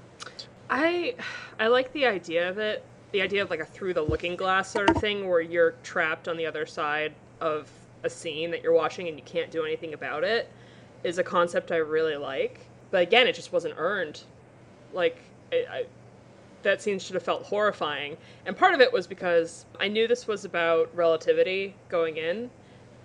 I 0.70 1.14
I 1.58 1.66
like 1.68 1.92
the 1.92 2.06
idea 2.06 2.48
of 2.48 2.58
it. 2.58 2.84
The 3.12 3.22
idea 3.22 3.42
of 3.42 3.50
like 3.50 3.60
a 3.60 3.64
through 3.64 3.94
the 3.94 4.02
looking 4.02 4.36
glass 4.36 4.70
sort 4.70 4.90
of 4.90 4.96
thing 4.96 5.28
where 5.28 5.40
you're 5.40 5.72
trapped 5.82 6.28
on 6.28 6.36
the 6.36 6.46
other 6.46 6.66
side 6.66 7.14
of 7.40 7.70
a 8.02 8.10
scene 8.10 8.50
that 8.50 8.62
you're 8.62 8.72
watching 8.72 9.08
and 9.08 9.16
you 9.16 9.24
can't 9.24 9.50
do 9.50 9.64
anything 9.64 9.94
about 9.94 10.24
it 10.24 10.50
is 11.02 11.18
a 11.18 11.24
concept 11.24 11.72
I 11.72 11.76
really 11.76 12.16
like. 12.16 12.60
But 12.90 13.02
again, 13.02 13.26
it 13.26 13.34
just 13.34 13.52
wasn't 13.52 13.74
earned. 13.78 14.22
Like 14.92 15.18
I, 15.52 15.64
I, 15.70 15.84
that 16.62 16.82
scene 16.82 16.98
should 16.98 17.14
have 17.14 17.22
felt 17.22 17.44
horrifying. 17.44 18.16
And 18.44 18.56
part 18.56 18.74
of 18.74 18.80
it 18.80 18.92
was 18.92 19.06
because 19.06 19.66
I 19.78 19.88
knew 19.88 20.08
this 20.08 20.26
was 20.26 20.44
about 20.44 20.94
relativity 20.94 21.74
going 21.88 22.16
in. 22.16 22.50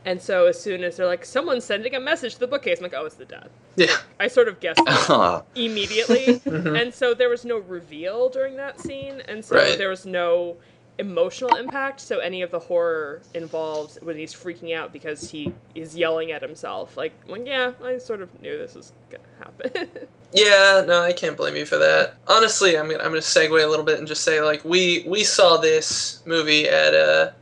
And 0.05 0.19
so 0.21 0.47
as 0.47 0.59
soon 0.59 0.83
as 0.83 0.97
they're 0.97 1.05
like, 1.05 1.23
someone's 1.25 1.63
sending 1.63 1.93
a 1.95 1.99
message 1.99 2.33
to 2.35 2.39
the 2.39 2.47
bookcase, 2.47 2.79
I'm 2.79 2.83
like, 2.83 2.93
oh, 2.95 3.05
it's 3.05 3.15
the 3.15 3.25
dad. 3.25 3.49
Yeah. 3.75 3.95
I 4.19 4.27
sort 4.27 4.47
of 4.47 4.59
guessed 4.59 4.81
that 4.85 5.09
Ah, 5.09 5.43
immediately. 5.55 6.25
Mhm. 6.45 6.79
And 6.81 6.93
so 6.93 7.13
there 7.13 7.29
was 7.29 7.45
no 7.45 7.57
reveal 7.59 8.29
during 8.29 8.55
that 8.57 8.79
scene. 8.79 9.21
And 9.27 9.45
so 9.45 9.55
Right. 9.57 9.77
there 9.77 9.89
was 9.89 10.05
no 10.05 10.57
emotional 10.97 11.55
impact. 11.55 11.99
So 11.99 12.17
any 12.19 12.41
of 12.41 12.51
the 12.51 12.59
horror 12.59 13.21
involved 13.33 13.99
when 14.03 14.17
he's 14.17 14.33
freaking 14.33 14.75
out 14.75 14.91
because 14.91 15.29
he 15.31 15.53
is 15.75 15.95
yelling 15.95 16.31
at 16.31 16.41
himself. 16.41 16.97
Like, 16.97 17.13
well, 17.27 17.41
yeah, 17.41 17.71
I 17.83 17.97
sort 17.99 18.21
of 18.21 18.29
knew 18.41 18.57
this 18.57 18.75
was 18.75 18.93
going 19.09 19.23
to 19.23 19.69
happen. 19.69 19.89
Yeah, 20.33 20.85
no, 20.87 21.01
I 21.01 21.11
can't 21.11 21.35
blame 21.35 21.57
you 21.57 21.65
for 21.65 21.77
that. 21.77 22.13
Honestly, 22.25 22.77
I'm 22.77 22.85
gonna 22.89 22.99
I'm 23.03 23.09
gonna 23.09 23.17
segue 23.19 23.61
a 23.61 23.67
little 23.67 23.83
bit 23.83 23.99
and 23.99 24.07
just 24.07 24.23
say 24.23 24.39
like 24.41 24.63
we 24.63 25.03
we 25.05 25.25
saw 25.25 25.57
this 25.57 26.21
movie 26.25 26.69
at 26.69 26.93
a 26.93 27.33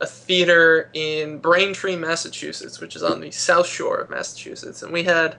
a 0.00 0.06
theater 0.06 0.90
in 0.94 1.38
Braintree, 1.38 1.96
Massachusetts, 1.96 2.80
which 2.80 2.96
is 2.96 3.02
on 3.02 3.20
the 3.20 3.30
South 3.30 3.66
Shore 3.66 3.98
of 3.98 4.10
Massachusetts, 4.10 4.82
and 4.82 4.92
we 4.92 5.04
had 5.04 5.36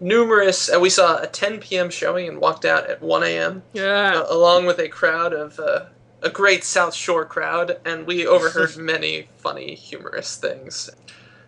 numerous. 0.00 0.70
Uh, 0.72 0.78
we 0.78 0.90
saw 0.90 1.20
a 1.20 1.26
10 1.26 1.60
p.m. 1.60 1.90
showing 1.90 2.28
and 2.28 2.38
walked 2.38 2.64
out 2.64 2.90
at 2.90 3.00
1 3.00 3.22
a.m. 3.22 3.62
yeah. 3.72 4.14
uh, 4.16 4.26
along 4.28 4.66
with 4.66 4.78
a 4.78 4.88
crowd 4.88 5.32
of 5.32 5.58
uh, 5.58 5.86
a 6.20 6.28
great 6.28 6.64
South 6.64 6.94
Shore 6.94 7.24
crowd, 7.24 7.78
and 7.84 8.06
we 8.06 8.26
overheard 8.26 8.76
many 8.76 9.28
funny, 9.38 9.74
humorous 9.74 10.36
things. 10.36 10.90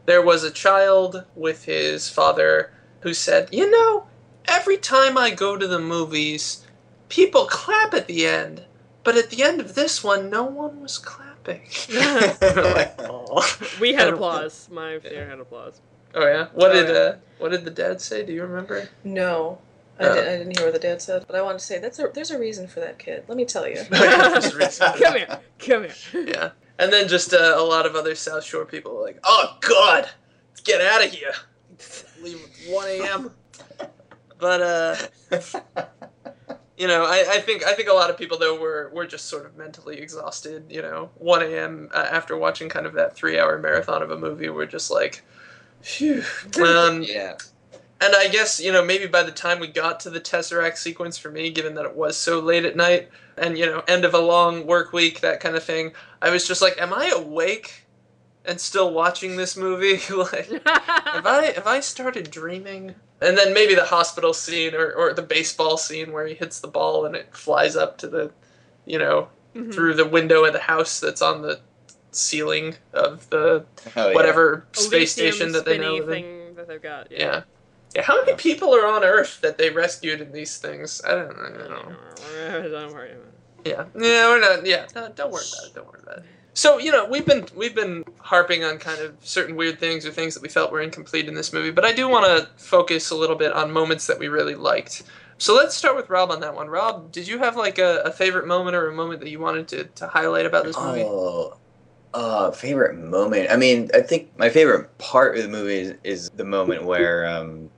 There 0.06 0.22
was 0.22 0.44
a 0.44 0.50
child 0.50 1.24
with 1.34 1.64
his 1.64 2.08
father 2.08 2.72
who 3.00 3.12
said, 3.12 3.48
"You 3.52 3.70
know, 3.70 4.06
every 4.46 4.78
time 4.78 5.18
I 5.18 5.30
go 5.30 5.56
to 5.56 5.66
the 5.66 5.78
movies, 5.78 6.64
people 7.08 7.44
clap 7.46 7.92
at 7.92 8.06
the 8.06 8.26
end, 8.26 8.64
but 9.02 9.16
at 9.16 9.30
the 9.30 9.42
end 9.42 9.60
of 9.60 9.74
this 9.74 10.02
one, 10.02 10.30
no 10.30 10.44
one 10.44 10.80
was 10.80 10.98
clapping." 10.98 11.23
We're 11.46 12.74
like, 12.74 13.00
we 13.80 13.92
had 13.92 14.08
applause. 14.08 14.68
My 14.70 14.98
theater 14.98 15.28
had 15.28 15.40
applause. 15.40 15.80
Oh 16.14 16.26
yeah. 16.26 16.46
What 16.54 16.70
Oh, 16.70 16.74
did 16.74 16.88
yeah. 16.88 16.94
uh, 17.00 17.16
what 17.38 17.50
did 17.50 17.64
the 17.64 17.70
dad 17.70 18.00
say? 18.00 18.24
Do 18.24 18.32
you 18.32 18.42
remember? 18.42 18.88
No, 19.02 19.58
I, 19.98 20.04
Oh. 20.06 20.14
didn't, 20.14 20.28
I 20.28 20.36
didn't 20.38 20.56
hear 20.56 20.66
what 20.66 20.72
the 20.74 20.80
dad 20.80 21.02
said, 21.02 21.24
but 21.26 21.36
I 21.36 21.42
wanted 21.42 21.58
to 21.58 21.64
say 21.64 21.78
that's 21.78 21.98
a, 21.98 22.08
there's 22.12 22.30
a 22.30 22.38
reason 22.38 22.66
for 22.68 22.80
that 22.80 22.98
kid. 22.98 23.24
Let 23.28 23.36
me 23.36 23.44
tell 23.44 23.66
you. 23.68 23.82
There's 23.90 24.52
a 24.52 24.56
reason. 24.56 24.92
Come 24.94 25.14
here. 25.16 25.40
Come 25.58 25.82
here. 25.84 26.24
Yeah. 26.26 26.50
And 26.78 26.92
then 26.92 27.06
just 27.08 27.32
uh, 27.32 27.54
a 27.56 27.62
lot 27.62 27.86
of 27.86 27.94
other 27.94 28.14
South 28.16 28.42
Shore 28.44 28.64
people 28.64 28.94
were 28.96 29.02
like, 29.02 29.18
oh, 29.22 29.56
God, 29.60 30.08
let's 30.50 30.60
get 30.62 30.80
out 30.80 31.04
of 31.04 31.10
here. 31.12 31.32
Leave 32.20 32.42
at 32.68 32.72
1 32.72 32.88
a.m. 32.88 33.30
But, 34.38 34.60
uh, 34.62 34.96
you 36.76 36.88
know, 36.88 37.04
I, 37.04 37.24
I 37.28 37.40
think 37.40 37.64
I 37.64 37.74
think 37.74 37.88
a 37.88 37.92
lot 37.92 38.10
of 38.10 38.18
people, 38.18 38.38
though, 38.38 38.58
were, 38.58 38.90
were 38.92 39.06
just 39.06 39.26
sort 39.26 39.46
of 39.46 39.56
mentally 39.56 39.98
exhausted. 39.98 40.64
You 40.68 40.82
know, 40.82 41.10
1 41.16 41.42
a.m. 41.42 41.88
Uh, 41.94 42.08
after 42.10 42.36
watching 42.36 42.68
kind 42.68 42.86
of 42.86 42.94
that 42.94 43.14
three 43.14 43.38
hour 43.38 43.58
marathon 43.58 44.02
of 44.02 44.10
a 44.10 44.18
movie, 44.18 44.48
we're 44.48 44.66
just 44.66 44.90
like, 44.90 45.22
phew. 45.82 46.24
Um, 46.64 47.02
yeah. 47.02 47.36
and 48.00 48.14
I 48.16 48.28
guess, 48.28 48.60
you 48.60 48.72
know, 48.72 48.84
maybe 48.84 49.06
by 49.06 49.22
the 49.22 49.30
time 49.30 49.60
we 49.60 49.68
got 49.68 50.00
to 50.00 50.10
the 50.10 50.20
Tesseract 50.20 50.76
sequence 50.76 51.16
for 51.16 51.30
me, 51.30 51.50
given 51.50 51.74
that 51.74 51.84
it 51.84 51.94
was 51.94 52.16
so 52.16 52.40
late 52.40 52.64
at 52.64 52.76
night 52.76 53.08
and, 53.36 53.56
you 53.56 53.66
know, 53.66 53.82
end 53.86 54.04
of 54.04 54.14
a 54.14 54.18
long 54.18 54.66
work 54.66 54.92
week, 54.92 55.20
that 55.20 55.40
kind 55.40 55.54
of 55.54 55.62
thing, 55.62 55.92
I 56.20 56.30
was 56.30 56.46
just 56.46 56.60
like, 56.60 56.80
am 56.80 56.92
I 56.92 57.12
awake 57.14 57.83
and 58.44 58.60
still 58.60 58.92
watching 58.92 59.36
this 59.36 59.56
movie? 59.56 60.00
like, 60.14 60.46
have 60.66 61.26
I, 61.26 61.52
have 61.54 61.66
I 61.66 61.80
started 61.80 62.30
dreaming? 62.30 62.94
And 63.20 63.38
then 63.38 63.54
maybe 63.54 63.74
the 63.74 63.84
hospital 63.84 64.34
scene 64.34 64.74
or, 64.74 64.92
or 64.92 65.14
the 65.14 65.22
baseball 65.22 65.76
scene 65.78 66.12
where 66.12 66.26
he 66.26 66.34
hits 66.34 66.60
the 66.60 66.68
ball 66.68 67.06
and 67.06 67.14
it 67.16 67.34
flies 67.34 67.76
up 67.76 67.96
to 67.98 68.08
the, 68.08 68.30
you 68.86 68.98
know, 68.98 69.28
Mhm. 69.54 69.72
through 69.72 69.94
the 69.94 70.04
window 70.04 70.44
of 70.44 70.52
the 70.52 70.58
house 70.58 70.98
that's 70.98 71.22
on 71.22 71.42
the 71.42 71.60
ceiling 72.10 72.74
of 72.92 73.30
the 73.30 73.64
Oh, 73.96 74.08
yeah. 74.08 74.14
whatever 74.14 74.66
space 74.72 75.16
Elysium 75.16 75.32
station 75.32 75.52
that 75.52 75.64
they 75.64 75.74
spinny 75.76 75.86
know. 75.86 76.04
live 76.04 76.08
in. 76.08 76.22
thing 76.24 76.54
that 76.56 76.66
they've 76.66 76.82
got. 76.82 77.12
Yeah. 77.12 77.42
Yeah, 77.94 78.02
how 78.02 78.16
many 78.24 78.34
people 78.36 78.74
are 78.74 78.84
on 78.84 79.04
Earth 79.04 79.40
that 79.42 79.56
they 79.56 79.70
rescued 79.70 80.20
in 80.20 80.32
these 80.32 80.58
things? 80.58 81.00
I 81.06 81.10
don't, 81.14 81.38
I 81.38 81.50
don't 81.56 81.70
know. 81.70 81.92
Don't 82.68 82.92
worry 82.92 83.12
about 83.12 83.26
it. 83.64 83.68
Yeah, 83.68 83.84
yeah, 83.96 84.26
we're 84.28 84.40
not. 84.40 84.66
Yeah, 84.66 84.86
no, 84.96 85.08
don't 85.14 85.30
worry 85.30 85.44
about 85.52 85.66
it. 85.68 85.74
Don't 85.76 85.86
worry 85.86 86.00
about 86.02 86.18
it. 86.18 86.24
So 86.54 86.78
you 86.78 86.92
know, 86.92 87.04
we've 87.04 87.26
been 87.26 87.46
we've 87.54 87.74
been 87.74 88.04
harping 88.18 88.64
on 88.64 88.78
kind 88.78 89.00
of 89.00 89.16
certain 89.20 89.56
weird 89.56 89.78
things 89.78 90.06
or 90.06 90.12
things 90.12 90.34
that 90.34 90.42
we 90.42 90.48
felt 90.48 90.72
were 90.72 90.80
incomplete 90.80 91.28
in 91.28 91.34
this 91.34 91.52
movie, 91.52 91.70
but 91.70 91.84
I 91.84 91.92
do 91.92 92.08
want 92.08 92.26
to 92.26 92.48
focus 92.56 93.10
a 93.10 93.16
little 93.16 93.36
bit 93.36 93.52
on 93.52 93.70
moments 93.72 94.06
that 94.06 94.18
we 94.18 94.28
really 94.28 94.54
liked. 94.54 95.02
So 95.36 95.54
let's 95.54 95.76
start 95.76 95.96
with 95.96 96.08
Rob 96.08 96.30
on 96.30 96.40
that 96.40 96.54
one. 96.54 96.68
Rob, 96.68 97.10
did 97.10 97.26
you 97.26 97.38
have 97.38 97.56
like 97.56 97.78
a, 97.78 98.02
a 98.04 98.12
favorite 98.12 98.46
moment 98.46 98.76
or 98.76 98.88
a 98.88 98.94
moment 98.94 99.20
that 99.20 99.30
you 99.30 99.40
wanted 99.40 99.66
to, 99.68 99.84
to 99.84 100.06
highlight 100.06 100.46
about 100.46 100.64
this 100.64 100.76
movie? 100.78 101.02
Oh, 101.02 101.56
uh, 102.14 102.52
favorite 102.52 102.96
moment. 102.96 103.50
I 103.50 103.56
mean, 103.56 103.90
I 103.92 104.00
think 104.00 104.30
my 104.38 104.48
favorite 104.48 104.96
part 104.98 105.36
of 105.36 105.42
the 105.42 105.48
movie 105.48 105.78
is, 105.78 105.94
is 106.04 106.30
the 106.30 106.44
moment 106.44 106.84
where 106.84 107.26
um, 107.26 107.68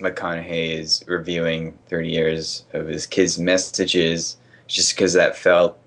McConaughey 0.00 0.76
is 0.76 1.04
reviewing 1.06 1.78
30 1.88 2.08
years 2.08 2.64
of 2.72 2.88
his 2.88 3.06
kids' 3.06 3.38
messages, 3.38 4.36
just 4.66 4.96
because 4.96 5.12
that 5.12 5.36
felt 5.36 5.78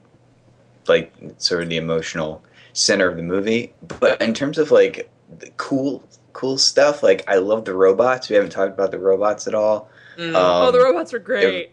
like 0.88 1.14
sort 1.38 1.64
of 1.64 1.70
the 1.70 1.78
emotional 1.78 2.44
center 2.74 3.08
of 3.10 3.18
the 3.18 3.24
movie. 3.24 3.74
But 4.00 4.22
in 4.22 4.34
terms 4.34 4.58
of 4.58 4.72
like 4.72 5.10
the 5.40 5.50
cool, 5.58 6.04
cool 6.34 6.58
stuff, 6.58 7.04
like 7.04 7.24
I 7.30 7.36
love 7.36 7.66
the 7.66 7.74
robots. 7.74 8.30
We 8.30 8.36
haven't 8.36 8.52
talked 8.52 8.74
about 8.74 8.92
the 8.92 9.00
robots 9.00 9.48
at 9.48 9.56
all. 9.56 9.90
Mm, 10.18 10.36
Um, 10.36 10.68
oh, 10.68 10.72
the 10.72 10.80
robots 10.80 11.14
are 11.14 11.20
great. 11.20 11.72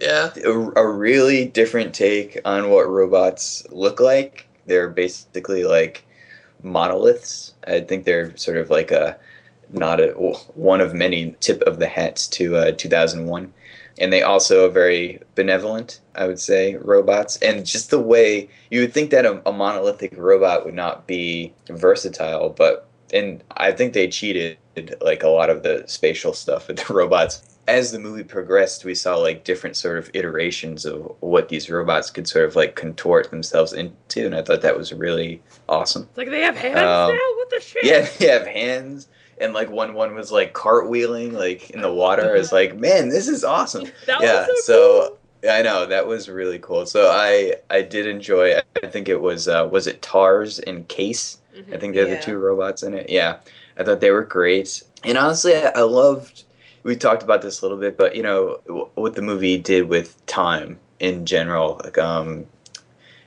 yeah, 0.00 0.30
a, 0.44 0.50
a 0.50 0.86
really 0.88 1.46
different 1.46 1.94
take 1.94 2.38
on 2.44 2.70
what 2.70 2.88
robots 2.88 3.66
look 3.70 4.00
like. 4.00 4.48
They're 4.66 4.88
basically 4.88 5.64
like 5.64 6.04
monoliths. 6.62 7.54
I 7.66 7.80
think 7.80 8.04
they're 8.04 8.36
sort 8.36 8.56
of 8.56 8.70
like 8.70 8.90
a 8.90 9.18
not 9.72 10.00
a 10.00 10.08
one 10.54 10.80
of 10.80 10.94
many 10.94 11.36
tip 11.40 11.62
of 11.62 11.78
the 11.78 11.86
hats 11.88 12.26
to 12.28 12.56
uh, 12.56 12.72
2001. 12.72 13.52
And 14.00 14.12
they 14.12 14.22
also 14.22 14.66
are 14.66 14.70
very 14.70 15.20
benevolent, 15.34 16.00
I 16.14 16.26
would 16.26 16.40
say, 16.40 16.76
robots. 16.76 17.36
And 17.42 17.64
just 17.66 17.90
the 17.90 18.00
way 18.00 18.48
you 18.70 18.80
would 18.80 18.94
think 18.94 19.10
that 19.10 19.26
a, 19.26 19.46
a 19.46 19.52
monolithic 19.52 20.16
robot 20.16 20.64
would 20.64 20.74
not 20.74 21.06
be 21.06 21.52
versatile, 21.68 22.48
but 22.50 22.88
and 23.12 23.42
I 23.56 23.72
think 23.72 23.92
they 23.92 24.08
cheated 24.08 24.56
like 25.00 25.22
a 25.22 25.28
lot 25.28 25.50
of 25.50 25.62
the 25.62 25.84
spatial 25.86 26.32
stuff 26.32 26.68
with 26.68 26.78
the 26.78 26.92
robots. 26.94 27.42
As 27.68 27.92
the 27.92 27.98
movie 27.98 28.24
progressed, 28.24 28.84
we 28.84 28.94
saw 28.94 29.16
like 29.16 29.44
different 29.44 29.76
sort 29.76 29.98
of 29.98 30.10
iterations 30.14 30.84
of 30.86 31.12
what 31.20 31.48
these 31.50 31.68
robots 31.70 32.10
could 32.10 32.26
sort 32.26 32.46
of 32.46 32.56
like 32.56 32.74
contort 32.76 33.30
themselves 33.30 33.72
into, 33.72 34.24
and 34.26 34.34
I 34.34 34.42
thought 34.42 34.62
that 34.62 34.76
was 34.76 34.92
really 34.92 35.42
awesome. 35.68 36.04
It's 36.08 36.18
like 36.18 36.30
they 36.30 36.40
have 36.40 36.56
hands 36.56 36.78
Um, 36.78 37.10
now. 37.14 37.36
What 37.36 37.50
the 37.50 37.60
shit? 37.60 37.84
Yeah, 37.84 38.08
they 38.18 38.26
have 38.28 38.46
hands, 38.46 39.08
and 39.40 39.52
like 39.54 39.70
one 39.70 39.94
one 39.94 40.14
was 40.14 40.30
like 40.30 40.52
cartwheeling 40.54 41.32
like 41.32 41.70
in 41.70 41.80
the 41.80 41.92
water. 41.92 42.34
It's 42.36 42.52
like, 42.52 42.76
man, 42.78 43.08
this 43.08 43.26
is 43.28 43.42
awesome. 43.44 43.86
That 44.06 44.20
yeah, 44.22 44.46
so, 44.46 44.54
so 44.62 45.08
cool. 45.42 45.50
I 45.50 45.62
know 45.62 45.86
that 45.86 46.06
was 46.06 46.28
really 46.28 46.58
cool. 46.58 46.86
So 46.86 47.10
I 47.10 47.54
I 47.70 47.82
did 47.82 48.06
enjoy. 48.06 48.56
I 48.82 48.86
think 48.88 49.08
it 49.08 49.20
was 49.20 49.48
uh, 49.48 49.68
was 49.70 49.86
it 49.86 50.02
Tars 50.02 50.58
and 50.58 50.86
Case. 50.88 51.38
I 51.72 51.76
think 51.78 51.94
they're 51.94 52.08
Yeah. 52.08 52.16
the 52.16 52.22
two 52.22 52.38
robots 52.38 52.82
in 52.82 52.94
it. 52.94 53.10
Yeah, 53.10 53.38
I 53.78 53.84
thought 53.84 54.00
they 54.00 54.10
were 54.10 54.24
great. 54.24 54.82
And 55.04 55.18
honestly, 55.18 55.54
I, 55.56 55.70
I 55.74 55.80
loved. 55.82 56.44
We 56.82 56.96
talked 56.96 57.22
about 57.22 57.42
this 57.42 57.60
a 57.60 57.64
little 57.64 57.78
bit, 57.78 57.96
but 57.98 58.16
you 58.16 58.22
know 58.22 58.60
w- 58.66 58.88
what 58.94 59.14
the 59.14 59.22
movie 59.22 59.58
did 59.58 59.88
with 59.88 60.24
time 60.26 60.78
in 60.98 61.26
general. 61.26 61.80
Like, 61.84 61.98
um, 61.98 62.46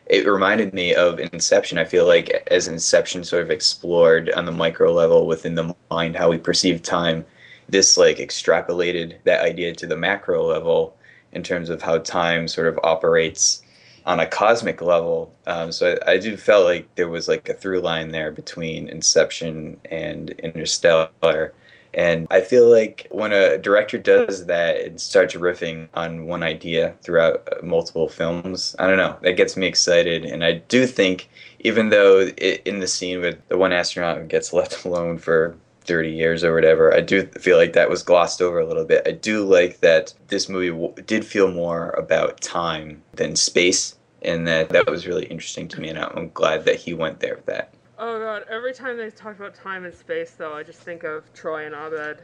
it 0.05 0.27
reminded 0.27 0.73
me 0.73 0.93
of 0.93 1.19
Inception. 1.19 1.77
I 1.77 1.85
feel 1.85 2.05
like 2.05 2.47
as 2.51 2.67
Inception 2.67 3.23
sort 3.23 3.43
of 3.43 3.51
explored 3.51 4.31
on 4.31 4.45
the 4.45 4.51
micro 4.51 4.91
level 4.91 5.27
within 5.27 5.55
the 5.55 5.75
mind 5.89 6.15
how 6.15 6.29
we 6.29 6.37
perceive 6.37 6.81
time, 6.81 7.25
this 7.69 7.97
like 7.97 8.17
extrapolated 8.17 9.17
that 9.23 9.41
idea 9.41 9.73
to 9.73 9.87
the 9.87 9.97
macro 9.97 10.43
level 10.43 10.95
in 11.31 11.43
terms 11.43 11.69
of 11.69 11.81
how 11.81 11.97
time 11.99 12.47
sort 12.47 12.67
of 12.67 12.79
operates 12.83 13.61
on 14.05 14.19
a 14.19 14.27
cosmic 14.27 14.81
level. 14.81 15.33
Um, 15.47 15.71
so 15.71 15.97
I, 16.05 16.13
I 16.13 16.17
do 16.17 16.35
felt 16.35 16.65
like 16.65 16.93
there 16.95 17.07
was 17.07 17.27
like 17.27 17.47
a 17.49 17.53
through 17.53 17.79
line 17.79 18.09
there 18.09 18.31
between 18.31 18.89
Inception 18.89 19.79
and 19.89 20.31
Interstellar. 20.31 21.53
And 21.93 22.27
I 22.31 22.41
feel 22.41 22.69
like 22.69 23.07
when 23.11 23.33
a 23.33 23.57
director 23.57 23.97
does 23.97 24.47
that 24.47 24.81
and 24.81 24.99
starts 24.99 25.35
riffing 25.35 25.89
on 25.93 26.25
one 26.25 26.43
idea 26.43 26.95
throughout 27.01 27.47
uh, 27.51 27.63
multiple 27.63 28.07
films, 28.09 28.75
I 28.79 28.87
don't 28.87 28.97
know, 28.97 29.17
that 29.21 29.33
gets 29.33 29.55
me 29.55 29.67
excited. 29.67 30.25
And 30.25 30.43
I 30.43 30.53
do 30.53 30.87
think, 30.87 31.29
even 31.59 31.89
though 31.89 32.31
it, 32.37 32.61
in 32.65 32.79
the 32.79 32.87
scene 32.87 33.21
with 33.21 33.47
the 33.47 33.57
one 33.57 33.73
astronaut 33.73 34.17
who 34.17 34.25
gets 34.25 34.53
left 34.53 34.85
alone 34.85 35.17
for 35.17 35.55
30 35.85 36.11
years 36.11 36.43
or 36.43 36.53
whatever, 36.55 36.93
I 36.93 37.01
do 37.01 37.25
feel 37.39 37.57
like 37.57 37.73
that 37.73 37.89
was 37.89 38.03
glossed 38.03 38.41
over 38.41 38.59
a 38.59 38.65
little 38.65 38.85
bit. 38.85 39.07
I 39.07 39.11
do 39.11 39.43
like 39.43 39.81
that 39.81 40.13
this 40.27 40.49
movie 40.49 40.69
w- 40.69 40.93
did 41.05 41.25
feel 41.25 41.51
more 41.51 41.91
about 41.91 42.41
time 42.41 43.03
than 43.13 43.35
space. 43.35 43.95
And 44.21 44.47
that, 44.47 44.69
that 44.69 44.89
was 44.89 45.05
really 45.05 45.25
interesting 45.25 45.67
to 45.67 45.81
me, 45.81 45.89
and 45.89 45.99
I'm 45.99 46.31
glad 46.33 46.63
that 46.63 46.77
he 46.77 46.93
went 46.93 47.19
there 47.19 47.35
with 47.35 47.45
that. 47.47 47.73
Oh 47.97 48.19
god, 48.19 48.43
every 48.49 48.73
time 48.73 48.97
they 48.97 49.09
talk 49.11 49.37
about 49.37 49.55
time 49.55 49.85
and 49.85 49.93
space, 49.93 50.31
though, 50.31 50.53
I 50.53 50.63
just 50.63 50.79
think 50.79 51.03
of 51.03 51.31
Troy 51.33 51.65
and 51.65 51.75
Abed. 51.75 52.21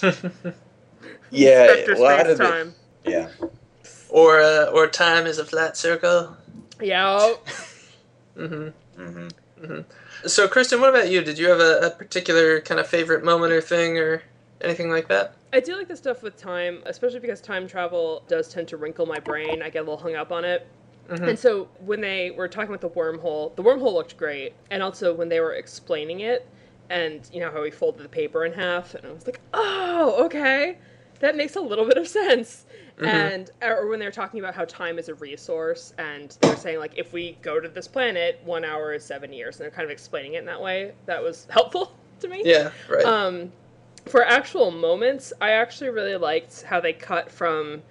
Yeah, 1.30 1.74
a 1.74 1.98
lot 1.98 2.20
space 2.20 2.32
of 2.32 2.40
it. 2.40 2.44
time. 2.44 2.74
Yeah. 3.04 3.28
or 4.08 4.40
uh, 4.40 4.66
or 4.66 4.86
time 4.86 5.26
is 5.26 5.38
a 5.38 5.44
flat 5.44 5.76
circle. 5.76 6.36
Yeah. 6.80 7.34
hmm 8.36 8.68
hmm 8.96 9.28
So, 10.26 10.48
Kristen, 10.48 10.80
what 10.80 10.90
about 10.90 11.10
you? 11.10 11.22
Did 11.22 11.38
you 11.38 11.48
have 11.48 11.60
a, 11.60 11.86
a 11.86 11.90
particular 11.90 12.60
kind 12.60 12.80
of 12.80 12.86
favorite 12.86 13.24
moment 13.24 13.52
or 13.52 13.60
thing 13.60 13.98
or 13.98 14.22
anything 14.60 14.90
like 14.90 15.08
that? 15.08 15.34
I 15.52 15.60
do 15.60 15.76
like 15.76 15.88
the 15.88 15.96
stuff 15.96 16.22
with 16.22 16.36
time, 16.36 16.82
especially 16.86 17.20
because 17.20 17.40
time 17.40 17.68
travel 17.68 18.22
does 18.28 18.48
tend 18.48 18.68
to 18.68 18.76
wrinkle 18.76 19.06
my 19.06 19.20
brain. 19.20 19.62
I 19.62 19.70
get 19.70 19.80
a 19.80 19.82
little 19.82 19.98
hung 19.98 20.14
up 20.14 20.32
on 20.32 20.44
it. 20.44 20.66
Mhm. 21.08 21.28
And 21.28 21.38
so 21.38 21.68
when 21.80 22.00
they 22.00 22.30
were 22.30 22.48
talking 22.48 22.74
about 22.74 22.80
the 22.80 22.88
wormhole, 22.90 23.54
the 23.56 23.62
wormhole 23.62 23.92
looked 23.92 24.16
great. 24.16 24.54
And 24.70 24.82
also 24.82 25.12
when 25.12 25.28
they 25.28 25.40
were 25.40 25.54
explaining 25.54 26.20
it, 26.20 26.46
and 26.90 27.28
you 27.32 27.40
know 27.40 27.50
how 27.50 27.62
we 27.62 27.70
folded 27.70 28.02
the 28.04 28.08
paper 28.08 28.44
in 28.44 28.52
half, 28.52 28.94
and 28.94 29.06
I 29.06 29.12
was 29.12 29.26
like, 29.26 29.40
oh, 29.52 30.24
okay, 30.26 30.78
that 31.20 31.36
makes 31.36 31.56
a 31.56 31.60
little 31.60 31.86
bit 31.86 31.96
of 31.96 32.06
sense. 32.08 32.66
Mhm. 32.98 33.06
And 33.06 33.50
or 33.62 33.86
when 33.88 33.98
they 33.98 34.04
were 34.06 34.12
talking 34.12 34.38
about 34.40 34.54
how 34.54 34.64
time 34.66 34.98
is 34.98 35.08
a 35.08 35.14
resource, 35.14 35.94
and 35.98 36.36
they 36.40 36.48
were 36.50 36.56
saying 36.56 36.78
like, 36.78 36.92
if 36.96 37.12
we 37.12 37.38
go 37.42 37.58
to 37.60 37.68
this 37.68 37.88
planet, 37.88 38.40
one 38.44 38.64
hour 38.64 38.92
is 38.92 39.04
seven 39.04 39.32
years, 39.32 39.56
and 39.56 39.64
they're 39.64 39.70
kind 39.70 39.84
of 39.84 39.90
explaining 39.90 40.34
it 40.34 40.38
in 40.38 40.44
that 40.46 40.60
way. 40.60 40.92
That 41.06 41.22
was 41.22 41.46
helpful 41.50 41.92
to 42.20 42.28
me. 42.28 42.42
Yeah, 42.44 42.70
right. 42.88 43.04
Um, 43.04 43.52
for 44.06 44.22
actual 44.22 44.70
moments, 44.70 45.32
I 45.40 45.50
actually 45.52 45.90
really 45.90 46.16
liked 46.16 46.62
how 46.62 46.80
they 46.80 46.92
cut 46.92 47.30
from 47.30 47.82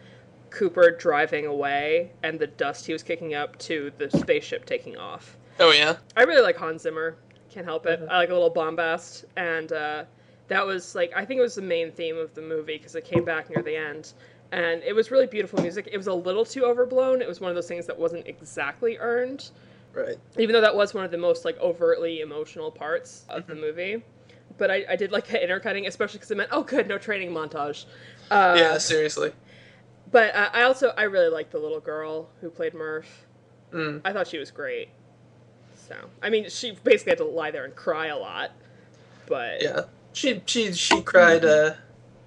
Cooper 0.54 0.92
driving 0.92 1.46
away 1.48 2.12
and 2.22 2.40
the 2.40 2.46
dust 2.48 2.86
he 2.86 2.94
was 2.94 3.02
kicking 3.02 3.34
up 3.34 3.58
to 3.60 3.92
the 3.98 4.10
spaceship 4.12 4.66
taking 4.66 4.96
off. 4.98 5.36
oh 5.60 5.72
yeah. 5.72 5.98
I 6.16 6.24
really 6.24 6.42
like 6.44 6.56
Hans 6.58 6.84
Zimmer. 6.84 7.16
Can't 7.50 7.66
help 7.66 7.86
it. 7.88 8.00
I 8.10 8.18
like 8.18 8.30
a 8.30 8.34
little 8.34 8.50
bombast, 8.50 9.26
and 9.36 9.72
uh, 9.74 10.04
that 10.48 10.66
was 10.66 10.96
like 10.96 11.12
I 11.16 11.26
think 11.26 11.40
it 11.40 11.42
was 11.42 11.56
the 11.56 11.62
main 11.62 11.92
theme 11.92 12.18
of 12.18 12.34
the 12.36 12.42
movie 12.42 12.78
because 12.78 12.96
it 12.96 13.04
came 13.06 13.24
back 13.26 13.50
near 13.50 13.62
the 13.64 13.76
end, 13.76 14.14
and 14.52 14.82
it 14.84 14.94
was 14.94 15.12
really 15.12 15.28
beautiful 15.28 15.62
music. 15.62 15.88
It 15.92 15.98
was 15.98 16.08
a 16.08 16.14
little 16.14 16.46
too 16.46 16.66
overblown. 16.66 17.22
It 17.22 17.28
was 17.28 17.40
one 17.42 17.50
of 17.50 17.56
those 17.56 17.68
things 17.68 17.86
that 17.88 17.98
wasn't 17.98 18.28
exactly 18.28 18.98
earned, 19.00 19.50
Right. 19.94 20.18
even 20.40 20.54
though 20.54 20.62
that 20.62 20.76
was 20.76 20.94
one 20.96 21.06
of 21.06 21.12
the 21.12 21.18
most 21.18 21.46
like 21.46 21.60
overtly 21.60 22.22
emotional 22.22 22.72
parts 22.72 23.26
of 23.30 23.46
the 23.48 23.56
movie. 23.56 24.04
But 24.58 24.70
I, 24.72 24.86
I 24.90 24.96
did 24.96 25.12
like 25.12 25.28
the 25.28 25.44
intercutting, 25.44 25.86
especially 25.88 26.18
because 26.20 26.32
it 26.32 26.38
meant 26.38 26.50
oh 26.52 26.64
good, 26.64 26.88
no 26.88 26.98
training 26.98 27.30
montage. 27.32 27.86
Uh, 28.32 28.56
yeah, 28.58 28.78
seriously. 28.80 29.32
But 30.14 30.36
uh, 30.36 30.50
I 30.54 30.62
also 30.62 30.94
I 30.96 31.04
really 31.04 31.28
liked 31.28 31.52
the 31.52 31.58
little 31.58 31.80
girl 31.80 32.30
who 32.40 32.50
played 32.52 32.76
Murph. 32.76 33.26
Mm. 33.74 34.02
I 34.06 34.14
thought 34.14 34.28
she 34.28 34.38
was 34.38 34.52
great. 34.52 34.90
So 35.76 35.96
I 36.22 36.30
mean, 36.30 36.50
she 36.50 36.78
basically 36.84 37.10
had 37.12 37.18
to 37.18 37.26
lie 37.26 37.50
there 37.52 37.66
and 37.66 37.76
cry 37.76 38.08
a 38.08 38.18
lot, 38.18 38.52
but 39.28 39.62
Yeah. 39.62 39.82
She 40.14 40.44
she 40.46 40.72
she 40.72 41.02
cried 41.02 41.44
uh 41.44 41.74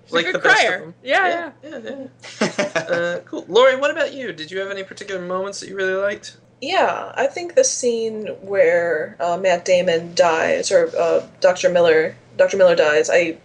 she's 0.04 0.12
a 0.12 0.14
like 0.16 0.24
good 0.26 0.34
the 0.34 0.38
best 0.40 0.56
crier. 0.66 0.74
of 0.74 0.80
them. 0.82 0.94
Yeah, 1.04 1.52
yeah. 1.62 1.78
yeah, 1.80 2.06
yeah. 2.40 2.72
Uh, 2.86 3.20
cool. 3.20 3.44
Laurie, 3.48 3.76
what 3.76 3.90
about 3.90 4.12
you? 4.12 4.32
Did 4.32 4.50
you 4.50 4.58
have 4.58 4.70
any 4.70 4.82
particular 4.84 5.20
moments 5.20 5.60
that 5.60 5.68
you 5.68 5.76
really 5.76 5.94
liked? 5.94 6.36
Yeah, 6.60 7.12
I 7.16 7.26
think 7.26 7.54
the 7.54 7.64
scene 7.64 8.26
where 8.40 9.16
uh, 9.20 9.36
Matt 9.36 9.64
Damon 9.64 10.14
dies, 10.14 10.70
or 10.72 10.90
uh, 10.98 11.26
Dr. 11.40 11.68
Miller, 11.68 12.16
Dr. 12.36 12.56
Miller 12.56 12.76
dies, 12.76 13.10
I 13.10 13.38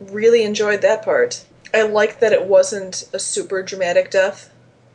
really 0.00 0.42
enjoyed 0.44 0.82
that 0.82 1.02
part. 1.04 1.44
I 1.72 1.82
like 1.82 2.20
that 2.20 2.32
it 2.32 2.46
wasn't 2.46 3.08
a 3.12 3.18
super 3.18 3.62
dramatic 3.62 4.10
death. 4.10 4.50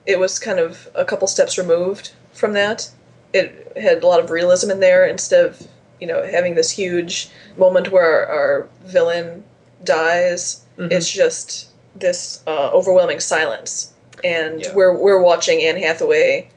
It 0.06 0.20
was 0.20 0.40
kind 0.40 0.60
of 0.60 0.88
a 0.96 1.06
couple 1.06 1.28
steps 1.28 1.58
removed 1.58 2.12
from 2.34 2.54
that. 2.54 2.90
It 3.34 3.72
had 3.76 4.04
a 4.04 4.08
lot 4.08 4.20
of 4.20 4.30
realism 4.30 4.72
in 4.72 4.80
there 4.80 5.06
instead 5.06 5.46
of, 5.46 5.68
you 6.00 6.08
know, 6.08 6.24
having 6.26 6.56
this 6.56 6.72
huge 6.72 7.30
moment 7.58 7.92
where 7.92 8.28
our 8.28 8.68
villain 8.86 9.44
dies. 9.84 10.62
Mhm. 10.78 10.92
It's 10.92 11.10
just 11.10 11.68
this 11.96 12.42
uh, 12.48 12.70
overwhelming 12.72 13.20
silence, 13.22 13.94
and 14.24 14.62
Yeah. 14.62 14.74
we're 14.74 14.94
we're 14.94 15.22
watching 15.22 15.62
Anne 15.64 15.78
Hathaway 15.78 16.50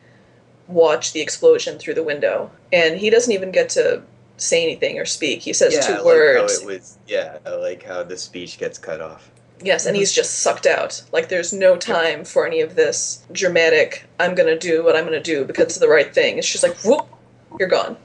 watch 0.66 1.12
the 1.12 1.20
explosion 1.20 1.78
through 1.78 1.94
the 1.94 2.02
window, 2.02 2.50
and 2.72 2.98
he 2.98 3.08
doesn't 3.10 3.32
even 3.32 3.50
get 3.52 3.68
to 3.70 4.02
say 4.36 4.62
anything 4.62 4.98
or 4.98 5.04
speak. 5.04 5.40
He 5.42 5.52
says 5.52 5.74
yeah, 5.74 5.80
two 5.80 5.92
I 5.94 5.96
like 5.96 6.04
words. 6.04 6.60
How 6.62 6.68
it 6.68 6.74
was, 6.74 6.98
yeah, 7.06 7.38
I 7.46 7.50
like 7.50 7.82
how 7.84 8.02
the 8.02 8.16
speech 8.16 8.58
gets 8.58 8.78
cut 8.78 9.00
off. 9.00 9.30
Yes, 9.61 9.86
and 9.86 9.96
he's 9.96 10.12
just 10.12 10.40
sucked 10.40 10.66
out. 10.66 11.02
Like 11.12 11.28
there's 11.28 11.52
no 11.52 11.76
time 11.76 12.24
for 12.24 12.46
any 12.46 12.61
of 12.61 12.74
this 12.76 13.24
dramatic. 13.32 14.04
I'm 14.20 14.34
gonna 14.34 14.59
do 14.59 14.84
what 14.84 14.94
I'm 14.96 15.04
gonna 15.04 15.20
do 15.22 15.44
because 15.44 15.64
it's 15.66 15.78
the 15.78 15.88
right 15.88 16.12
thing. 16.14 16.38
It's 16.38 16.50
just 16.50 16.62
like 16.62 16.76
whoop, 16.84 17.06
you're 17.59 17.68
gone. 17.68 17.96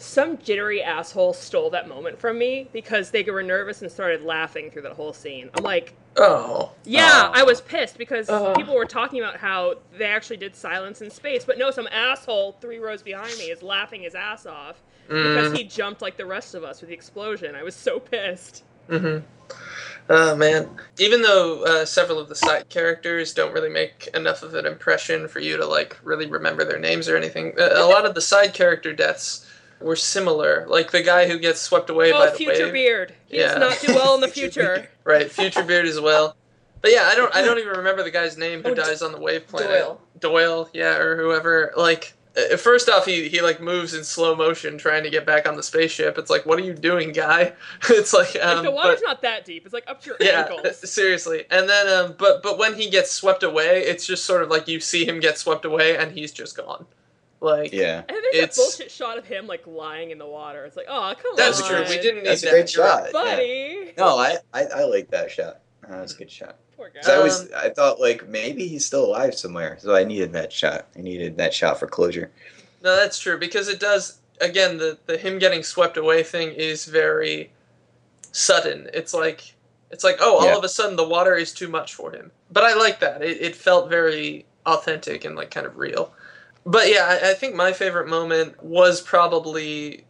Some 0.00 0.38
jittery 0.38 0.80
asshole 0.82 1.32
stole 1.32 1.70
that 1.70 1.88
moment 1.88 2.20
from 2.20 2.38
me 2.38 2.68
because 2.72 3.10
they 3.10 3.24
were 3.24 3.42
nervous 3.42 3.82
and 3.82 3.90
started 3.90 4.22
laughing 4.22 4.70
through 4.70 4.82
that 4.82 4.92
whole 4.92 5.12
scene. 5.12 5.50
I'm 5.56 5.64
like, 5.64 5.94
Oh. 6.16 6.72
yeah, 6.84 7.26
Oh. 7.28 7.32
I 7.34 7.42
was 7.42 7.60
pissed 7.60 7.98
because 7.98 8.28
Ugh. 8.28 8.56
people 8.56 8.74
were 8.76 8.84
talking 8.84 9.20
about 9.20 9.36
how 9.36 9.74
they 9.96 10.04
actually 10.04 10.36
did 10.36 10.54
silence 10.54 11.00
in 11.02 11.10
space, 11.10 11.44
but 11.44 11.58
no, 11.58 11.70
some 11.72 11.88
asshole 11.90 12.52
three 12.60 12.78
rows 12.78 13.02
behind 13.02 13.36
me 13.38 13.46
is 13.46 13.60
laughing 13.62 14.02
his 14.02 14.14
ass 14.14 14.46
off 14.46 14.82
because 15.08 15.52
Mm. 15.52 15.56
he 15.56 15.64
jumped 15.64 16.00
like 16.00 16.16
the 16.16 16.26
rest 16.26 16.54
of 16.54 16.62
us 16.62 16.80
with 16.80 16.90
the 16.90 16.94
explosion. 16.94 17.54
I 17.56 17.62
was 17.64 17.74
so 17.74 17.98
pissed. 18.00 18.62
Mm-hmm. 18.88 19.24
Oh 20.10 20.34
man! 20.36 20.70
Even 20.98 21.20
though 21.20 21.64
uh, 21.64 21.84
several 21.84 22.18
of 22.18 22.28
the 22.30 22.34
side 22.34 22.68
characters 22.70 23.34
don't 23.34 23.52
really 23.52 23.68
make 23.68 24.08
enough 24.14 24.42
of 24.42 24.54
an 24.54 24.64
impression 24.64 25.28
for 25.28 25.38
you 25.40 25.58
to 25.58 25.66
like 25.66 25.98
really 26.02 26.26
remember 26.26 26.64
their 26.64 26.78
names 26.78 27.08
or 27.10 27.16
anything, 27.16 27.52
a, 27.58 27.82
a 27.82 27.86
lot 27.86 28.06
of 28.06 28.14
the 28.14 28.20
side 28.22 28.54
character 28.54 28.94
deaths 28.94 29.44
were 29.82 29.96
similar. 29.96 30.64
Like 30.66 30.90
the 30.92 31.02
guy 31.02 31.28
who 31.28 31.38
gets 31.38 31.60
swept 31.60 31.90
away 31.90 32.10
by 32.12 32.28
Oh, 32.28 32.30
the 32.30 32.36
future 32.36 32.64
wave. 32.64 32.72
beard. 32.72 33.14
He 33.26 33.38
Yeah. 33.38 33.58
does 33.58 33.58
not 33.58 33.86
do 33.86 33.94
well 33.94 34.14
in 34.14 34.22
the 34.22 34.28
Future. 34.38 34.88
Right, 35.04 35.30
Future 35.30 35.62
Beard 35.62 35.86
as 35.86 36.00
well. 36.00 36.34
But 36.80 36.92
yeah, 36.92 37.04
I 37.12 37.14
don't 37.14 37.34
I 37.36 37.42
don't 37.42 37.58
even 37.58 37.76
remember 37.76 38.02
the 38.02 38.10
guy's 38.10 38.38
name 38.38 38.62
who 38.62 38.70
Oh, 38.70 38.74
dies 38.74 39.02
on 39.02 39.12
the 39.12 39.20
wave 39.20 39.46
planet. 39.46 39.68
Doyle. 39.70 40.00
Doyle, 40.20 40.70
yeah, 40.72 40.96
or 40.96 41.16
whoever. 41.16 41.72
Like, 41.76 42.14
uh, 42.14 42.17
first 42.58 42.88
off, 42.88 43.04
he 43.06 43.28
he 43.28 43.40
like 43.40 43.60
moves 43.60 43.94
in 43.94 44.04
slow 44.04 44.34
motion 44.34 44.78
trying 44.78 45.02
to 45.02 45.10
get 45.10 45.26
back 45.26 45.48
on 45.48 45.56
the 45.56 45.62
spaceship. 45.62 46.18
It's 46.18 46.30
like, 46.30 46.46
what 46.46 46.58
are 46.58 46.62
you 46.62 46.74
doing, 46.74 47.12
guy? 47.12 47.52
it's 47.90 48.12
like, 48.12 48.36
um, 48.40 48.56
like 48.56 48.64
the 48.64 48.70
water's 48.70 49.00
but- 49.00 49.06
not 49.06 49.22
that 49.22 49.44
deep. 49.44 49.64
It's 49.64 49.74
like 49.74 49.84
up 49.88 50.00
to 50.02 50.10
your 50.10 50.16
yeah, 50.20 50.46
ankles. 50.50 50.78
seriously. 50.90 51.44
And 51.50 51.68
then, 51.68 51.88
um, 51.88 52.14
but 52.18 52.42
but 52.42 52.58
when 52.58 52.74
he 52.74 52.90
gets 52.90 53.10
swept 53.10 53.42
away, 53.42 53.82
it's 53.82 54.06
just 54.06 54.24
sort 54.24 54.42
of 54.42 54.50
like 54.50 54.68
you 54.68 54.80
see 54.80 55.04
him 55.06 55.20
get 55.20 55.38
swept 55.38 55.64
away 55.64 55.96
and 55.96 56.12
he's 56.12 56.32
just 56.32 56.56
gone. 56.56 56.86
Like, 57.40 57.72
Yeah. 57.72 57.98
And 58.08 58.16
there's 58.16 58.34
It's- 58.34 58.56
that 58.56 58.62
bullshit 58.62 58.90
shot 58.90 59.16
of 59.18 59.24
him 59.26 59.46
like 59.46 59.66
lying 59.66 60.10
in 60.10 60.18
the 60.18 60.26
water. 60.26 60.64
It's 60.64 60.76
like, 60.76 60.86
oh 60.88 61.14
come 61.20 61.36
that's 61.36 61.62
on, 61.62 61.68
true. 61.68 61.80
We 61.88 62.00
didn't 62.02 62.24
need 62.24 62.26
That's 62.26 62.42
a 62.42 62.46
that. 62.46 62.50
great 62.50 62.68
shot. 62.70 63.12
buddy. 63.12 63.92
No, 63.96 64.18
I, 64.18 64.38
I, 64.52 64.64
I 64.64 64.84
like 64.84 65.10
that 65.10 65.30
shot. 65.30 65.60
Uh, 65.84 65.92
That 65.92 66.00
was 66.02 66.14
a 66.14 66.18
good 66.18 66.30
shot. 66.30 66.56
Poor 66.78 66.90
guy. 66.90 67.00
'Cause 67.00 67.10
I 67.10 67.18
was 67.18 67.40
Um, 67.42 67.48
I 67.56 67.68
thought 67.70 68.00
like 68.00 68.28
maybe 68.28 68.68
he's 68.68 68.86
still 68.86 69.04
alive 69.04 69.34
somewhere, 69.34 69.76
so 69.80 69.94
I 69.96 70.04
needed 70.04 70.32
that 70.34 70.52
shot. 70.52 70.86
I 70.96 71.00
needed 71.00 71.36
that 71.36 71.52
shot 71.52 71.78
for 71.80 71.88
closure. 71.88 72.30
No, 72.82 72.94
that's 72.94 73.18
true 73.18 73.36
because 73.36 73.68
it 73.68 73.80
does. 73.80 74.18
Again, 74.40 74.78
the 74.78 74.96
the 75.06 75.18
him 75.18 75.38
getting 75.40 75.64
swept 75.64 75.96
away 75.96 76.22
thing 76.22 76.52
is 76.52 76.84
very 76.86 77.50
sudden. 78.30 78.88
It's 78.94 79.12
like 79.12 79.42
it's 79.90 80.04
like 80.04 80.18
oh, 80.20 80.38
all 80.38 80.46
Yeah. 80.46 80.56
of 80.56 80.62
a 80.62 80.68
sudden 80.68 80.94
the 80.96 81.06
water 81.08 81.34
is 81.34 81.52
too 81.52 81.66
much 81.68 81.94
for 81.94 82.12
him. 82.12 82.30
But 82.52 82.62
I 82.62 82.74
like 82.74 83.00
that. 83.00 83.22
It, 83.22 83.40
it 83.42 83.56
felt 83.56 83.88
very 83.90 84.46
authentic 84.64 85.24
and 85.24 85.34
like 85.34 85.50
kind 85.50 85.66
of 85.66 85.76
real. 85.78 86.12
But 86.64 86.88
yeah, 86.88 87.18
I, 87.20 87.30
I 87.30 87.34
think 87.34 87.56
my 87.56 87.72
favorite 87.72 88.06
moment 88.06 88.62
was 88.62 89.00
probably 89.00 90.04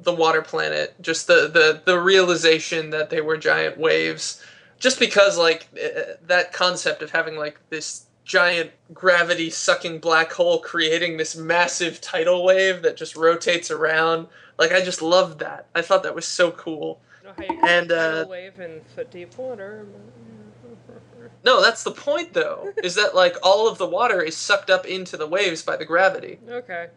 the 0.00 0.12
water 0.12 0.40
planet. 0.40 0.94
Just 1.02 1.26
the 1.26 1.48
the 1.52 1.82
the 1.84 2.00
realization 2.00 2.88
that 2.90 3.10
they 3.10 3.20
were 3.20 3.36
giant 3.36 3.76
waves. 3.76 4.40
Just 4.78 4.98
because 4.98 5.38
like 5.38 5.68
uh, 5.74 6.14
that 6.26 6.52
concept 6.52 7.02
of 7.02 7.10
having 7.10 7.36
like 7.36 7.58
this 7.70 8.06
giant 8.24 8.70
gravity 8.92 9.50
sucking 9.50 9.98
black 9.98 10.32
hole 10.32 10.58
creating 10.58 11.16
this 11.16 11.36
massive 11.36 12.00
tidal 12.00 12.44
wave 12.44 12.82
that 12.82 12.96
just 12.96 13.16
rotates 13.16 13.70
around. 13.70 14.26
Like 14.58 14.72
I 14.72 14.82
just 14.82 15.02
loved 15.02 15.40
that. 15.40 15.66
I 15.74 15.82
thought 15.82 16.02
that 16.04 16.14
was 16.14 16.26
so 16.26 16.50
cool. 16.50 17.00
I 17.20 17.26
know 17.26 17.34
how 17.36 17.54
you 17.54 17.60
and, 17.62 17.92
uh, 17.92 18.26
wave 18.28 18.60
in 18.60 18.80
foot 18.94 19.10
deep 19.10 19.36
water. 19.36 19.86
No, 21.44 21.60
that's 21.60 21.82
the 21.82 21.90
point 21.92 22.32
though. 22.32 22.72
is 22.82 22.94
that 22.94 23.14
like 23.14 23.36
all 23.42 23.68
of 23.68 23.76
the 23.78 23.86
water 23.86 24.22
is 24.22 24.36
sucked 24.36 24.70
up 24.70 24.86
into 24.86 25.16
the 25.16 25.26
waves 25.26 25.62
by 25.62 25.76
the 25.76 25.84
gravity. 25.84 26.38
Okay. 26.48 26.88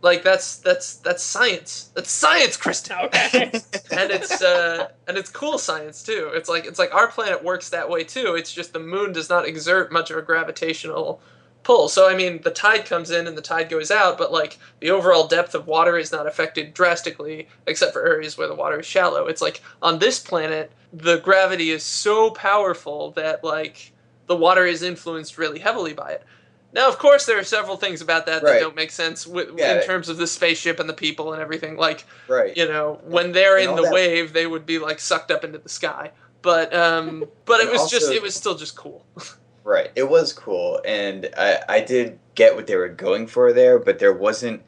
Like 0.00 0.22
that's 0.22 0.56
that's 0.58 0.96
that's 0.96 1.22
science. 1.22 1.90
That's 1.94 2.10
science, 2.10 2.56
Kristen. 2.56 2.96
Okay. 3.04 3.44
and 3.90 4.10
it's 4.10 4.40
uh 4.42 4.88
and 5.08 5.18
it's 5.18 5.30
cool 5.30 5.58
science 5.58 6.02
too. 6.02 6.30
It's 6.34 6.48
like 6.48 6.66
it's 6.66 6.78
like 6.78 6.94
our 6.94 7.08
planet 7.08 7.42
works 7.42 7.70
that 7.70 7.90
way 7.90 8.04
too. 8.04 8.34
It's 8.36 8.52
just 8.52 8.72
the 8.72 8.78
moon 8.78 9.12
does 9.12 9.28
not 9.28 9.46
exert 9.46 9.90
much 9.90 10.10
of 10.10 10.16
a 10.16 10.22
gravitational 10.22 11.20
pull. 11.64 11.88
So 11.88 12.08
I 12.08 12.14
mean, 12.14 12.40
the 12.42 12.50
tide 12.50 12.86
comes 12.86 13.10
in 13.10 13.26
and 13.26 13.36
the 13.36 13.42
tide 13.42 13.68
goes 13.68 13.90
out, 13.90 14.18
but 14.18 14.32
like 14.32 14.58
the 14.80 14.90
overall 14.90 15.26
depth 15.26 15.54
of 15.54 15.66
water 15.66 15.98
is 15.98 16.12
not 16.12 16.26
affected 16.28 16.74
drastically, 16.74 17.48
except 17.66 17.92
for 17.92 18.06
areas 18.06 18.38
where 18.38 18.48
the 18.48 18.54
water 18.54 18.80
is 18.80 18.86
shallow. 18.86 19.26
It's 19.26 19.42
like 19.42 19.62
on 19.82 19.98
this 19.98 20.20
planet, 20.20 20.70
the 20.92 21.18
gravity 21.18 21.70
is 21.70 21.82
so 21.82 22.30
powerful 22.30 23.10
that 23.12 23.42
like 23.42 23.92
the 24.26 24.36
water 24.36 24.64
is 24.64 24.82
influenced 24.82 25.38
really 25.38 25.58
heavily 25.58 25.92
by 25.92 26.12
it. 26.12 26.24
Now, 26.72 26.86
of 26.88 26.98
course, 26.98 27.24
there 27.24 27.38
are 27.38 27.44
several 27.44 27.76
things 27.78 28.02
about 28.02 28.26
that 28.26 28.42
that 28.42 28.60
don't 28.60 28.76
make 28.76 28.90
sense 28.90 29.26
Yeah. 29.26 29.80
in 29.80 29.86
terms 29.86 30.08
of 30.08 30.18
the 30.18 30.26
spaceship 30.26 30.78
and 30.78 30.88
the 30.88 30.92
people 30.94 31.32
and 31.32 31.40
everything. 31.40 31.76
Like, 31.76 32.04
Right. 32.28 32.54
you 32.56 32.68
know, 32.68 33.00
when 33.04 33.32
they're 33.32 33.56
And 33.56 33.70
in 33.70 33.76
the 33.76 33.82
that- 33.84 33.92
wave, 33.92 34.32
they 34.34 34.46
would 34.46 34.66
be 34.66 34.78
like 34.78 35.00
sucked 35.00 35.30
up 35.30 35.44
into 35.44 35.58
the 35.58 35.68
sky. 35.70 36.10
But 36.42 36.74
um, 36.74 37.24
but 37.46 37.60
it 37.60 37.70
was 37.70 37.90
just 37.90 38.10
it 38.12 38.22
was 38.22 38.34
still 38.34 38.54
just 38.54 38.76
cool. 38.76 39.04
Right. 39.64 39.90
It 39.94 40.08
was 40.08 40.32
cool, 40.32 40.80
and 40.86 41.28
I 41.36 41.60
I 41.68 41.80
did 41.80 42.18
get 42.34 42.56
what 42.56 42.66
they 42.66 42.76
were 42.76 42.88
going 42.88 43.26
for 43.26 43.52
there, 43.52 43.78
but 43.78 43.98
there 43.98 44.14
wasn't 44.14 44.62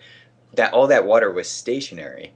that 0.57 0.75
all 0.75 0.87
that 0.89 1.07
water 1.07 1.31
was 1.31 1.49
stationary. 1.49 2.35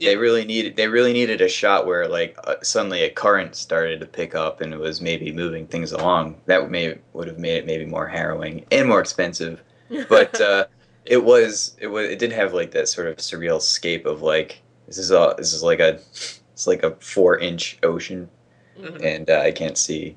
Yeah. 0.00 0.10
They 0.10 0.16
really 0.16 0.44
needed 0.44 0.76
they 0.76 0.88
really 0.88 1.12
needed 1.12 1.40
a 1.42 1.48
shot 1.48 1.86
where 1.86 2.08
like 2.08 2.36
uh, 2.44 2.56
suddenly 2.62 3.02
a 3.04 3.10
current 3.10 3.54
started 3.54 4.00
to 4.00 4.06
pick 4.06 4.34
up 4.34 4.60
and 4.62 4.72
it 4.74 4.78
was 4.80 5.00
maybe 5.00 5.30
moving 5.30 5.66
things 5.66 5.92
along. 5.92 6.40
That 6.46 6.70
may 6.70 6.98
would 7.12 7.28
have 7.28 7.38
made 7.38 7.56
it 7.58 7.66
maybe 7.66 7.84
more 7.84 8.08
harrowing 8.08 8.64
and 8.72 8.88
more 8.88 9.00
expensive. 9.00 9.62
But 10.08 10.40
uh, 10.40 10.66
it 11.04 11.22
was 11.24 11.76
it 11.78 11.88
was 11.88 12.08
it 12.08 12.18
did 12.18 12.32
have 12.32 12.54
like 12.54 12.70
that 12.72 12.88
sort 12.88 13.08
of 13.08 13.16
surreal 13.18 13.60
scape 13.60 14.06
of 14.06 14.22
like 14.22 14.62
this 14.86 14.98
is 14.98 15.10
a 15.10 15.34
this 15.36 15.52
is 15.52 15.62
like 15.62 15.80
a 15.80 16.00
it's 16.54 16.66
like 16.66 16.82
a 16.82 16.92
four 17.00 17.38
inch 17.38 17.78
ocean 17.82 18.28
Mhm. 18.78 19.04
and 19.04 19.28
uh, 19.30 19.40
I 19.40 19.52
can't 19.52 19.76
see 19.76 20.16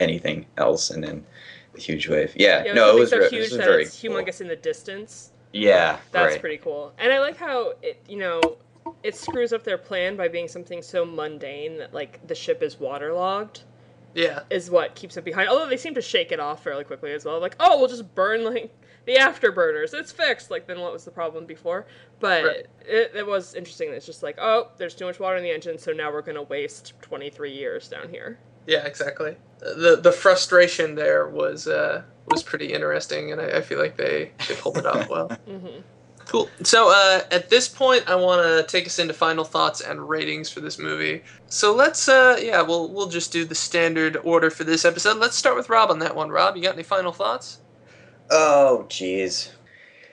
anything 0.00 0.46
else. 0.56 0.90
And 0.90 1.02
then 1.04 1.26
the 1.74 1.80
huge 1.80 2.08
wave. 2.08 2.32
Yeah, 2.36 2.64
Yeah, 2.64 2.72
no, 2.72 2.96
it 2.96 3.00
was, 3.00 3.10
so 3.10 3.18
re- 3.18 3.28
huge 3.28 3.42
this 3.42 3.50
was 3.50 3.58
that 3.58 3.66
very 3.66 3.82
it's 3.84 4.00
cool. 4.00 4.10
humongous 4.12 4.40
in 4.40 4.48
the 4.48 4.56
distance. 4.56 5.32
Yeah, 5.52 5.98
That's 6.12 6.32
right. 6.32 6.40
pretty 6.40 6.56
cool. 6.58 6.92
And 6.98 7.12
I 7.12 7.20
like 7.20 7.36
how 7.36 7.74
it, 7.82 8.00
you 8.08 8.16
know, 8.18 8.40
it 9.02 9.14
screws 9.16 9.52
up 9.52 9.64
their 9.64 9.78
plan 9.78 10.16
by 10.16 10.28
being 10.28 10.48
something 10.48 10.82
so 10.82 11.04
mundane 11.04 11.78
that 11.78 11.92
like 11.94 12.26
the 12.26 12.34
ship 12.34 12.62
is 12.62 12.78
waterlogged 12.80 13.62
Yeah, 14.14 14.40
is 14.50 14.70
what 14.70 14.94
keeps 14.94 15.16
it 15.16 15.24
behind. 15.24 15.48
Although 15.48 15.68
they 15.68 15.76
seem 15.76 15.94
to 15.94 16.02
shake 16.02 16.32
it 16.32 16.40
off 16.40 16.62
fairly 16.62 16.84
quickly 16.84 17.12
as 17.12 17.24
well. 17.24 17.40
Like, 17.40 17.56
oh, 17.60 17.78
we'll 17.78 17.88
just 17.88 18.14
burn 18.14 18.44
like 18.44 18.72
the 19.06 19.16
afterburners. 19.16 19.92
It's 19.92 20.12
fixed. 20.12 20.50
Like, 20.50 20.66
then 20.66 20.80
what 20.80 20.92
was 20.92 21.04
the 21.04 21.10
problem 21.10 21.44
before? 21.46 21.86
But 22.20 22.44
Right. 22.44 22.66
it, 22.86 23.12
it 23.14 23.26
was 23.26 23.54
interesting. 23.54 23.90
It's 23.92 24.06
just 24.06 24.22
like, 24.22 24.36
oh, 24.40 24.68
there's 24.78 24.94
too 24.94 25.04
much 25.06 25.18
water 25.20 25.36
in 25.36 25.42
the 25.42 25.50
engine, 25.50 25.76
so 25.78 25.92
now 25.92 26.10
we're 26.12 26.22
gonna 26.22 26.42
waste 26.42 26.94
23 27.02 27.52
years 27.52 27.88
down 27.88 28.08
here. 28.08 28.38
yeah, 28.66 28.86
exactly. 28.86 29.36
The 29.60 29.98
the 30.02 30.12
frustration 30.12 30.94
there 30.94 31.28
was 31.28 31.66
uh, 31.66 32.02
was 32.28 32.42
pretty 32.42 32.72
interesting, 32.72 33.32
and 33.32 33.40
I, 33.40 33.58
I 33.58 33.60
feel 33.60 33.78
like 33.78 33.96
they 33.96 34.30
they 34.48 34.54
pulled 34.56 34.78
it 34.78 34.86
off 34.86 35.08
well. 35.10 35.28
hmm 35.46 35.80
Cool. 36.26 36.48
So 36.62 36.90
uh, 36.90 37.20
at 37.30 37.50
this 37.50 37.68
point, 37.68 38.08
I 38.08 38.14
want 38.14 38.42
to 38.42 38.70
take 38.70 38.86
us 38.86 38.98
into 38.98 39.14
final 39.14 39.44
thoughts 39.44 39.80
and 39.80 40.08
ratings 40.08 40.50
for 40.50 40.60
this 40.60 40.78
movie. 40.78 41.22
So 41.46 41.74
let's, 41.74 42.08
uh, 42.08 42.38
yeah, 42.40 42.62
we'll 42.62 42.90
we'll 42.92 43.08
just 43.08 43.32
do 43.32 43.44
the 43.44 43.54
standard 43.54 44.16
order 44.24 44.50
for 44.50 44.64
this 44.64 44.84
episode. 44.84 45.18
Let's 45.18 45.36
start 45.36 45.56
with 45.56 45.68
Rob 45.68 45.90
on 45.90 45.98
that 46.00 46.16
one. 46.16 46.30
Rob, 46.30 46.56
you 46.56 46.62
got 46.62 46.74
any 46.74 46.82
final 46.82 47.12
thoughts? 47.12 47.58
Oh, 48.30 48.86
jeez. 48.88 49.52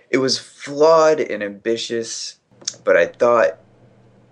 It 0.09 0.17
was 0.17 0.37
flawed 0.37 1.21
and 1.21 1.41
ambitious, 1.41 2.39
but 2.83 2.97
I 2.97 3.07
thought 3.07 3.57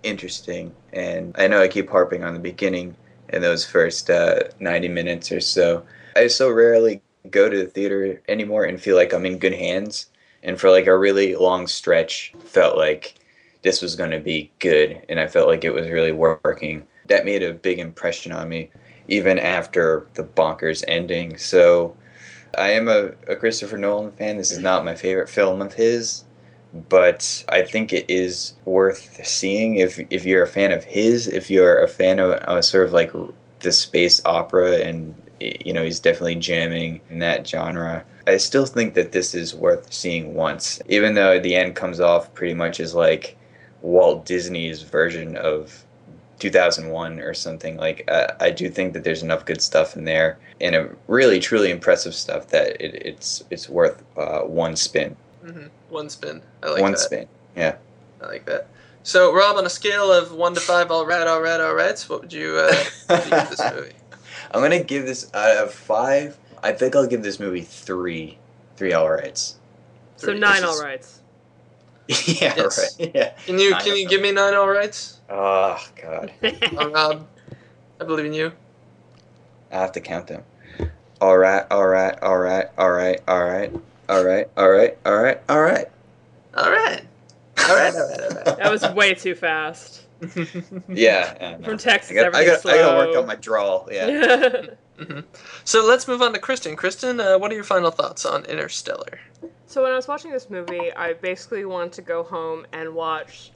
interesting. 0.02 0.74
And 0.92 1.34
I 1.38 1.48
know 1.48 1.62
I 1.62 1.68
keep 1.68 1.88
harping 1.88 2.24
on 2.24 2.34
the 2.34 2.40
beginning 2.40 2.96
in 3.30 3.42
those 3.42 3.64
first 3.64 4.10
uh, 4.10 4.40
90 4.58 4.88
minutes 4.88 5.32
or 5.32 5.40
so. 5.40 5.84
I 6.16 6.26
so 6.26 6.50
rarely 6.50 7.00
go 7.30 7.48
to 7.48 7.56
the 7.56 7.66
theater 7.66 8.20
anymore 8.28 8.64
and 8.64 8.80
feel 8.80 8.96
like 8.96 9.12
I'm 9.12 9.26
in 9.26 9.38
good 9.38 9.54
hands. 9.54 10.06
And 10.42 10.58
for 10.58 10.70
like 10.70 10.86
a 10.86 10.96
really 10.96 11.34
long 11.36 11.66
stretch, 11.66 12.32
felt 12.40 12.76
like 12.76 13.14
this 13.62 13.82
was 13.82 13.96
going 13.96 14.10
to 14.10 14.20
be 14.20 14.50
good. 14.58 15.04
And 15.08 15.20
I 15.20 15.26
felt 15.26 15.48
like 15.48 15.64
it 15.64 15.74
was 15.74 15.88
really 15.88 16.12
working. 16.12 16.86
That 17.06 17.24
made 17.24 17.42
a 17.42 17.52
big 17.52 17.78
impression 17.78 18.32
on 18.32 18.48
me, 18.48 18.70
even 19.08 19.38
after 19.38 20.06
the 20.14 20.24
bonkers 20.24 20.84
ending. 20.88 21.36
So 21.36 21.96
I 22.56 22.70
am 22.70 22.88
a, 22.88 23.10
a 23.28 23.36
Christopher 23.36 23.78
Nolan 23.78 24.12
fan. 24.12 24.36
This 24.36 24.50
is 24.50 24.58
not 24.58 24.84
my 24.84 24.94
favorite 24.94 25.28
film 25.28 25.60
of 25.62 25.74
his, 25.74 26.24
but 26.88 27.44
I 27.48 27.62
think 27.62 27.92
it 27.92 28.06
is 28.08 28.54
worth 28.64 29.24
seeing 29.26 29.76
if 29.76 29.98
if 30.10 30.24
you're 30.24 30.42
a 30.42 30.48
fan 30.48 30.72
of 30.72 30.84
his. 30.84 31.28
If 31.28 31.50
you're 31.50 31.82
a 31.82 31.88
fan 31.88 32.18
of 32.18 32.32
uh, 32.32 32.62
sort 32.62 32.86
of 32.86 32.92
like 32.92 33.12
the 33.60 33.72
space 33.72 34.20
opera, 34.24 34.78
and 34.78 35.14
you 35.40 35.72
know 35.72 35.82
he's 35.82 36.00
definitely 36.00 36.36
jamming 36.36 37.00
in 37.10 37.18
that 37.20 37.46
genre. 37.46 38.04
I 38.26 38.36
still 38.36 38.66
think 38.66 38.94
that 38.94 39.12
this 39.12 39.34
is 39.34 39.54
worth 39.54 39.92
seeing 39.92 40.34
once, 40.34 40.80
even 40.88 41.14
though 41.14 41.40
the 41.40 41.56
end 41.56 41.74
comes 41.74 42.00
off 42.00 42.32
pretty 42.34 42.54
much 42.54 42.80
as 42.80 42.94
like 42.94 43.36
Walt 43.82 44.24
Disney's 44.26 44.82
version 44.82 45.36
of 45.36 45.84
2001 46.38 47.20
or 47.20 47.34
something 47.34 47.76
like 47.76 48.02
uh, 48.08 48.28
i 48.40 48.48
do 48.48 48.70
think 48.70 48.94
that 48.94 49.04
there's 49.04 49.22
enough 49.22 49.44
good 49.44 49.60
stuff 49.60 49.94
in 49.94 50.06
there 50.06 50.38
and 50.62 50.74
a 50.74 50.88
really 51.06 51.38
truly 51.38 51.70
impressive 51.70 52.14
stuff 52.14 52.46
that 52.48 52.80
it, 52.80 52.94
it's 53.04 53.44
it's 53.50 53.68
worth 53.68 54.02
uh, 54.16 54.40
one 54.40 54.74
spin 54.74 55.14
Mm-hmm. 55.44 55.66
One 55.88 56.08
spin. 56.10 56.42
I 56.62 56.66
like 56.66 56.76
that. 56.76 56.82
one 56.82 56.92
that. 56.92 56.98
spin 56.98 57.28
yeah 57.56 57.76
I 58.22 58.26
like 58.26 58.44
that. 58.46 58.68
So 59.02 59.34
Rob, 59.34 59.56
on 59.56 59.64
a 59.64 59.70
scale 59.70 60.12
of 60.12 60.32
one 60.32 60.54
to 60.54 60.60
five, 60.60 60.90
all 60.90 61.06
right, 61.06 61.26
all 61.26 61.40
right, 61.40 61.60
all 61.60 61.74
right. 61.74 61.98
What 62.02 62.20
would 62.20 62.32
you, 62.32 62.56
uh, 62.56 62.74
what 63.06 63.24
would 63.24 63.32
you 63.32 63.38
give 63.38 63.50
this 63.50 63.72
movie? 63.74 63.92
I'm 64.52 64.60
gonna 64.62 64.82
give 64.82 65.06
this 65.06 65.30
out 65.34 65.56
of 65.56 65.72
five 65.72 66.38
i 66.62 66.72
think 66.72 66.94
i'll 66.96 67.06
give 67.06 67.22
this 67.22 67.38
movie 67.40 67.62
three 67.62 68.38
three 68.76 68.92
all 68.92 69.10
rights 69.10 69.56
So 70.16 70.32
nine 70.32 70.62
This 70.62 70.70
all 70.70 70.78
rights. 70.78 71.20
yeah 72.08 72.54
Yes. 72.56 72.98
right 72.98 73.14
yeah 73.14 73.32
Can 73.46 73.58
you 73.58 73.70
Nine 73.70 73.80
can 73.82 73.96
you 73.96 74.02
them. 74.04 74.10
give 74.10 74.20
me 74.22 74.32
nine 74.32 74.54
all 74.54 74.68
rights? 74.68 75.20
oh 75.30 75.78
god 76.00 76.32
Uh, 76.76 76.88
Rob, 76.90 77.26
I 78.00 78.04
believe 78.04 78.26
in 78.26 78.32
you. 78.32 78.52
i 79.70 79.76
have 79.76 79.92
to 79.92 80.00
count 80.00 80.26
them 80.26 80.42
all 81.20 81.36
right 81.38 81.64
all 81.70 81.86
right 81.86 82.18
all 82.22 82.38
right 82.38 82.66
all 82.78 82.90
right 82.90 83.20
all 83.28 83.44
right 83.44 83.72
all 84.08 84.24
right 84.24 84.48
all 84.56 84.68
right 84.70 84.98
all 85.04 85.20
right 85.22 85.40
all 85.48 85.60
right 85.62 85.88
All 86.54 86.70
right. 86.70 87.02
All 87.68 87.76
right. 87.76 87.94
All 87.94 87.94
right. 87.94 87.94
All 87.94 88.34
right. 88.34 88.58
that 88.58 88.70
was 88.70 88.86
way 88.88 89.14
too 89.14 89.34
fast. 89.34 90.02
yeah, 90.88 91.34
yeah 91.40 91.56
no. 91.58 91.64
From 91.64 91.78
Texas, 91.78 92.10
I 92.10 92.14
got, 92.14 92.24
I 92.24 92.26
everything's 92.26 92.62
got, 92.62 92.72
I 92.72 92.78
got 92.78 92.90
to 92.90 93.06
work 93.06 93.16
on 93.16 93.26
my 93.26 93.36
drawl. 93.36 93.88
Yeah. 93.90 94.66
Mhm. 95.00 95.24
So 95.64 95.82
let's 95.82 96.06
move 96.06 96.20
on 96.20 96.34
to 96.34 96.38
Kristen. 96.38 96.76
Kristen, 96.76 97.20
uh, 97.20 97.38
what 97.38 97.50
are 97.50 97.54
your 97.54 97.64
final 97.64 97.90
thoughts 97.90 98.26
on 98.26 98.44
Interstellar? 98.44 99.18
So 99.64 99.82
when 99.82 99.92
I 99.92 99.96
was 99.96 100.06
watching 100.06 100.30
this 100.30 100.50
movie, 100.50 100.92
I 100.94 101.14
basically 101.14 101.64
wanted 101.64 101.92
to 101.92 102.02
go 102.02 102.22
home 102.22 102.66
and 102.72 102.94
watch 102.94 103.52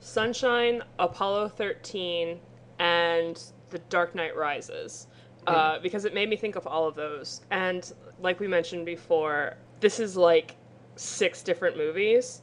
Sunshine, 0.00 0.82
Apollo 0.98 1.48
13, 1.48 2.38
and 2.78 3.42
The 3.70 3.78
Dark 3.88 4.14
Knight 4.14 4.36
Rises. 4.36 5.06
Uh, 5.46 5.78
because 5.80 6.04
it 6.04 6.14
made 6.14 6.28
me 6.28 6.36
think 6.36 6.56
of 6.56 6.66
all 6.66 6.86
of 6.86 6.94
those. 6.94 7.40
And 7.50 7.90
like 8.20 8.38
we 8.38 8.46
mentioned 8.46 8.86
before, 8.86 9.56
this 9.80 9.98
is 9.98 10.16
like 10.16 10.56
six 10.96 11.42
different 11.42 11.76
movies, 11.76 12.42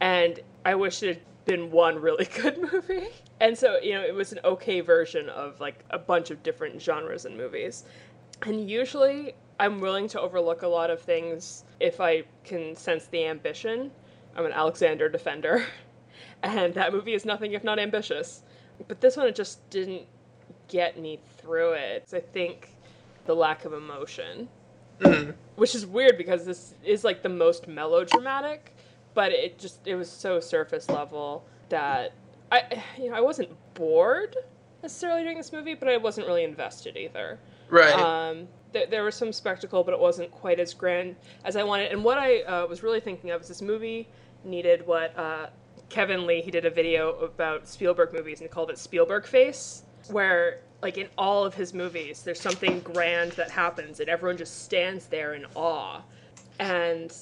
and 0.00 0.40
I 0.64 0.74
wish 0.74 1.02
it 1.02 1.08
had 1.08 1.20
been 1.48 1.70
one 1.70 1.98
really 2.00 2.26
good 2.42 2.58
movie. 2.72 3.08
And 3.40 3.58
so, 3.58 3.78
you 3.78 3.94
know, 3.94 4.02
it 4.02 4.14
was 4.14 4.32
an 4.32 4.38
okay 4.44 4.80
version 4.80 5.28
of 5.30 5.58
like 5.60 5.84
a 5.90 5.98
bunch 5.98 6.30
of 6.30 6.42
different 6.44 6.80
genres 6.80 7.24
and 7.24 7.36
movies. 7.36 7.84
And 8.42 8.70
usually 8.70 9.34
I'm 9.58 9.80
willing 9.80 10.06
to 10.08 10.20
overlook 10.20 10.62
a 10.62 10.68
lot 10.68 10.90
of 10.90 11.00
things 11.00 11.64
if 11.80 12.00
I 12.00 12.22
can 12.44 12.76
sense 12.76 13.06
the 13.06 13.24
ambition. 13.24 13.90
I'm 14.36 14.46
an 14.46 14.52
Alexander 14.52 15.08
defender, 15.08 15.64
and 16.44 16.72
that 16.74 16.92
movie 16.92 17.14
is 17.14 17.24
nothing 17.24 17.54
if 17.54 17.64
not 17.64 17.80
ambitious. 17.80 18.42
But 18.86 19.00
this 19.00 19.16
one, 19.16 19.26
it 19.26 19.34
just 19.34 19.68
didn't 19.70 20.02
get 20.68 21.00
me 21.00 21.18
through 21.38 21.72
it. 21.72 22.08
I 22.12 22.20
think 22.20 22.68
the 23.26 23.34
lack 23.34 23.64
of 23.64 23.72
emotion, 23.72 24.48
mm-hmm. 25.00 25.32
which 25.56 25.74
is 25.74 25.86
weird 25.86 26.16
because 26.16 26.44
this 26.44 26.74
is 26.84 27.02
like 27.02 27.22
the 27.22 27.28
most 27.28 27.66
melodramatic, 27.66 28.76
but 29.14 29.32
it 29.32 29.58
just 29.58 29.86
it 29.86 29.94
was 29.94 30.10
so 30.10 30.40
surface 30.40 30.88
level 30.88 31.44
that 31.68 32.12
I 32.50 32.82
you 32.98 33.10
know 33.10 33.16
I 33.16 33.20
wasn't 33.20 33.50
bored 33.74 34.36
necessarily 34.82 35.22
during 35.22 35.36
this 35.36 35.52
movie, 35.52 35.74
but 35.74 35.88
I 35.88 35.96
wasn't 35.96 36.26
really 36.26 36.44
invested 36.44 36.96
either. 36.96 37.38
Right. 37.68 37.92
Um, 37.92 38.48
th- 38.72 38.90
there 38.90 39.04
was 39.04 39.14
some 39.14 39.32
spectacle, 39.32 39.82
but 39.82 39.92
it 39.92 40.00
wasn't 40.00 40.30
quite 40.30 40.60
as 40.60 40.72
grand 40.74 41.16
as 41.44 41.56
I 41.56 41.62
wanted. 41.64 41.92
And 41.92 42.04
what 42.04 42.18
I 42.18 42.42
uh, 42.42 42.66
was 42.66 42.82
really 42.82 43.00
thinking 43.00 43.30
of 43.30 43.42
is 43.42 43.48
this 43.48 43.62
movie 43.62 44.08
needed 44.44 44.86
what 44.86 45.18
uh, 45.18 45.48
Kevin 45.88 46.26
Lee 46.26 46.40
he 46.40 46.50
did 46.50 46.64
a 46.64 46.70
video 46.70 47.18
about 47.18 47.68
Spielberg 47.68 48.12
movies 48.12 48.40
and 48.40 48.48
he 48.48 48.52
called 48.52 48.70
it 48.70 48.78
Spielberg 48.78 49.26
Face, 49.26 49.82
where 50.10 50.60
like 50.80 50.96
in 50.96 51.08
all 51.18 51.44
of 51.44 51.54
his 51.54 51.74
movies, 51.74 52.22
there's 52.22 52.40
something 52.40 52.80
grand 52.80 53.32
that 53.32 53.50
happens 53.50 54.00
and 54.00 54.08
everyone 54.08 54.36
just 54.36 54.64
stands 54.64 55.06
there 55.06 55.34
in 55.34 55.44
awe. 55.54 56.02
And 56.60 57.12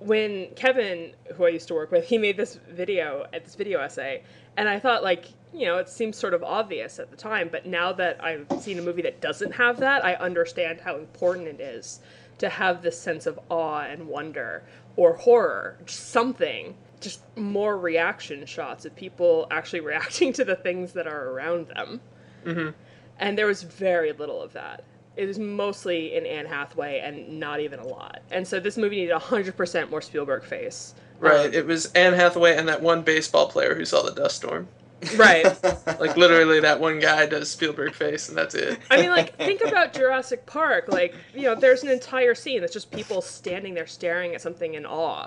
when 0.00 0.48
Kevin, 0.56 1.12
who 1.34 1.44
I 1.44 1.50
used 1.50 1.68
to 1.68 1.74
work 1.74 1.92
with, 1.92 2.06
he 2.06 2.18
made 2.18 2.36
this 2.36 2.58
video 2.68 3.26
at 3.32 3.44
this 3.44 3.54
video 3.54 3.80
essay, 3.80 4.22
and 4.56 4.68
I 4.68 4.78
thought 4.78 5.02
like, 5.02 5.26
you 5.52 5.66
know, 5.66 5.76
it 5.76 5.88
seems 5.88 6.16
sort 6.16 6.34
of 6.34 6.42
obvious 6.42 6.98
at 6.98 7.10
the 7.10 7.16
time, 7.16 7.48
but 7.50 7.66
now 7.66 7.92
that 7.92 8.22
I've 8.24 8.46
seen 8.60 8.78
a 8.78 8.82
movie 8.82 9.02
that 9.02 9.20
doesn't 9.20 9.52
have 9.52 9.78
that, 9.80 10.04
I 10.04 10.14
understand 10.14 10.80
how 10.80 10.96
important 10.96 11.48
it 11.48 11.60
is 11.60 12.00
to 12.38 12.48
have 12.48 12.82
this 12.82 12.98
sense 12.98 13.26
of 13.26 13.38
awe 13.50 13.82
and 13.82 14.08
wonder 14.08 14.62
or 14.96 15.14
horror, 15.14 15.78
something, 15.86 16.74
just 17.00 17.20
more 17.36 17.76
reaction 17.78 18.46
shots 18.46 18.84
of 18.84 18.96
people 18.96 19.46
actually 19.50 19.80
reacting 19.80 20.32
to 20.32 20.44
the 20.44 20.56
things 20.56 20.92
that 20.92 21.06
are 21.06 21.28
around 21.30 21.68
them. 21.68 22.00
Mm-hmm. 22.44 22.70
And 23.18 23.36
there 23.36 23.46
was 23.46 23.62
very 23.62 24.12
little 24.12 24.40
of 24.40 24.54
that. 24.54 24.82
It 25.16 25.26
was 25.26 25.38
mostly 25.38 26.14
in 26.14 26.24
Anne 26.24 26.46
Hathaway 26.46 27.00
and 27.00 27.38
not 27.40 27.60
even 27.60 27.78
a 27.80 27.86
lot. 27.86 28.20
And 28.30 28.46
so 28.46 28.60
this 28.60 28.76
movie 28.76 28.96
needed 28.96 29.14
100% 29.16 29.90
more 29.90 30.00
Spielberg 30.00 30.44
face. 30.44 30.94
Right. 31.18 31.46
Um, 31.46 31.52
It 31.54 31.66
was 31.66 31.86
Anne 31.92 32.14
Hathaway 32.14 32.56
and 32.56 32.68
that 32.68 32.80
one 32.80 33.02
baseball 33.02 33.48
player 33.48 33.74
who 33.74 33.84
saw 33.84 34.02
the 34.02 34.12
dust 34.12 34.36
storm. 34.36 34.68
right. 35.16 35.46
Like 36.00 36.16
literally, 36.16 36.60
that 36.60 36.80
one 36.80 36.98
guy 37.00 37.26
does 37.26 37.50
Spielberg 37.50 37.92
face, 37.94 38.28
and 38.30 38.38
that's 38.38 38.54
it. 38.54 38.78
I 38.90 38.96
mean, 39.02 39.10
like, 39.10 39.36
think 39.36 39.60
about 39.60 39.92
Jurassic 39.92 40.46
Park. 40.46 40.88
Like, 40.88 41.14
you 41.34 41.42
know, 41.42 41.54
there's 41.54 41.82
an 41.82 41.90
entire 41.90 42.34
scene 42.34 42.60
that's 42.62 42.72
just 42.72 42.90
people 42.90 43.20
standing 43.20 43.74
there 43.74 43.86
staring 43.86 44.34
at 44.34 44.40
something 44.40 44.74
in 44.74 44.86
awe. 44.86 45.24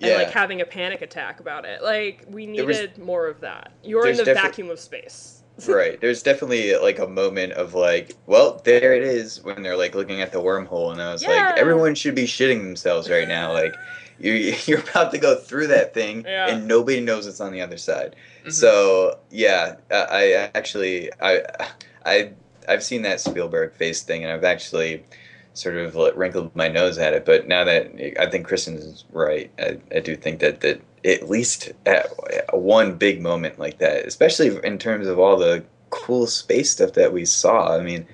And, 0.00 0.10
Yeah. 0.10 0.16
like, 0.16 0.30
having 0.30 0.60
a 0.60 0.66
panic 0.66 1.00
attack 1.00 1.40
about 1.40 1.64
it. 1.64 1.82
Like, 1.82 2.24
we 2.28 2.54
There 2.54 2.66
was- 2.66 2.76
needed 2.78 2.98
more 2.98 3.28
of 3.28 3.40
that. 3.40 3.72
You're 3.82 4.06
in 4.08 4.16
the 4.18 4.24
defi- 4.24 4.40
vacuum 4.40 4.68
of 4.70 4.78
space. 4.80 5.39
right. 5.68 6.00
There's 6.00 6.22
definitely 6.22 6.76
like 6.76 6.98
a 6.98 7.06
moment 7.06 7.52
of 7.54 7.74
like, 7.74 8.16
well, 8.26 8.60
there 8.64 8.94
it 8.94 9.02
is 9.02 9.42
when 9.42 9.62
they're 9.62 9.76
like 9.76 9.94
looking 9.94 10.20
at 10.20 10.32
the 10.32 10.38
wormhole, 10.40 10.92
and 10.92 11.00
I 11.02 11.12
was 11.12 11.22
Yeah. 11.22 11.30
like, 11.30 11.58
everyone 11.58 11.94
should 11.94 12.14
be 12.14 12.24
shitting 12.24 12.62
themselves 12.62 13.08
right 13.10 13.28
now. 13.28 13.52
Like, 13.60 13.74
you 14.18 14.32
you're 14.66 14.80
about 14.80 15.10
to 15.12 15.18
go 15.18 15.34
through 15.36 15.68
that 15.68 15.94
thing, 15.94 16.24
Yeah. 16.26 16.48
and 16.48 16.66
nobody 16.68 17.00
knows 17.00 17.26
what's 17.26 17.40
on 17.40 17.52
the 17.52 17.60
other 17.62 17.78
side. 17.78 18.16
Mhm. 18.44 18.52
So 18.52 19.18
yeah, 19.30 19.76
I, 19.90 19.96
I 20.10 20.50
actually 20.54 21.10
I 21.20 21.42
I 22.04 22.32
I've 22.68 22.82
seen 22.82 23.02
that 23.02 23.20
Spielberg 23.20 23.72
face 23.74 24.02
thing, 24.02 24.22
and 24.24 24.32
I've 24.32 24.44
actually 24.44 25.04
sort 25.54 25.76
of 25.76 25.94
like, 25.96 26.14
wrinkled 26.16 26.54
my 26.54 26.68
nose 26.68 26.96
at 26.98 27.12
it. 27.12 27.24
But 27.24 27.48
now 27.48 27.64
that 27.64 27.90
I 28.20 28.26
think 28.30 28.46
Kristen's 28.46 29.04
right, 29.12 29.50
I, 29.58 29.78
I 29.94 30.00
do 30.00 30.14
think 30.16 30.40
that 30.40 30.60
that 30.60 30.80
at 31.04 31.28
least 31.28 31.72
at 31.86 32.06
one 32.52 32.96
big 32.96 33.20
moment 33.20 33.58
like 33.58 33.78
that, 33.78 34.06
especially 34.06 34.58
in 34.64 34.78
terms 34.78 35.06
of 35.06 35.18
all 35.18 35.36
the 35.36 35.64
cool 35.90 36.26
space 36.26 36.70
stuff 36.70 36.92
that 36.92 37.12
we 37.12 37.24
saw. 37.24 37.76
I 37.76 37.82
mean, 37.82 38.06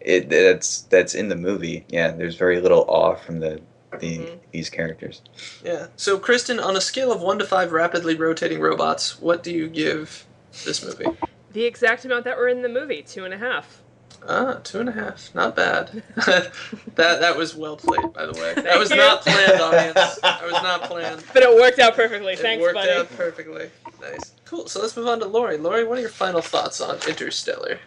it 0.00 0.28
that's 0.28 0.82
that's 0.82 1.14
in 1.14 1.28
the 1.28 1.36
movie. 1.36 1.84
Yeah, 1.88 2.10
there's 2.10 2.36
very 2.36 2.60
little 2.60 2.84
awe 2.88 3.14
from 3.14 3.40
the 3.40 3.60
the 4.00 4.18
Mhm. 4.18 4.38
these 4.52 4.70
characters. 4.70 5.20
Yeah. 5.62 5.88
So, 5.96 6.18
Kristen, 6.18 6.58
on 6.58 6.76
a 6.76 6.80
scale 6.80 7.12
of 7.12 7.20
one 7.20 7.38
to 7.38 7.44
five 7.44 7.72
rapidly 7.72 8.14
rotating 8.16 8.60
robots, 8.60 9.20
what 9.20 9.42
do 9.42 9.52
you 9.52 9.68
give 9.68 10.24
this 10.64 10.82
movie? 10.82 11.06
The 11.52 11.64
exact 11.64 12.04
amount 12.06 12.24
that 12.24 12.38
were 12.38 12.48
in 12.48 12.62
the 12.62 12.68
movie, 12.70 13.02
two 13.02 13.24
and 13.24 13.34
a 13.34 13.38
half. 13.38 13.81
Ah, 14.28 14.60
two 14.62 14.80
and 14.80 14.88
a 14.88 14.92
half. 14.92 15.34
Not 15.34 15.56
bad. 15.56 16.02
that 16.16 16.52
that 16.96 17.36
was 17.36 17.54
well 17.54 17.76
played, 17.76 18.12
by 18.12 18.26
the 18.26 18.32
way. 18.32 18.54
That 18.62 18.78
was 18.78 18.90
you. 18.90 18.96
not 18.96 19.22
planned, 19.22 19.60
audience. 19.60 20.18
That 20.22 20.44
was 20.44 20.52
not 20.62 20.82
planned. 20.84 21.24
But 21.32 21.42
it 21.42 21.54
worked 21.54 21.78
out 21.80 21.94
perfectly. 21.94 22.36
Thanks, 22.36 22.60
Laurie. 22.62 22.72
It 22.72 22.74
Thanks, 22.74 22.74
worked 22.74 22.74
buddy. 22.74 22.90
out 22.92 23.16
perfectly. 23.16 23.70
Nice. 24.00 24.32
Cool. 24.44 24.68
So 24.68 24.80
let's 24.80 24.96
move 24.96 25.08
on 25.08 25.18
to 25.20 25.26
Laurie. 25.26 25.58
Laurie, 25.58 25.84
what 25.84 25.98
are 25.98 26.00
your 26.00 26.10
final 26.10 26.40
thoughts 26.40 26.80
on 26.80 26.96
Interstellar? 27.08 27.78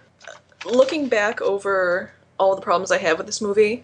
looking 0.65 1.07
back 1.07 1.41
over 1.41 2.11
all 2.39 2.55
the 2.55 2.61
problems 2.61 2.91
I 2.91 2.97
have 2.97 3.17
with 3.17 3.27
this 3.27 3.41
movie, 3.41 3.83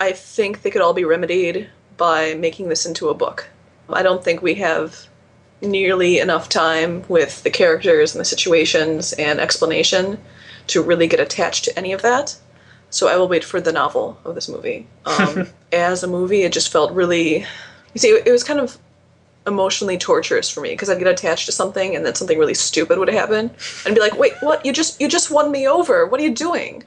I 0.00 0.12
think 0.12 0.62
they 0.62 0.70
could 0.70 0.82
all 0.82 0.92
be 0.92 1.04
remedied 1.04 1.70
by 1.96 2.34
making 2.34 2.68
this 2.68 2.84
into 2.84 3.08
a 3.08 3.14
book. 3.14 3.48
I 3.88 4.02
don't 4.02 4.22
think 4.22 4.42
we 4.42 4.54
have 4.56 5.06
nearly 5.62 6.18
enough 6.18 6.48
time 6.48 7.04
with 7.08 7.42
the 7.42 7.50
characters 7.50 8.14
and 8.14 8.20
the 8.20 8.24
situations 8.24 9.12
and 9.14 9.40
explanation 9.40 10.18
to 10.68 10.82
really 10.82 11.06
get 11.06 11.20
attached 11.20 11.64
to 11.64 11.78
any 11.78 11.92
of 11.92 12.02
that. 12.02 12.36
So 12.90 13.08
I 13.08 13.16
will 13.16 13.28
wait 13.28 13.44
for 13.44 13.60
the 13.60 13.72
novel 13.72 14.18
of 14.24 14.34
this 14.34 14.48
movie. 14.48 14.86
Um, 15.04 15.48
as 15.72 16.02
a 16.02 16.06
movie, 16.08 16.42
it 16.42 16.52
just 16.52 16.70
felt 16.72 16.92
really. 16.92 17.40
You 17.94 17.98
see, 17.98 18.08
it 18.10 18.30
was 18.30 18.44
kind 18.44 18.60
of 18.60 18.78
emotionally 19.46 19.96
torturous 19.96 20.50
for 20.50 20.60
me 20.60 20.70
because 20.70 20.90
I'd 20.90 20.98
get 20.98 21.06
attached 21.06 21.46
to 21.46 21.52
something 21.52 21.94
and 21.94 22.04
then 22.04 22.14
something 22.16 22.38
really 22.38 22.54
stupid 22.54 22.98
would 22.98 23.08
happen 23.08 23.50
and 23.84 23.94
be 23.94 24.00
like, 24.00 24.18
"Wait, 24.18 24.32
what? 24.40 24.64
You 24.66 24.72
just 24.72 25.00
you 25.00 25.08
just 25.08 25.30
won 25.30 25.50
me 25.50 25.66
over. 25.68 26.06
What 26.06 26.20
are 26.20 26.24
you 26.24 26.34
doing?" 26.34 26.84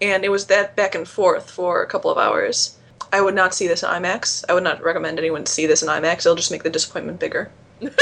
And 0.00 0.24
it 0.24 0.28
was 0.30 0.46
that 0.46 0.76
back 0.76 0.94
and 0.94 1.08
forth 1.08 1.50
for 1.50 1.82
a 1.82 1.86
couple 1.86 2.10
of 2.10 2.18
hours. 2.18 2.76
I 3.12 3.20
would 3.22 3.34
not 3.34 3.54
see 3.54 3.66
this 3.66 3.82
in 3.82 3.88
IMAX. 3.88 4.44
I 4.48 4.52
would 4.54 4.64
not 4.64 4.82
recommend 4.82 5.18
anyone 5.18 5.46
see 5.46 5.64
this 5.66 5.82
in 5.82 5.88
IMAX. 5.88 6.18
It'll 6.20 6.34
just 6.34 6.50
make 6.50 6.64
the 6.64 6.70
disappointment 6.70 7.18
bigger. 7.20 7.50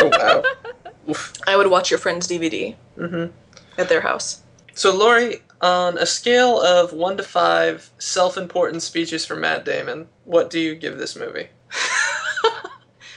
Oh 0.00 0.08
wow. 0.08 1.14
I 1.46 1.56
would 1.56 1.68
watch 1.68 1.90
your 1.90 1.98
friend's 1.98 2.26
DVD 2.26 2.74
Mhm. 2.98 3.30
at 3.78 3.88
their 3.88 4.00
house. 4.00 4.40
So 4.74 4.94
Laurie, 4.94 5.42
on 5.60 5.96
a 5.98 6.06
scale 6.06 6.60
of 6.60 6.92
one 6.92 7.16
to 7.16 7.22
five 7.22 7.90
self-important 7.98 8.82
speeches 8.82 9.24
from 9.24 9.40
Matt 9.40 9.64
Damon, 9.64 10.08
what 10.24 10.50
do 10.50 10.58
you 10.60 10.74
give 10.74 10.98
this 10.98 11.16
movie? 11.16 11.48
I'm 12.44 12.60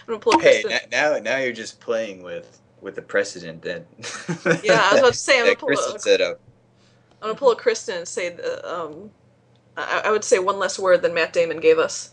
gonna 0.08 0.20
pull 0.20 0.40
a 0.40 0.42
Hey, 0.42 0.64
n- 0.70 0.80
now 0.92 1.18
now 1.20 1.38
you're 1.38 1.52
just 1.52 1.80
playing 1.80 2.24
with 2.24 2.62
with 2.80 2.96
the 2.96 3.02
precedent 3.02 3.62
that. 3.64 3.86
Yeah, 4.64 4.82
I 4.86 4.92
was 4.94 5.00
about 5.00 5.14
to 5.14 5.20
say, 5.20 5.40
I'm 5.40 5.46
gonna 5.46 5.50
that 5.56 5.60
pull 5.60 5.68
Kristen 5.70 5.96
a- 5.96 6.00
set 6.00 6.22
up. 6.22 6.40
I'm 7.22 7.30
gonna 7.30 7.40
pull 7.40 7.52
a 7.52 7.56
Kristen 7.56 7.98
and 7.98 8.08
say, 8.08 8.30
the, 8.30 8.72
um, 8.72 9.10
I, 9.76 10.04
I 10.06 10.12
would 10.12 10.24
say 10.24 10.40
one 10.40 10.60
less 10.60 10.78
word 10.78 11.02
than 11.02 11.14
Matt 11.14 11.34
Damon 11.34 11.60
gave 11.60 11.80
us 11.80 12.12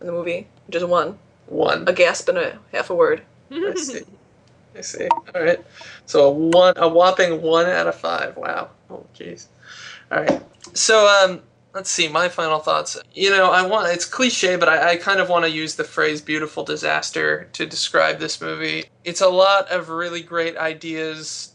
in 0.00 0.06
the 0.06 0.12
movie, 0.12 0.48
just 0.70 0.86
one, 0.88 1.18
One. 1.46 1.86
a 1.86 1.92
gasp 1.92 2.28
and 2.30 2.38
a 2.38 2.58
half 2.72 2.88
a 2.90 2.94
word. 2.94 3.22
I 3.52 3.74
see. 3.74 4.02
I 4.76 4.80
see. 4.80 5.08
All 5.34 5.42
right. 5.42 5.64
So 6.06 6.26
a 6.26 6.30
one, 6.30 6.74
a 6.76 6.88
whopping 6.88 7.42
one 7.42 7.66
out 7.66 7.86
of 7.86 7.94
five. 7.94 8.36
Wow. 8.36 8.70
Oh, 8.90 9.04
jeez. 9.14 9.46
All 10.10 10.20
right. 10.20 10.42
So 10.74 11.06
um, 11.06 11.42
let's 11.74 11.90
see. 11.90 12.08
My 12.08 12.28
final 12.28 12.58
thoughts. 12.58 12.98
You 13.14 13.30
know, 13.30 13.50
I 13.50 13.66
want. 13.66 13.92
It's 13.92 14.04
cliche, 14.04 14.56
but 14.56 14.68
I, 14.68 14.92
I 14.92 14.96
kind 14.96 15.20
of 15.20 15.28
want 15.28 15.44
to 15.44 15.50
use 15.50 15.74
the 15.74 15.84
phrase 15.84 16.20
"beautiful 16.20 16.64
disaster" 16.64 17.48
to 17.52 17.66
describe 17.66 18.18
this 18.18 18.40
movie. 18.40 18.84
It's 19.04 19.20
a 19.20 19.28
lot 19.28 19.68
of 19.70 19.88
really 19.88 20.22
great 20.22 20.56
ideas, 20.56 21.52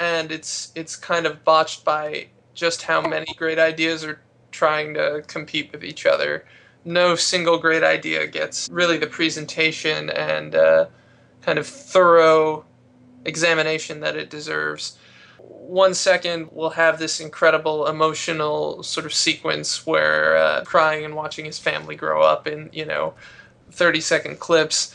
and 0.00 0.32
it's 0.32 0.72
it's 0.74 0.96
kind 0.96 1.26
of 1.26 1.44
botched 1.44 1.84
by 1.84 2.28
just 2.54 2.82
how 2.82 3.00
many 3.00 3.32
great 3.36 3.58
ideas 3.58 4.04
are 4.04 4.20
trying 4.50 4.94
to 4.94 5.22
compete 5.26 5.72
with 5.72 5.84
each 5.84 6.06
other. 6.06 6.44
No 6.84 7.14
single 7.14 7.58
great 7.58 7.84
idea 7.84 8.26
gets 8.26 8.68
really 8.70 8.98
the 8.98 9.06
presentation 9.06 10.10
and. 10.10 10.54
Uh, 10.54 10.86
kind 11.42 11.58
of 11.58 11.66
thorough 11.66 12.64
examination 13.24 14.00
that 14.00 14.16
it 14.16 14.30
deserves. 14.30 14.96
One 15.48 15.94
second, 15.94 16.48
we'll 16.52 16.70
have 16.70 16.98
this 16.98 17.20
incredible 17.20 17.86
emotional 17.86 18.82
sort 18.82 19.06
of 19.06 19.14
sequence 19.14 19.86
where 19.86 20.36
uh, 20.36 20.64
crying 20.64 21.04
and 21.04 21.16
watching 21.16 21.44
his 21.44 21.58
family 21.58 21.96
grow 21.96 22.22
up 22.22 22.46
in, 22.46 22.70
you 22.72 22.84
know, 22.84 23.14
30 23.70 24.00
second 24.00 24.38
clips. 24.38 24.94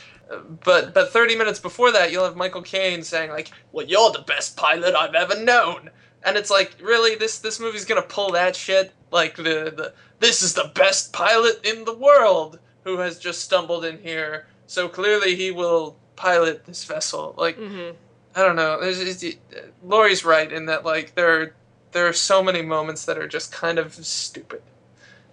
But 0.64 0.94
but 0.94 1.12
30 1.14 1.38
minutes 1.38 1.60
before 1.60 1.92
that, 1.92 2.12
you'll 2.12 2.26
have 2.26 2.36
Michael 2.36 2.62
Caine 2.62 3.02
saying 3.02 3.30
like, 3.30 3.50
"Well, 3.72 3.86
you're 3.86 4.12
the 4.12 4.26
best 4.28 4.58
pilot 4.58 4.94
I've 4.94 5.16
ever 5.16 5.42
known," 5.42 5.90
and 6.24 6.36
it's 6.36 6.52
like, 6.52 6.76
really, 6.82 7.16
this 7.16 7.40
this 7.40 7.62
movie's 7.62 7.86
gonna 7.86 8.02
pull 8.02 8.32
that 8.34 8.54
shit? 8.56 8.94
Like 9.10 9.38
the 9.38 9.44
the 9.44 9.94
this 10.20 10.44
is 10.44 10.54
the 10.54 10.70
best 10.76 11.14
pilot 11.14 11.66
in 11.66 11.86
the 11.86 11.96
world 11.96 12.60
who 12.84 12.98
has 12.98 13.20
just 13.20 13.42
stumbled 13.42 13.86
in 13.86 14.00
here 14.00 14.48
so 14.68 14.90
clearly 14.90 15.36
he 15.36 15.50
will 15.50 15.98
pilot 16.16 16.66
this 16.66 16.84
vessel. 16.84 17.34
Like 17.38 17.58
hmm 17.58 17.92
I 18.38 18.44
don't 18.44 18.56
know. 18.56 18.78
It's, 18.84 19.26
Laurie's 19.84 20.24
right 20.24 20.52
in 20.52 20.68
that 20.68 20.86
like 20.86 21.16
there 21.16 21.42
are, 21.42 21.56
there 21.92 22.08
are 22.08 22.14
so 22.14 22.44
many 22.44 22.62
moments 22.62 23.06
that 23.06 23.18
are 23.18 23.28
just 23.28 23.52
kind 23.52 23.80
of 23.80 23.96
stupid. 23.96 24.62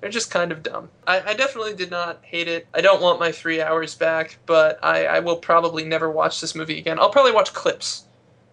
They're 0.01 0.09
just 0.09 0.31
kind 0.31 0.51
of 0.51 0.63
dumb. 0.63 0.89
I, 1.07 1.21
I 1.21 1.35
definitely 1.35 1.75
did 1.75 1.91
not 1.91 2.21
hate 2.23 2.49
it. 2.49 2.67
I 2.73 2.81
don't 2.81 3.03
want 3.03 3.21
my 3.21 3.31
three 3.31 3.61
hours 3.61 3.95
back, 3.95 4.39
but 4.47 4.79
I, 4.83 5.05
I 5.05 5.21
will 5.21 5.37
probably 5.37 5.85
never 5.85 6.11
watch 6.11 6.41
this 6.41 6.55
movie 6.55 6.79
again. 6.79 6.99
I'll 6.99 7.11
probably 7.11 7.33
watch 7.33 7.53
clips. 7.53 8.05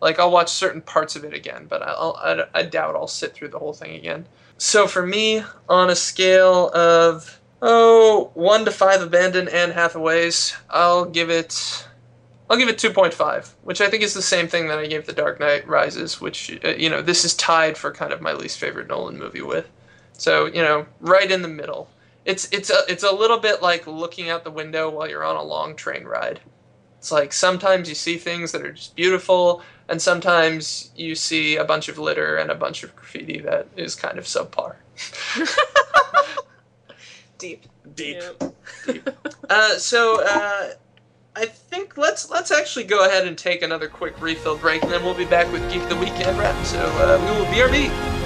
Like 0.01 0.19
I'll 0.19 0.31
watch 0.31 0.49
certain 0.49 0.81
parts 0.81 1.15
of 1.15 1.23
it 1.23 1.33
again, 1.33 1.67
but 1.69 1.81
I'll, 1.81 2.17
I, 2.21 2.43
I 2.53 2.63
doubt 2.63 2.95
I'll 2.97 3.07
sit 3.07 3.33
through 3.33 3.49
the 3.49 3.59
whole 3.59 3.73
thing 3.73 3.95
again. 3.95 4.25
So 4.57 4.85
for 4.85 5.07
me, 5.07 5.43
on 5.69 5.89
a 5.89 5.95
scale 5.95 6.71
of 6.73 7.39
oh 7.61 8.31
one 8.33 8.65
to 8.65 8.71
five 8.71 9.01
abandoned 9.01 9.47
Anne 9.47 9.71
Hathaways, 9.71 10.57
I'll 10.69 11.05
give 11.05 11.29
it 11.29 11.87
I'll 12.51 12.57
give 12.57 12.67
it 12.67 12.77
2.5, 12.77 13.53
which 13.63 13.79
I 13.79 13.89
think 13.89 14.03
is 14.03 14.13
the 14.13 14.21
same 14.21 14.45
thing 14.45 14.67
that 14.67 14.77
I 14.77 14.85
gave 14.85 15.05
The 15.05 15.13
Dark 15.13 15.39
Knight 15.39 15.65
Rises, 15.65 16.19
which, 16.19 16.59
uh, 16.65 16.71
you 16.71 16.89
know, 16.89 17.01
this 17.01 17.23
is 17.23 17.33
tied 17.33 17.77
for 17.77 17.93
kind 17.93 18.11
of 18.11 18.19
my 18.19 18.33
least 18.33 18.59
favorite 18.59 18.89
Nolan 18.89 19.17
movie 19.17 19.41
with. 19.41 19.69
So, 20.11 20.47
you 20.47 20.61
know, 20.61 20.85
right 20.99 21.31
in 21.31 21.43
the 21.43 21.47
middle. 21.47 21.89
It's 22.25 22.49
it's 22.51 22.69
a, 22.69 22.79
it's 22.89 23.03
a 23.03 23.11
little 23.11 23.37
bit 23.39 23.61
like 23.61 23.87
looking 23.87 24.29
out 24.29 24.43
the 24.43 24.51
window 24.51 24.89
while 24.89 25.09
you're 25.09 25.23
on 25.23 25.37
a 25.37 25.41
long 25.41 25.77
train 25.77 26.03
ride. 26.03 26.41
It's 26.97 27.09
like 27.09 27.31
sometimes 27.31 27.87
you 27.87 27.95
see 27.95 28.17
things 28.17 28.51
that 28.51 28.65
are 28.65 28.73
just 28.73 28.97
beautiful, 28.97 29.63
and 29.87 30.01
sometimes 30.01 30.91
you 30.93 31.15
see 31.15 31.55
a 31.55 31.63
bunch 31.63 31.87
of 31.87 31.97
litter 31.97 32.35
and 32.35 32.51
a 32.51 32.55
bunch 32.55 32.83
of 32.83 32.93
graffiti 32.97 33.39
that 33.39 33.67
is 33.77 33.95
kind 33.95 34.19
of 34.19 34.25
subpar. 34.25 34.75
Deep. 37.37 37.65
Deep. 37.95 38.21
Yep. 38.87 39.17
Uh, 39.49 39.77
so 39.77 40.21
uh, 40.23 40.71
I 41.35 41.45
think 41.45 41.97
let's 41.97 42.29
let's 42.29 42.51
actually 42.51 42.83
go 42.85 43.05
ahead 43.05 43.25
and 43.25 43.37
take 43.37 43.61
another 43.61 43.87
quick 43.87 44.21
refill 44.21 44.57
break, 44.57 44.83
and 44.83 44.91
then 44.91 45.03
we'll 45.03 45.13
be 45.13 45.25
back 45.25 45.51
with 45.53 45.61
Geek 45.71 45.87
the 45.87 45.95
Weekend 45.95 46.37
wrap. 46.37 46.65
So 46.65 46.79
uh, 46.79 47.17
we 47.19 47.39
will 47.39 47.45
BRB. 47.45 48.20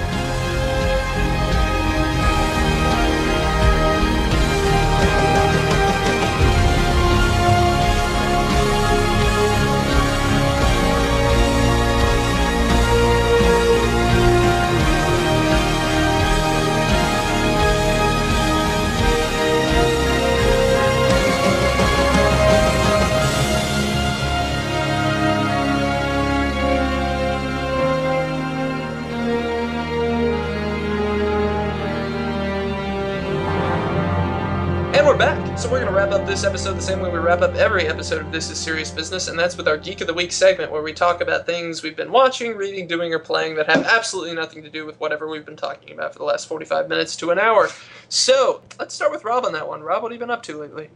Wrap 35.96 36.10
up 36.10 36.26
this 36.26 36.44
episode 36.44 36.74
the 36.74 36.82
same 36.82 37.00
way 37.00 37.10
we 37.10 37.18
wrap 37.18 37.40
up 37.40 37.54
every 37.54 37.86
episode 37.86 38.20
of 38.20 38.30
This 38.30 38.50
Is 38.50 38.58
Serious 38.58 38.90
Business, 38.90 39.28
and 39.28 39.38
that's 39.38 39.56
with 39.56 39.66
our 39.66 39.78
Geek 39.78 40.02
of 40.02 40.06
the 40.06 40.12
Week 40.12 40.30
segment 40.30 40.70
where 40.70 40.82
we 40.82 40.92
talk 40.92 41.22
about 41.22 41.46
things 41.46 41.82
we've 41.82 41.96
been 41.96 42.12
watching, 42.12 42.54
reading, 42.54 42.86
doing, 42.86 43.14
or 43.14 43.18
playing 43.18 43.54
that 43.54 43.66
have 43.70 43.82
absolutely 43.86 44.34
nothing 44.34 44.62
to 44.62 44.68
do 44.68 44.84
with 44.84 45.00
whatever 45.00 45.26
we've 45.26 45.46
been 45.46 45.56
talking 45.56 45.94
about 45.94 46.12
for 46.12 46.18
the 46.18 46.24
last 46.26 46.48
45 46.48 46.90
minutes 46.90 47.16
to 47.16 47.30
an 47.30 47.38
hour. 47.38 47.70
So 48.10 48.60
let's 48.78 48.94
start 48.94 49.10
with 49.10 49.24
Rob 49.24 49.46
on 49.46 49.54
that 49.54 49.66
one. 49.66 49.80
Rob, 49.80 50.02
what 50.02 50.12
have 50.12 50.16
you 50.16 50.20
been 50.20 50.30
up 50.30 50.42
to 50.42 50.58
lately? 50.58 50.90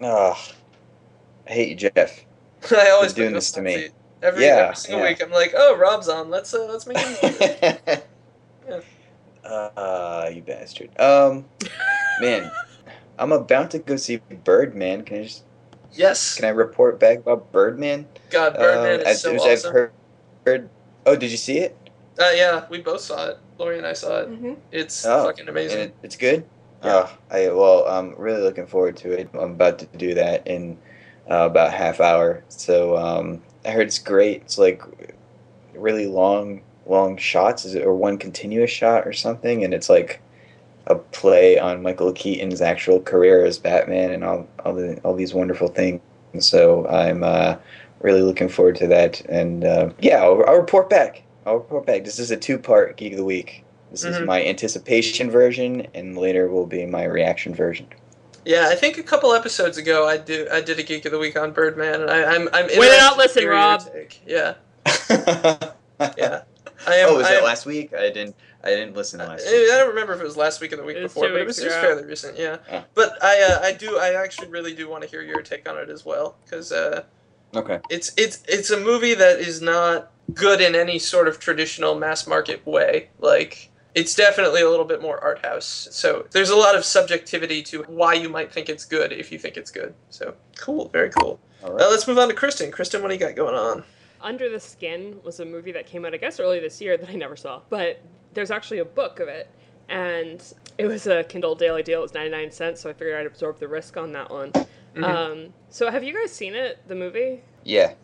Oh, 0.00 0.40
I 1.48 1.50
hate 1.52 1.70
you, 1.70 1.90
Jeff. 1.90 2.24
I 2.70 2.90
always 2.90 3.14
doing 3.14 3.32
this 3.32 3.50
to 3.50 3.60
me. 3.60 3.88
Every, 4.22 4.44
Yeah, 4.44 4.66
every 4.66 4.76
single 4.76 5.02
yeah. 5.02 5.10
week, 5.10 5.20
I'm 5.20 5.32
like, 5.32 5.52
oh, 5.56 5.76
Rob's 5.76 6.08
on. 6.08 6.30
Let's 6.30 6.54
uh, 6.54 6.68
let's 6.70 6.86
make 6.86 6.98
him. 6.98 7.98
Yeah. 8.68 9.48
uh, 9.50 10.30
you 10.32 10.42
bastard. 10.42 10.90
Um, 11.00 11.44
man, 12.20 12.48
I'm 13.22 13.30
about 13.30 13.70
to 13.70 13.78
go 13.78 13.94
see 13.94 14.20
Birdman. 14.42 15.04
Can 15.04 15.18
I 15.20 15.22
just 15.22 15.44
yes. 15.92 16.34
can 16.34 16.44
I 16.44 16.48
report 16.48 16.98
back 16.98 17.18
about 17.18 17.52
Birdman? 17.52 18.06
God, 18.30 18.54
Birdman 18.54 18.98
Uh, 18.98 19.02
is 19.02 19.06
as- 19.06 19.20
so 19.20 19.36
awesome. 19.36 19.68
I've 19.68 19.72
heard, 19.72 19.90
heard. 20.44 20.68
Oh, 21.06 21.14
did 21.14 21.30
you 21.30 21.36
see 21.36 21.58
it? 21.58 21.76
Uh, 22.18 22.32
yeah, 22.34 22.64
we 22.68 22.80
both 22.80 23.00
saw 23.00 23.28
it. 23.28 23.38
Laurie 23.58 23.78
and 23.78 23.86
I 23.86 23.92
saw 23.92 24.22
it. 24.22 24.28
hmm 24.28 24.54
It's 24.72 25.06
Oh, 25.06 25.26
fucking 25.26 25.48
amazing. 25.48 25.80
And 25.80 25.90
it, 25.90 25.96
it's 26.02 26.16
good. 26.16 26.44
Yeah. 26.84 27.06
Oh, 27.06 27.18
I 27.30 27.48
well, 27.50 27.86
I'm 27.86 28.16
really 28.16 28.42
looking 28.42 28.66
forward 28.66 28.96
to 28.98 29.12
it. 29.12 29.30
I'm 29.34 29.52
about 29.52 29.78
to 29.78 29.86
do 29.96 30.14
that 30.14 30.44
in 30.48 30.76
uh, 31.30 31.46
about 31.46 31.72
half 31.72 32.00
hour. 32.00 32.42
So 32.48 32.96
um, 32.96 33.40
I 33.64 33.70
heard 33.70 33.86
it's 33.86 34.00
great. 34.00 34.42
It's 34.42 34.58
like 34.58 34.82
really 35.76 36.06
long, 36.06 36.62
long 36.86 37.16
shots, 37.18 37.64
is 37.64 37.76
it, 37.76 37.84
or 37.84 37.94
one 37.94 38.18
continuous 38.18 38.72
shot 38.72 39.06
or 39.06 39.12
something, 39.12 39.62
and 39.62 39.72
it's 39.72 39.88
like 39.88 40.20
a 40.86 40.96
play 40.96 41.58
on 41.58 41.82
Michael 41.82 42.12
Keaton's 42.12 42.60
actual 42.60 43.00
career 43.00 43.44
as 43.44 43.58
Batman 43.58 44.10
and 44.12 44.24
all 44.24 44.46
all, 44.64 44.74
the, 44.74 44.98
all 45.04 45.14
these 45.14 45.32
wonderful 45.34 45.68
things. 45.68 46.00
So 46.40 46.86
I'm 46.88 47.22
uh, 47.22 47.56
really 48.00 48.22
looking 48.22 48.48
forward 48.48 48.76
to 48.76 48.86
that. 48.88 49.20
And 49.26 49.64
uh, 49.64 49.90
yeah, 50.00 50.22
I'll, 50.22 50.42
I'll 50.46 50.56
report 50.56 50.88
back. 50.90 51.22
I'll 51.46 51.56
report 51.56 51.86
back. 51.86 52.04
This 52.04 52.18
is 52.18 52.30
a 52.30 52.36
two-part 52.36 52.96
Geek 52.96 53.12
of 53.12 53.18
the 53.18 53.24
Week. 53.24 53.64
This 53.90 54.04
is 54.04 54.16
Mhm. 54.16 54.24
my 54.26 54.42
anticipation 54.44 55.30
version, 55.30 55.86
and 55.94 56.16
later 56.16 56.48
will 56.48 56.66
be 56.66 56.86
my 56.86 57.04
reaction 57.04 57.54
version. 57.54 57.86
Yeah, 58.46 58.68
I 58.70 58.74
think 58.74 58.96
a 58.98 59.02
couple 59.02 59.32
episodes 59.34 59.76
ago 59.76 60.08
I 60.08 60.16
do 60.16 60.48
I 60.50 60.60
did 60.62 60.78
a 60.78 60.82
geek 60.82 61.04
of 61.04 61.12
the 61.12 61.18
week 61.18 61.36
on 61.38 61.52
Birdman, 61.52 62.00
and 62.00 62.10
I, 62.10 62.24
I'm 62.34 62.48
I'm 62.52 62.66
Way 62.66 62.70
to 62.70 62.82
interested 62.82 62.96
not 62.98 63.12
to 63.12 63.18
listen, 63.18 63.46
Rob. 63.46 63.82
Yeah, 64.26 64.54
yeah. 66.18 66.42
I 66.86 66.94
am. 66.96 67.10
oh, 67.10 67.16
was 67.18 67.26
I 67.26 67.32
that 67.32 67.38
am- 67.38 67.44
last 67.44 67.66
week? 67.66 67.92
I 67.94 68.08
didn't. 68.10 68.34
I 68.64 68.68
didn't 68.70 68.94
listen 68.94 69.20
I, 69.20 69.26
last 69.28 69.46
I 69.46 69.50
week. 69.52 69.68
don't 69.68 69.88
remember 69.88 70.12
if 70.14 70.20
it 70.20 70.24
was 70.24 70.36
last 70.36 70.60
week 70.60 70.72
or 70.72 70.76
the 70.76 70.84
week 70.84 70.96
It 70.96 71.02
was 71.02 71.12
before, 71.12 71.28
but 71.30 71.40
it 71.40 71.46
was, 71.46 71.58
weeks 71.58 71.72
it 71.72 71.74
was 71.74 71.84
fairly 71.84 72.04
recent. 72.04 72.38
Yeah, 72.38 72.58
Yeah. 72.68 72.84
but 72.94 73.22
I 73.22 73.42
uh, 73.42 73.60
I 73.66 73.72
do 73.72 73.98
I 73.98 74.14
actually 74.22 74.48
really 74.48 74.74
do 74.74 74.88
want 74.88 75.02
to 75.02 75.08
hear 75.08 75.22
your 75.22 75.42
take 75.42 75.68
on 75.68 75.76
it 75.78 75.88
as 75.90 76.04
well 76.04 76.36
because 76.44 76.70
uh, 76.72 77.04
Okay. 77.54 77.80
it's 77.90 78.12
it's 78.16 78.42
it's 78.48 78.70
a 78.70 78.78
movie 78.80 79.14
that 79.14 79.40
is 79.40 79.60
not 79.60 80.10
good 80.34 80.60
in 80.60 80.74
any 80.74 80.98
sort 80.98 81.28
of 81.28 81.38
traditional 81.38 81.94
mass 81.96 82.26
market 82.26 82.64
way. 82.66 83.08
Like 83.18 83.70
it's 83.94 84.14
definitely 84.14 84.62
a 84.62 84.70
little 84.70 84.86
bit 84.86 85.02
more 85.02 85.18
art 85.18 85.44
house. 85.44 85.88
So 85.90 86.26
there's 86.30 86.48
a 86.50 86.56
lot 86.56 86.74
of 86.74 86.84
subjectivity 86.84 87.62
to 87.64 87.82
why 87.82 88.14
you 88.14 88.28
might 88.30 88.50
think 88.52 88.68
it's 88.70 88.84
good 88.86 89.12
if 89.12 89.30
you 89.30 89.38
think 89.38 89.56
it's 89.58 89.70
good. 89.70 89.92
So 90.08 90.34
cool, 90.56 90.88
very 90.88 91.10
cool. 91.10 91.38
All 91.62 91.72
right. 91.72 91.80
Now 91.80 91.90
let's 91.90 92.08
move 92.08 92.18
on 92.18 92.28
to 92.28 92.34
Kristen. 92.34 92.70
Kristen, 92.70 93.02
what 93.02 93.08
do 93.08 93.14
you 93.14 93.20
got 93.20 93.34
going 93.36 93.54
on? 93.54 93.84
Under 94.22 94.48
the 94.48 94.60
Skin 94.60 95.18
was 95.24 95.40
a 95.40 95.44
movie 95.44 95.72
that 95.72 95.86
came 95.86 96.04
out, 96.04 96.14
I 96.14 96.16
guess, 96.16 96.38
early 96.40 96.60
this 96.60 96.80
year 96.80 96.96
that 96.96 97.08
I 97.10 97.14
never 97.14 97.36
saw. 97.36 97.60
But 97.68 98.00
there's 98.34 98.50
actually 98.50 98.78
a 98.78 98.84
book 98.84 99.20
of 99.20 99.28
it. 99.28 99.48
And 99.88 100.42
it 100.78 100.86
was 100.86 101.06
a 101.06 101.24
Kindle 101.24 101.54
Daily 101.54 101.82
Deal. 101.82 102.00
It 102.00 102.02
was 102.02 102.14
99 102.14 102.50
cents, 102.50 102.80
so 102.80 102.88
I 102.90 102.92
figured 102.92 103.14
I'd 103.20 103.26
absorb 103.26 103.58
the 103.58 103.68
risk 103.68 103.96
on 103.96 104.12
that 104.12 104.30
one. 104.30 104.52
Mhm. 104.94 105.04
Um, 105.04 105.54
so 105.70 105.90
have 105.90 106.02
you 106.04 106.14
guys 106.14 106.32
seen 106.32 106.54
it, 106.54 106.78
the 106.88 106.94
movie? 106.94 107.42
Yeah. 107.64 107.94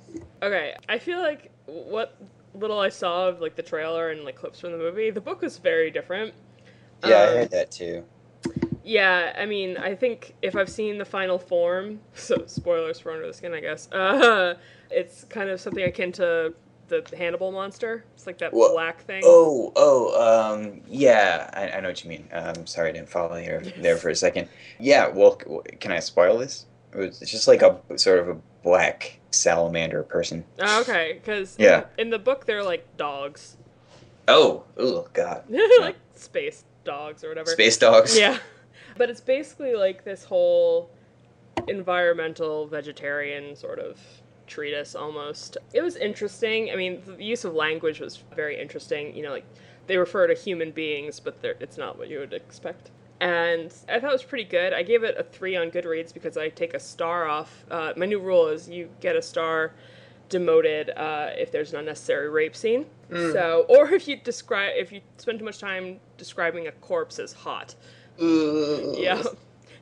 Okay, 0.42 0.74
I 0.88 0.98
feel 0.98 1.18
like 1.20 1.50
what 1.66 2.16
little 2.54 2.78
I 2.78 2.88
saw 2.88 3.28
of 3.28 3.40
like 3.40 3.56
the 3.56 3.62
trailer 3.62 4.10
and 4.10 4.24
like 4.24 4.36
clips 4.36 4.60
from 4.60 4.72
the 4.72 4.78
movie, 4.78 5.10
the 5.10 5.20
book 5.20 5.42
was 5.42 5.58
very 5.58 5.90
different. 5.90 6.34
Yeah, 7.04 7.16
I 7.16 7.26
Um, 7.28 7.36
heard 7.36 7.50
that 7.50 7.70
too. 7.70 8.04
Yeah, 8.84 9.34
I 9.38 9.44
mean, 9.44 9.76
I 9.76 9.94
think 9.94 10.34
if 10.40 10.56
I've 10.56 10.70
seen 10.70 10.96
the 10.98 11.04
final 11.04 11.38
form, 11.38 12.00
so 12.14 12.44
spoilers 12.46 12.98
for 12.98 13.12
Under 13.12 13.26
the 13.26 13.34
Skin, 13.34 13.52
I 13.52 13.60
guess. 13.60 13.90
Uh, 13.92 14.54
it's 14.90 15.24
kind 15.24 15.50
of 15.50 15.60
something 15.60 15.84
akin 15.84 16.12
to 16.12 16.54
the 16.88 17.04
Hannibal 17.16 17.52
monster. 17.52 18.04
It's 18.14 18.26
like 18.26 18.38
that 18.38 18.52
Wha- 18.52 18.72
black 18.72 19.02
thing. 19.02 19.22
Oh, 19.24 19.72
oh, 19.76 20.54
um, 20.54 20.80
yeah, 20.88 21.50
I, 21.52 21.70
I 21.78 21.80
know 21.80 21.88
what 21.88 22.02
you 22.02 22.10
mean. 22.10 22.28
Um, 22.32 22.66
sorry, 22.66 22.90
I 22.90 22.92
didn't 22.92 23.08
follow 23.08 23.36
here 23.36 23.60
there 23.78 23.96
for 23.96 24.08
a 24.10 24.16
second. 24.16 24.48
Yeah, 24.80 25.08
well, 25.08 25.36
can 25.80 25.92
I 25.92 26.00
spoil 26.00 26.38
this? 26.38 26.66
It 26.92 26.98
was- 26.98 27.22
It's 27.22 27.30
just 27.30 27.48
like 27.48 27.62
a 27.62 27.78
sort 27.96 28.18
of 28.20 28.28
a 28.28 28.36
black 28.62 29.18
salamander 29.30 30.02
person. 30.02 30.44
Oh, 30.60 30.80
okay, 30.82 31.14
because 31.22 31.56
Yeah. 31.58 31.84
in, 31.98 32.10
the 32.10 32.18
book 32.18 32.46
they're 32.46 32.64
like 32.64 32.96
dogs, 32.96 33.56
Oh, 34.26 34.64
oh, 34.76 35.06
God, 35.12 35.44
like 35.80 35.96
space 36.14 36.64
dogs 36.84 37.22
or 37.24 37.28
whatever. 37.28 37.50
space 37.50 37.76
dogs. 37.78 38.18
Yeah, 38.18 38.38
but 38.96 39.08
it's 39.10 39.20
basically 39.20 39.74
like 39.74 40.04
this 40.04 40.24
whole 40.24 40.90
environmental 41.66 42.66
vegetarian 42.66 43.54
sort 43.56 43.78
of 43.78 43.98
treatise 44.48 44.94
almost. 44.94 45.56
It 45.72 45.82
was 45.82 45.96
interesting. 45.96 46.70
I 46.70 46.76
mean, 46.76 47.02
the 47.04 47.22
use 47.22 47.44
of 47.44 47.54
language 47.54 48.00
was 48.00 48.22
very 48.34 48.60
interesting. 48.60 49.14
You 49.14 49.22
know, 49.22 49.30
like 49.30 49.46
they 49.86 49.96
refer 49.96 50.26
to 50.26 50.34
human 50.34 50.70
beings, 50.70 51.20
but 51.20 51.40
they're, 51.40 51.56
it's 51.60 51.78
not 51.78 51.98
what 51.98 52.08
you 52.08 52.18
would 52.18 52.32
expect. 52.32 52.90
And 53.20 53.74
I 53.88 53.98
thought 53.98 54.10
it 54.10 54.12
was 54.12 54.22
pretty 54.22 54.44
good. 54.44 54.72
I 54.72 54.82
gave 54.82 55.02
it 55.02 55.16
a 55.18 55.24
three 55.24 55.56
on 55.56 55.70
Goodreads 55.70 56.14
because 56.14 56.36
I 56.36 56.48
take 56.50 56.74
a 56.74 56.80
star 56.80 57.26
off. 57.26 57.64
Uh, 57.70 57.92
my 57.96 58.06
new 58.06 58.20
rule 58.20 58.46
is 58.48 58.68
you 58.68 58.88
get 59.00 59.16
a 59.16 59.22
star 59.22 59.72
demoted 60.28 60.90
uh, 60.90 61.30
if 61.36 61.50
there's 61.50 61.72
an 61.72 61.80
unnecessary 61.80 62.28
rape 62.28 62.54
scene. 62.54 62.86
So, 63.10 63.66
or 63.68 63.90
if 63.92 64.06
you 64.06 64.16
describe 64.16 64.72
if 64.76 64.92
you 64.92 65.00
spend 65.16 65.38
too 65.38 65.44
much 65.44 65.58
time 65.58 65.98
describing 66.16 66.66
a 66.68 66.72
corpse 66.72 67.18
as 67.18 67.32
hot. 67.32 67.74
Ooh. 68.20 68.94
Yeah. 68.96 69.22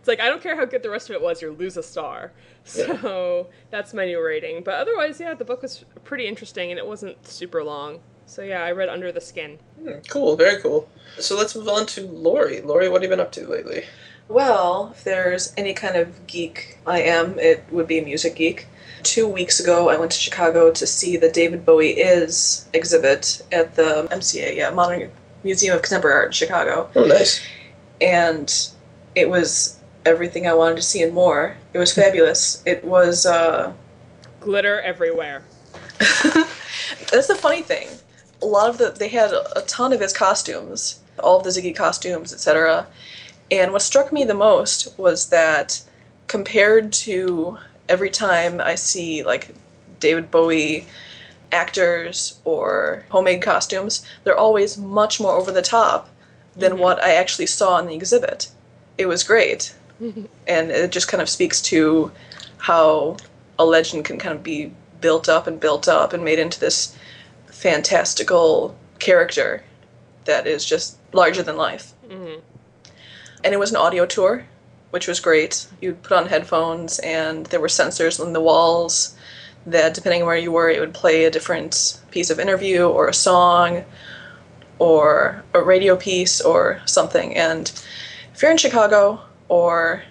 It's 0.07 0.09
like 0.09 0.21
I 0.21 0.31
don't 0.31 0.41
care 0.41 0.55
how 0.55 0.65
good 0.65 0.85
the 0.85 0.91
rest 0.91 1.11
of 1.11 1.17
it 1.17 1.21
was, 1.21 1.43
you 1.43 1.51
lose 1.51 1.77
a 1.77 1.83
star. 1.83 2.31
So 2.63 3.49
that's 3.71 3.93
my 3.93 4.05
new 4.05 4.25
rating. 4.25 4.63
But 4.63 4.75
otherwise, 4.75 5.19
yeah, 5.19 5.35
the 5.35 5.45
book 5.45 5.63
was 5.63 5.85
pretty 6.05 6.29
interesting 6.29 6.71
and 6.71 6.79
it 6.79 6.87
wasn't 6.87 7.27
super 7.27 7.65
long. 7.65 7.99
So 8.25 8.43
yeah, 8.43 8.63
I 8.63 8.71
read 8.71 8.89
Under 8.89 9.11
the 9.11 9.21
Skin. 9.21 9.59
Hmm, 9.83 9.99
cool, 10.09 10.37
very 10.37 10.63
cool. 10.63 10.89
So 11.19 11.37
let's 11.37 11.57
move 11.57 11.67
on 11.67 11.87
to 11.87 12.07
Laurie. 12.07 12.61
Laurie, 12.61 12.89
what 12.89 13.03
have 13.03 13.11
you 13.11 13.17
been 13.17 13.19
up 13.19 13.33
to 13.33 13.49
lately? 13.49 13.83
Well, 14.29 14.93
if 14.95 15.03
there's 15.03 15.53
any 15.57 15.75
kind 15.75 15.97
of 15.97 16.25
geek 16.29 16.79
I 16.87 17.03
am, 17.03 17.37
it 17.41 17.65
would 17.73 17.89
be 17.89 17.99
a 17.99 18.05
music 18.05 18.37
geek. 18.37 18.69
Two 19.03 19.27
weeks 19.27 19.59
ago, 19.59 19.89
I 19.89 19.97
went 19.97 20.13
to 20.13 20.19
Chicago 20.19 20.71
to 20.71 20.87
see 20.87 21.17
the 21.17 21.31
David 21.33 21.67
Bowie 21.67 21.99
Is 21.99 22.69
exhibit 22.73 23.43
at 23.51 23.75
the 23.75 24.07
MCA, 24.13 24.55
yeah, 24.55 24.71
Modern 24.71 25.11
Museum 25.43 25.75
of 25.75 25.83
Contemporary 25.83 26.17
Art 26.17 26.27
in 26.27 26.33
Chicago. 26.33 26.89
Oh, 26.95 27.07
nice. 27.07 27.45
And 28.01 28.71
it 29.17 29.31
was 29.31 29.76
everything 30.07 30.47
I 30.47 30.55
wanted 30.55 30.77
to 30.77 30.83
see 30.83 31.03
and 31.03 31.13
more. 31.13 31.57
It 31.73 31.79
was 31.79 31.93
fabulous. 31.93 32.63
It 32.65 32.85
was, 32.85 33.27
uh, 33.27 33.73
Glitter 34.41 34.81
everywhere. 34.81 35.43
that's 35.99 37.27
the 37.27 37.35
funny 37.35 37.63
thing. 37.63 37.89
A 38.43 38.47
lot 38.47 38.71
of 38.71 38.79
the, 38.79 38.91
they 38.91 39.09
had 39.09 39.33
a 39.33 39.63
ton 39.67 39.93
of 39.93 40.01
his 40.01 40.13
costumes, 40.13 41.01
all 41.19 41.39
of 41.39 41.45
the 41.45 41.51
Ziggy 41.51 41.75
costumes, 41.75 42.33
etc. 42.33 42.87
And 43.51 43.73
what 43.73 43.83
struck 43.83 44.13
me 44.13 44.25
the 44.25 44.35
most 44.35 44.97
was 44.99 45.29
that 45.31 45.83
compared 46.27 46.93
to 46.93 47.59
every 47.89 48.11
time 48.11 48.61
I 48.61 48.75
see 48.75 49.23
like 49.23 49.55
David 50.01 50.31
Bowie 50.31 50.87
actors 51.53 52.39
or 52.45 53.05
homemade 53.09 53.43
costumes, 53.43 54.05
they're 54.25 54.37
always 54.37 54.77
much 54.77 55.21
more 55.21 55.33
over 55.33 55.53
the 55.53 55.63
top 55.63 56.09
than 56.57 56.79
what 56.79 57.03
I 57.03 57.15
actually 57.15 57.47
saw 57.47 57.79
in 57.79 57.87
the 57.87 57.95
exhibit. 57.95 58.49
It 58.99 59.07
was 59.07 59.23
great. 59.23 59.75
And 60.01 60.71
it 60.71 60.93
just 60.93 61.09
kind 61.09 61.23
of 61.23 61.29
speaks 61.29 61.61
to 61.63 62.13
how 62.59 63.17
a 63.59 63.65
legend 63.65 64.05
can 64.05 64.19
kind 64.19 64.35
of 64.35 64.43
be 64.43 64.73
built 65.01 65.29
up 65.29 65.47
and 65.47 65.61
built 65.61 65.89
up 65.89 66.13
and 66.13 66.25
made 66.25 66.39
into 66.39 66.61
this 66.61 66.97
fantastical 67.47 68.77
character 68.99 69.63
that 70.25 70.47
is 70.47 70.65
just 70.65 70.99
larger 71.13 71.43
than 71.43 71.57
life. 71.57 71.93
hmm 72.09 72.35
And 73.45 73.55
it 73.55 73.59
was 73.59 73.71
an 73.71 73.77
audio 73.77 74.07
tour, 74.07 74.45
which 74.91 75.07
was 75.07 75.21
great. 75.21 75.67
You'd 75.81 76.03
put 76.03 76.17
on 76.17 76.27
headphones, 76.27 76.99
and 77.01 77.47
there 77.47 77.61
were 77.61 77.69
sensors 77.69 78.21
on 78.21 78.33
the 78.33 78.41
walls 78.41 79.17
that, 79.67 79.95
depending 79.95 80.23
on 80.23 80.27
where 80.27 80.37
you 80.37 80.53
were, 80.53 80.71
it 80.71 80.81
would 80.81 80.95
play 80.95 81.25
a 81.25 81.31
different 81.31 82.01
piece 82.11 82.31
of 82.31 82.39
interview 82.39 82.87
or 82.87 83.09
a 83.09 83.15
song 83.15 83.85
or 84.79 85.43
a 85.55 85.63
radio 85.63 85.97
piece 85.97 86.41
or 86.41 86.81
something. 86.85 87.35
And 87.37 87.73
if 88.35 88.43
you're 88.43 88.51
in 88.51 88.59
Chicago 88.59 89.21
or 89.49 90.03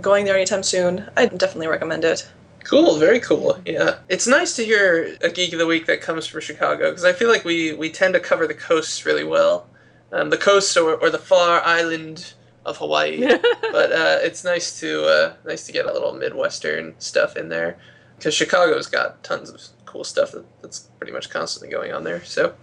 going 0.00 0.24
there 0.24 0.36
anytime 0.36 0.62
soon, 0.62 1.08
I'd 1.16 1.38
definitely 1.38 1.68
recommend 1.68 2.04
it. 2.04 2.28
Cool, 2.64 2.96
very 2.96 3.20
cool. 3.20 3.58
Yeah, 3.66 3.98
it's 4.08 4.26
nice 4.26 4.56
to 4.56 4.64
hear 4.64 5.16
a 5.22 5.28
geek 5.28 5.52
of 5.52 5.58
the 5.58 5.66
week 5.66 5.86
that 5.86 6.00
comes 6.00 6.26
from 6.26 6.40
Chicago 6.40 6.90
because 6.90 7.04
I 7.04 7.12
feel 7.12 7.28
like 7.28 7.44
we 7.44 7.74
we 7.74 7.90
tend 7.90 8.14
to 8.14 8.20
cover 8.20 8.46
the 8.46 8.54
coasts 8.54 9.04
really 9.04 9.24
well, 9.24 9.68
um, 10.12 10.30
the 10.30 10.38
coast 10.38 10.74
or, 10.76 10.94
or 10.94 11.10
the 11.10 11.18
far 11.18 11.62
island 11.62 12.32
of 12.64 12.78
Hawaii. 12.78 13.20
but 13.60 13.92
uh, 13.92 14.18
it's 14.22 14.44
nice 14.44 14.80
to 14.80 15.04
uh, 15.04 15.34
nice 15.44 15.66
to 15.66 15.72
get 15.72 15.84
a 15.84 15.92
little 15.92 16.14
midwestern 16.14 16.94
stuff 16.98 17.36
in 17.36 17.50
there 17.50 17.76
because 18.16 18.34
Chicago's 18.34 18.86
got 18.86 19.22
tons 19.22 19.50
of 19.50 19.60
cool 19.94 20.02
stuff 20.02 20.32
that, 20.32 20.44
that's 20.60 20.80
pretty 20.98 21.12
much 21.12 21.30
constantly 21.30 21.70
going 21.70 21.92
on 21.92 22.02
there. 22.02 22.22
So 22.24 22.54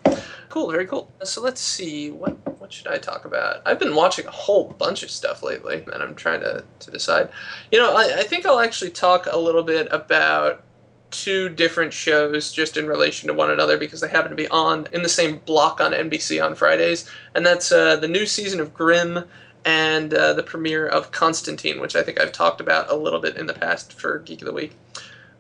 cool, 0.49 0.69
very 0.69 0.86
cool. 0.86 1.09
So 1.23 1.41
let's 1.41 1.61
see 1.61 2.11
what 2.11 2.36
what 2.59 2.73
should 2.73 2.88
I 2.88 2.97
talk 2.97 3.23
about? 3.23 3.61
I've 3.65 3.79
been 3.79 3.95
watching 3.95 4.27
a 4.27 4.32
whole 4.32 4.65
bunch 4.77 5.01
of 5.01 5.09
stuff 5.09 5.41
lately, 5.41 5.82
and 5.93 6.03
I'm 6.03 6.13
trying 6.13 6.41
to 6.41 6.65
to 6.79 6.91
decide. 6.91 7.29
You 7.71 7.79
know, 7.79 7.95
I, 7.95 8.19
I 8.19 8.23
think 8.23 8.45
I'll 8.45 8.59
actually 8.59 8.91
talk 8.91 9.27
a 9.32 9.39
little 9.39 9.63
bit 9.63 9.88
about 9.91 10.61
two 11.09 11.47
different 11.47 11.93
shows 11.93 12.51
just 12.51 12.75
in 12.75 12.86
relation 12.86 13.27
to 13.27 13.34
one 13.34 13.49
another 13.49 13.77
because 13.77 14.01
they 14.01 14.09
happen 14.09 14.29
to 14.29 14.36
be 14.36 14.49
on 14.49 14.88
in 14.91 15.01
the 15.01 15.09
same 15.09 15.38
block 15.45 15.79
on 15.79 15.93
NBC 15.93 16.43
on 16.43 16.53
Fridays, 16.53 17.09
and 17.34 17.45
that's 17.45 17.71
uh, 17.71 17.95
the 17.95 18.09
new 18.09 18.25
season 18.25 18.59
of 18.59 18.73
Grimm 18.73 19.23
and 19.63 20.13
uh, 20.13 20.34
the 20.34 20.43
premiere 20.43 20.86
of 20.86 21.11
Constantine, 21.11 21.79
which 21.79 21.95
I 21.95 22.03
think 22.03 22.19
I've 22.19 22.34
talked 22.34 22.59
about 22.59 22.91
a 22.91 22.95
little 22.95 23.21
bit 23.21 23.38
in 23.38 23.45
the 23.45 23.53
past 23.53 23.93
for 23.93 24.19
Geek 24.19 24.41
of 24.41 24.47
the 24.47 24.53
Week. 24.53 24.73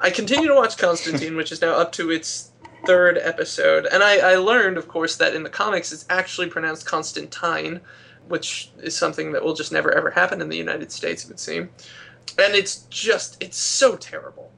I 0.01 0.09
continue 0.09 0.47
to 0.47 0.55
watch 0.55 0.77
Constantine, 0.77 1.35
which 1.37 1.51
is 1.51 1.61
now 1.61 1.73
up 1.73 1.91
to 1.93 2.09
its 2.11 2.51
third 2.85 3.17
episode, 3.19 3.85
and 3.85 4.01
I, 4.03 4.17
I 4.31 4.35
learned, 4.35 4.77
of 4.77 4.87
course, 4.87 5.15
that 5.17 5.35
in 5.35 5.43
the 5.43 5.49
comics 5.49 5.91
it's 5.91 6.05
actually 6.09 6.47
pronounced 6.47 6.85
Constantine, 6.87 7.81
which 8.27 8.71
is 8.81 8.97
something 8.97 9.31
that 9.33 9.43
will 9.43 9.53
just 9.53 9.71
never 9.71 9.91
ever 9.91 10.09
happen 10.09 10.41
in 10.41 10.49
the 10.49 10.57
United 10.57 10.91
States, 10.91 11.23
it 11.23 11.27
would 11.29 11.39
seem. 11.39 11.69
And 12.39 12.55
it's 12.55 12.77
just, 12.89 13.37
it's 13.43 13.57
so 13.57 13.95
terrible. 13.95 14.51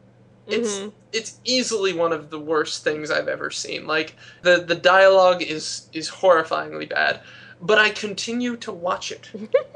It's 0.47 0.77
Mhm. 0.79 0.91
it's 1.13 1.39
easily 1.45 1.93
one 1.93 2.11
of 2.11 2.29
the 2.29 2.39
worst 2.39 2.83
things 2.83 3.09
I've 3.09 3.29
ever 3.29 3.49
seen. 3.49 3.87
Like 3.87 4.15
the 4.41 4.57
the 4.57 4.75
dialogue 4.75 5.41
is 5.41 5.87
is 5.93 6.09
horrifyingly 6.09 6.89
bad, 6.89 7.21
but 7.61 7.77
I 7.77 7.89
continue 7.91 8.57
to 8.57 8.71
watch 8.73 9.09
it, 9.11 9.29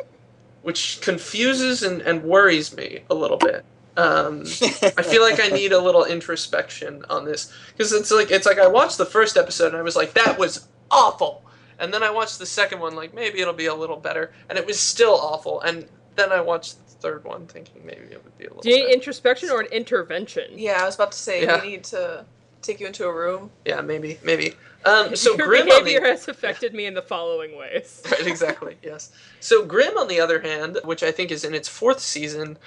which 0.64 1.00
confuses 1.02 1.84
and, 1.84 2.02
and 2.02 2.24
worries 2.24 2.76
me 2.76 3.04
a 3.10 3.16
little 3.16 3.38
bit. 3.38 3.64
Um, 3.98 4.42
I 4.44 5.02
feel 5.02 5.22
like 5.24 5.40
I 5.40 5.48
need 5.48 5.74
a 5.74 5.80
little 5.88 6.06
introspection 6.06 7.04
on 7.10 7.26
this 7.26 7.52
because 7.72 7.92
it's 7.92 8.12
like 8.12 8.30
it's 8.32 8.46
like 8.46 8.60
I 8.60 8.68
watched 8.68 8.98
the 8.98 9.06
first 9.06 9.38
episode 9.38 9.70
and 9.70 9.78
I 9.78 9.82
was 9.82 9.96
like 9.96 10.14
that 10.14 10.38
was 10.38 10.68
awful, 10.92 11.44
and 11.80 11.94
then 11.94 12.04
I 12.04 12.12
watched 12.12 12.38
the 12.40 12.46
second 12.46 12.80
one 12.80 12.96
like 12.96 13.14
maybe 13.14 13.40
it'll 13.40 13.54
be 13.54 13.66
a 13.66 13.76
little 13.76 13.98
better, 13.98 14.32
and 14.50 14.58
it 14.58 14.66
was 14.66 14.80
still 14.80 15.16
awful, 15.16 15.62
and 15.62 15.88
then 16.16 16.32
I 16.32 16.42
watched 16.42 16.78
the 16.86 16.94
third 16.94 17.24
one 17.24 17.48
thinking 17.48 17.86
maybe 17.86 18.06
it 18.12 18.24
would 18.24 18.38
be 18.38 18.46
a 18.46 18.50
little. 18.50 18.62
Do 18.62 18.70
you 18.70 18.78
need 18.78 18.82
better. 18.84 18.94
introspection 18.94 19.50
or 19.50 19.62
an 19.62 19.68
intervention? 19.68 20.52
Yeah, 20.56 20.82
I 20.82 20.86
was 20.86 20.96
about 20.96 21.12
to 21.14 21.18
say, 21.18 21.44
Yeah. 21.44 21.62
we 21.62 21.70
need 21.70 21.84
to 21.86 22.26
take 22.62 22.80
you 22.80 22.88
into 22.88 23.06
a 23.06 23.14
room. 23.14 23.50
Yeah, 23.66 23.82
maybe, 23.82 24.20
maybe. 24.24 24.54
Um, 24.86 25.16
so 25.16 25.36
Your 25.36 25.48
Grimm 25.48 25.70
on 25.70 25.84
the 25.84 25.84
behavior 25.84 26.08
has 26.08 26.28
affected 26.28 26.74
me 26.74 26.86
in 26.86 26.94
the 26.94 27.02
following 27.02 27.58
ways. 27.58 28.02
right, 28.12 28.28
exactly, 28.28 28.78
yes. 28.84 29.12
So 29.40 29.66
Grimm, 29.66 29.98
on 29.98 30.08
the 30.08 30.20
other 30.20 30.42
hand, 30.42 30.80
which 30.84 31.04
I 31.04 31.12
think 31.12 31.32
is 31.32 31.44
in 31.44 31.54
its 31.54 31.68
fourth 31.68 32.00
season, 32.00 32.58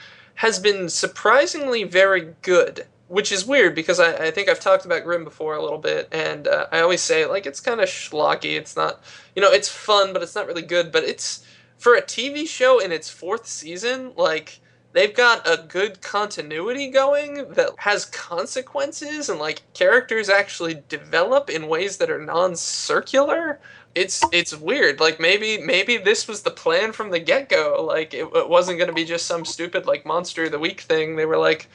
has 0.41 0.59
been 0.59 0.89
surprisingly 0.89 1.85
very 1.85 2.33
good. 2.41 2.87
Which 3.09 3.31
is 3.31 3.45
weird 3.45 3.75
because 3.75 4.01
I, 4.01 4.29
I 4.29 4.31
think 4.31 4.49
I've 4.49 4.61
talked 4.61 4.87
about 4.87 5.03
Grimm 5.05 5.25
before 5.25 5.57
a 5.57 5.63
little 5.63 5.79
bit, 5.79 6.09
and 6.13 6.47
uh, 6.47 6.67
I 6.73 6.81
always 6.81 7.01
say 7.03 7.27
like 7.27 7.45
it's 7.45 7.61
kind 7.61 7.81
of 7.81 7.89
schlocky. 7.89 8.57
It's 8.57 8.77
not, 8.77 9.03
you 9.35 9.43
know, 9.43 9.51
it's 9.51 9.69
fun, 9.69 10.13
but 10.13 10.23
it's 10.23 10.37
not 10.37 10.47
really 10.47 10.63
good. 10.63 10.93
But 10.93 11.05
it's 11.05 11.45
for 11.77 11.95
a 11.95 12.03
TV 12.03 12.49
show 12.49 12.79
in 12.79 12.93
its 12.93 13.11
fourth 13.11 13.49
season, 13.49 14.13
like 14.17 14.61
they've 14.93 15.15
got 15.15 15.47
a 15.47 15.63
good 15.67 16.01
continuity 16.01 16.89
going 16.89 17.53
that 17.53 17.71
has 17.79 18.07
consequences 18.07 19.29
and 19.29 19.41
like 19.41 19.63
characters 19.75 20.29
actually 20.31 20.83
develop 20.89 21.51
in 21.51 21.69
ways 21.69 21.99
that 21.99 22.11
are 22.11 22.25
non-circular 22.25 23.61
it's 23.95 24.23
it's 24.33 24.57
weird 24.57 25.01
like 25.01 25.19
maybe 25.19 25.59
maybe 25.59 25.97
this 25.97 26.29
was 26.29 26.43
the 26.43 26.51
plan 26.51 26.93
from 26.93 27.11
the 27.11 27.19
get-go 27.19 27.85
like 27.87 28.15
it, 28.15 28.29
it 28.35 28.49
wasn't 28.49 28.79
going 28.79 28.89
to 28.89 28.95
be 28.95 29.05
just 29.05 29.27
some 29.27 29.45
stupid 29.45 29.87
like 29.87 30.07
monster 30.07 30.45
of 30.45 30.53
the 30.53 30.59
week 30.59 30.83
thing. 30.83 31.17
They 31.17 31.27
were 31.27 31.39
like 31.39 31.69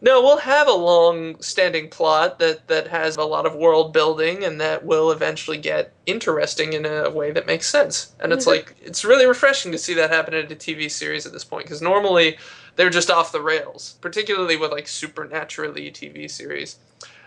no 0.00 0.22
we'll 0.22 0.38
have 0.38 0.68
a 0.68 0.72
long 0.72 1.40
standing 1.42 1.88
plot 1.88 2.38
that 2.38 2.66
that 2.68 2.88
has 2.88 3.16
a 3.16 3.24
lot 3.24 3.44
of 3.44 3.54
world 3.54 3.92
building 3.92 4.42
and 4.42 4.58
that 4.60 4.86
will 4.86 5.10
eventually 5.10 5.58
get 5.58 5.92
interesting 6.06 6.72
in 6.72 6.86
a 6.86 7.10
way 7.10 7.30
that 7.30 7.46
makes 7.46 7.68
sense. 7.68 8.14
And 8.20 8.32
it's 8.32 8.46
mm-hmm. 8.46 8.56
like 8.56 8.76
it's 8.82 9.04
really 9.04 9.26
refreshing 9.26 9.70
to 9.72 9.78
see 9.78 9.94
that 9.94 10.10
happen 10.10 10.32
in 10.32 10.46
a 10.46 10.56
tv 10.56 10.90
series 10.90 11.26
at 11.26 11.32
this 11.32 11.44
point 11.44 11.66
because 11.66 11.82
normally 11.82 12.38
they're 12.76 12.90
just 12.90 13.10
off 13.10 13.32
the 13.32 13.42
rails 13.42 13.96
particularly 14.00 14.56
with 14.56 14.72
like 14.72 14.88
supernaturally 14.88 15.90
tv 15.90 16.30
series 16.30 16.78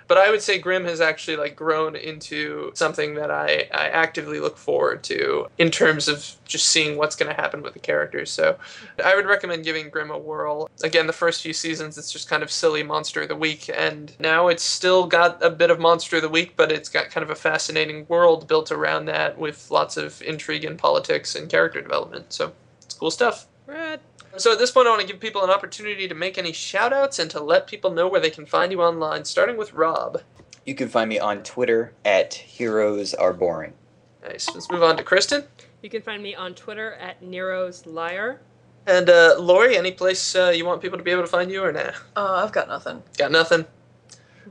but 0.08 0.18
I 0.18 0.30
would 0.30 0.42
say 0.42 0.58
Grimm 0.58 0.86
has 0.86 1.02
actually 1.02 1.38
like 1.38 1.56
grown 1.56 1.96
into 1.96 2.72
something 2.74 3.16
that 3.16 3.32
I, 3.32 3.68
I 3.74 3.88
actively 3.90 4.40
look 4.40 4.58
forward 4.58 5.04
to 5.06 5.48
in 5.58 5.72
terms 5.72 6.08
of 6.08 6.36
just 6.46 6.68
seeing 6.68 6.98
what's 6.98 7.16
going 7.16 7.34
to 7.34 7.40
happen 7.40 7.62
with 7.62 7.74
the 7.74 7.80
characters. 7.80 8.32
So 8.32 8.58
I 9.04 9.16
would 9.16 9.26
recommend 9.26 9.64
giving 9.64 9.90
Grimm 9.90 10.12
a 10.12 10.18
whirl. 10.18 10.70
Again, 10.84 11.08
the 11.08 11.14
first 11.14 11.42
few 11.42 11.54
seasons 11.54 11.98
it's 11.98 12.12
just 12.12 12.30
kind 12.30 12.44
of 12.44 12.52
silly 12.52 12.84
monster 12.84 13.22
of 13.22 13.28
the 13.28 13.36
week, 13.36 13.70
and 13.74 14.14
now 14.20 14.48
it's 14.48 14.64
still 14.64 15.08
got 15.08 15.44
a 15.44 15.50
bit 15.50 15.72
of 15.72 15.80
monster 15.80 16.18
of 16.18 16.22
the 16.22 16.30
week, 16.30 16.54
but 16.56 16.72
it's 16.72 16.90
got 16.90 17.10
kind 17.10 17.24
of 17.24 17.30
a 17.30 17.36
fascinating 17.36 18.06
world 18.08 18.48
built 18.48 18.72
around 18.72 19.06
that 19.06 19.38
with 19.38 19.70
lots 19.72 19.98
of 19.98 20.22
intrigue 20.22 20.64
and 20.64 20.78
politics 20.78 21.36
and 21.36 21.50
character 21.50 21.82
development. 21.82 22.34
So 22.34 22.54
it's 22.82 22.96
cool 22.96 23.12
stuff. 23.12 23.48
Red. 23.66 24.00
So 24.38 24.52
at 24.52 24.60
this 24.60 24.72
point, 24.72 24.88
I 24.88 24.92
want 24.92 25.02
to 25.02 25.08
give 25.08 25.20
people 25.20 25.44
an 25.44 25.50
opportunity 25.50 26.08
to 26.08 26.16
make 26.16 26.38
any 26.38 26.52
shout 26.52 26.94
outs 26.94 27.18
and 27.20 27.30
to 27.32 27.40
let 27.40 27.68
people 27.68 27.92
know 27.92 28.08
where 28.08 28.22
they 28.22 28.30
can 28.30 28.46
find 28.46 28.72
you 28.72 28.82
online, 28.82 29.26
starting 29.26 29.58
with 29.58 29.74
Rob. 29.74 30.22
You 30.66 30.76
can 30.76 30.90
find 30.90 31.10
me 31.10 31.18
on 31.18 31.44
Twitter 31.44 31.94
at 32.06 32.34
Heroes 32.34 33.14
Are 33.14 33.34
Boring. 33.34 33.74
Nice. 34.22 34.48
Let's 34.54 34.70
move 34.70 34.84
on 34.84 34.98
to 34.98 35.04
Kristen. 35.04 35.46
You 35.82 35.90
can 35.90 36.02
find 36.02 36.22
me 36.22 36.36
on 36.36 36.54
Twitter 36.54 36.94
at 36.96 37.24
Nero's 37.24 37.86
Liar. 37.86 38.42
And 38.86 39.10
uh, 39.10 39.36
Laurie, 39.40 39.78
any 39.78 39.92
place 39.92 40.36
uh, 40.36 40.52
you 40.56 40.66
want 40.66 40.82
people 40.82 40.98
to 40.98 41.04
be 41.04 41.12
able 41.12 41.24
to 41.24 41.28
find 41.28 41.52
you 41.52 41.64
or 41.64 41.72
nah? 41.72 41.92
Uh, 42.16 42.44
I've 42.44 42.52
got 42.52 42.68
nothing. 42.68 43.04
Got 43.18 43.32
nothing? 43.32 43.66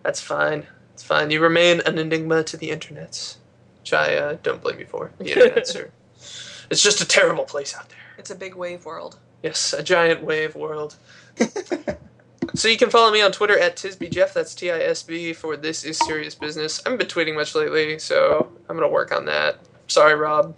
That's 0.02 0.20
fine. 0.20 0.66
It's 0.94 1.02
fine. 1.02 1.30
You 1.30 1.40
remain 1.40 1.80
an 1.86 1.98
enigma 1.98 2.42
to 2.44 2.56
the 2.56 2.70
internets, 2.70 3.36
which 3.80 3.92
I 3.92 4.16
uh, 4.16 4.36
don't 4.42 4.62
blame 4.62 4.78
you 4.80 4.86
for. 4.86 5.12
The 5.18 5.24
internets 5.26 5.76
are. 5.76 5.90
It's 6.70 6.82
just 6.82 7.00
a 7.00 7.06
terrible 7.06 7.44
place 7.44 7.74
out 7.74 7.88
there. 7.88 7.98
It's 8.18 8.30
a 8.30 8.34
big 8.34 8.54
wave 8.54 8.84
world. 8.84 9.18
Yes, 9.46 9.72
a 9.72 9.82
giant 9.82 10.24
wave 10.24 10.56
world. 10.56 10.96
So 12.54 12.68
you 12.68 12.78
can 12.78 12.88
follow 12.88 13.12
me 13.12 13.20
on 13.20 13.32
Twitter 13.32 13.58
at 13.58 13.76
TisbyJeff, 13.76 14.32
that's 14.32 14.54
T-I-S-B, 14.54 15.34
for 15.34 15.58
This 15.58 15.84
Is 15.84 15.98
Serious 15.98 16.34
Business. 16.34 16.80
I 16.80 16.88
haven't 16.88 17.06
been 17.06 17.08
tweeting 17.08 17.34
much 17.34 17.54
lately, 17.54 17.98
so 17.98 18.50
I'm 18.66 18.76
going 18.78 18.88
to 18.88 18.92
work 18.92 19.12
on 19.12 19.26
that. 19.26 19.58
Sorry, 19.88 20.14
Rob. 20.14 20.56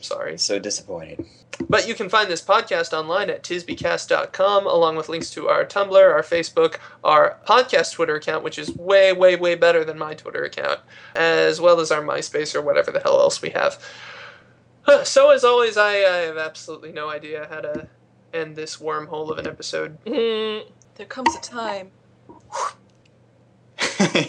Sorry. 0.00 0.38
so 0.38 0.58
disappointed. 0.58 1.24
But 1.68 1.86
you 1.86 1.94
can 1.94 2.08
find 2.08 2.28
this 2.28 2.42
podcast 2.42 2.92
online 2.92 3.30
at 3.30 3.44
tisbycast.com, 3.44 4.66
along 4.66 4.96
with 4.96 5.08
links 5.08 5.30
to 5.30 5.48
our 5.48 5.64
Tumblr, 5.64 5.94
our 5.94 6.22
Facebook, 6.22 6.78
our 7.04 7.38
podcast 7.46 7.92
Twitter 7.92 8.16
account, 8.16 8.42
which 8.42 8.58
is 8.58 8.74
way, 8.74 9.12
way, 9.12 9.36
way 9.36 9.54
better 9.54 9.84
than 9.84 9.98
my 9.98 10.14
Twitter 10.14 10.42
account, 10.42 10.80
as 11.14 11.60
well 11.60 11.78
as 11.78 11.92
our 11.92 12.02
MySpace 12.02 12.56
or 12.56 12.62
whatever 12.62 12.90
the 12.90 13.00
hell 13.00 13.20
else 13.20 13.40
we 13.40 13.50
have. 13.50 13.80
So, 15.04 15.30
as 15.30 15.42
always, 15.42 15.76
I, 15.76 15.94
I 15.94 16.16
have 16.26 16.38
absolutely 16.38 16.92
no 16.92 17.08
idea 17.10 17.48
how 17.50 17.60
to 17.60 17.88
end 18.36 18.56
this 18.56 18.76
wormhole 18.76 19.30
of 19.30 19.38
an 19.38 19.46
episode. 19.46 19.96
Mm, 20.04 20.64
There 20.96 21.06
comes 21.06 21.34
a 21.34 21.40
time. 21.40 21.90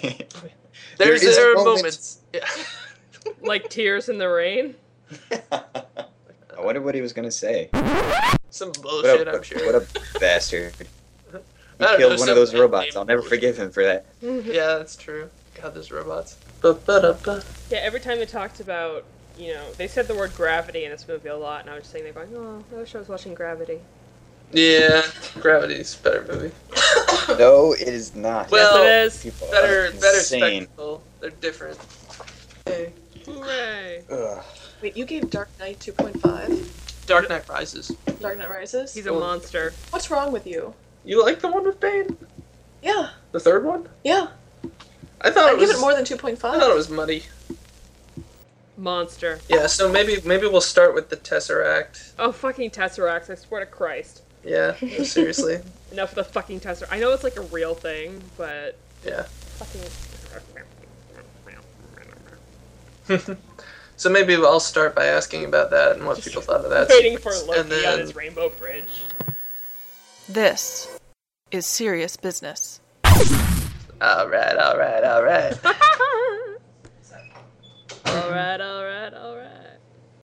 There's 0.98 1.22
is 1.24 1.38
a 1.38 1.40
there 1.40 1.52
are 1.52 1.56
moment. 1.56 1.76
moments. 1.78 2.20
Yeah. 2.34 2.46
like 3.42 3.70
tears 3.70 4.10
in 4.10 4.18
the 4.18 4.28
rain. 4.30 4.76
I 5.42 6.60
wonder 6.60 6.82
what 6.82 6.96
he 6.96 7.02
was 7.02 7.14
gonna 7.14 7.32
say. 7.32 7.70
Some 8.50 8.70
What 8.70 8.82
bullshit, 8.82 9.28
a, 9.28 9.36
I'm 9.36 9.44
sure. 9.44 9.66
what 9.72 9.76
a 9.76 10.20
bastard. 10.20 10.74
He 11.80 11.86
killed 11.86 12.00
know, 12.14 12.18
one 12.18 12.30
of 12.30 12.36
those 12.36 12.56
robots. 12.56 12.96
I'll 12.96 13.06
never 13.06 13.22
forgive 13.22 13.58
him 13.58 13.70
for 13.72 13.84
that. 13.84 14.08
Yeah, 14.22 14.78
that's 14.78 14.96
true. 14.96 15.30
God, 15.62 15.76
those 15.76 15.92
robots. 15.92 16.38
Ba-ba-da-ba. 16.62 17.44
Yeah, 17.70 17.78
every 17.80 18.00
time 18.00 18.18
they 18.18 18.26
talked 18.26 18.60
about, 18.60 19.04
you 19.38 19.54
know, 19.54 19.64
they 19.78 19.88
said 19.88 20.08
the 20.08 20.16
word 20.16 20.34
gravity 20.36 20.86
in 20.86 20.92
this 20.92 21.08
movie 21.08 21.30
a 21.30 21.38
lot, 21.38 21.62
and 21.62 21.70
I 21.70 21.76
was 21.76 21.84
just 21.84 21.92
sitting 21.92 22.12
there 22.12 22.26
going, 22.26 22.36
oh, 22.36 22.64
I 22.76 22.80
wish 22.80 22.96
I 22.96 22.98
was 22.98 23.08
watching 23.08 23.36
Gravity. 23.36 23.80
Yeah, 24.52 25.04
Gravity's 25.40 26.00
a 26.00 26.04
better 26.04 26.26
movie. 26.28 26.52
No, 27.38 27.74
it 27.74 27.90
is 27.90 28.16
not. 28.16 28.50
Well, 28.52 28.82
yes, 28.84 29.26
it 29.26 29.28
is. 29.28 29.34
People 29.34 29.52
Better, 29.52 29.92
better 30.00 30.20
spectacle. 30.22 31.04
They're 31.20 31.30
different. 31.32 31.78
Okay. 32.66 32.94
Hooray! 33.26 34.04
Ugh. 34.10 34.44
Wait, 34.82 34.96
you 34.96 35.04
gave 35.04 35.30
Dark 35.30 35.50
Knight 35.60 35.78
2.5? 35.80 37.06
Dark 37.06 37.28
Knight 37.28 37.48
Rises. 37.50 37.90
Dark 38.22 38.38
Knight 38.38 38.50
Rises? 38.50 38.94
He's 38.94 39.06
a 39.08 39.10
Oh. 39.10 39.20
monster. 39.20 39.74
What's 39.90 40.10
wrong 40.10 40.32
with 40.32 40.48
you? 40.48 40.74
You 41.04 41.22
like 41.22 41.42
the 41.42 41.50
one 41.50 41.66
with 41.66 41.82
Bane? 41.82 42.16
Yeah, 42.82 43.10
The 43.34 43.42
third 43.42 43.66
one? 43.66 43.90
yeah. 44.06 44.28
I 45.20 45.30
thought 45.30 45.50
I'd 45.50 45.54
it 45.56 45.58
was. 45.60 45.70
give 45.70 45.78
it 45.78 45.82
more 45.82 45.94
than 45.94 46.06
2.5. 46.06 46.56
I 46.56 46.60
thought 46.60 46.72
it 46.72 46.76
was 46.76 46.90
muddy. 46.90 47.24
Monster. 48.78 49.40
Yeah, 49.50 49.68
so 49.68 49.92
maybe 49.92 50.22
maybe 50.24 50.48
we'll 50.48 50.62
start 50.62 50.94
with 50.94 51.10
the 51.10 51.18
Tesseract. 51.18 52.12
Oh, 52.20 52.32
fucking 52.32 52.70
Tesseracts, 52.72 53.30
I 53.30 53.36
swear 53.36 53.60
to 53.62 53.66
Christ. 53.66 54.22
Yeah, 54.48 54.76
seriously. 55.04 55.60
Enough 55.92 56.16
with 56.16 56.28
the 56.28 56.32
fucking 56.34 56.62
tester. 56.62 56.88
I 56.90 57.00
know 57.00 57.12
it's 57.12 57.24
like 57.24 57.38
a 57.38 57.42
real 57.42 57.76
thing, 57.76 58.24
but 58.38 58.78
yeah. 59.06 59.24
Fucking. 59.58 59.82
so 63.96 64.10
maybe 64.10 64.36
I'll 64.36 64.60
start 64.60 64.96
by 64.96 65.06
asking 65.06 65.46
about 65.46 65.70
that 65.72 65.96
and 65.96 66.06
what 66.06 66.22
people 66.22 66.42
thought 66.42 66.66
of 66.66 66.70
that. 66.72 66.90
Waiting 66.90 67.18
for 67.18 67.32
Loki 67.32 67.60
and 67.60 67.72
then... 67.72 67.94
on 67.94 68.00
his 68.00 68.16
rainbow 68.16 68.50
bridge. 68.50 69.04
This 70.28 71.00
is 71.52 71.66
serious 71.66 72.18
business. 72.18 72.82
All 73.06 74.28
right, 74.28 74.58
all 74.58 74.78
right, 74.78 75.04
all 75.04 75.24
right. 75.24 75.58
all 78.06 78.30
right, 78.30 78.62
all 78.62 78.84
right, 78.84 79.14
all 79.14 79.36
right. 79.38 79.47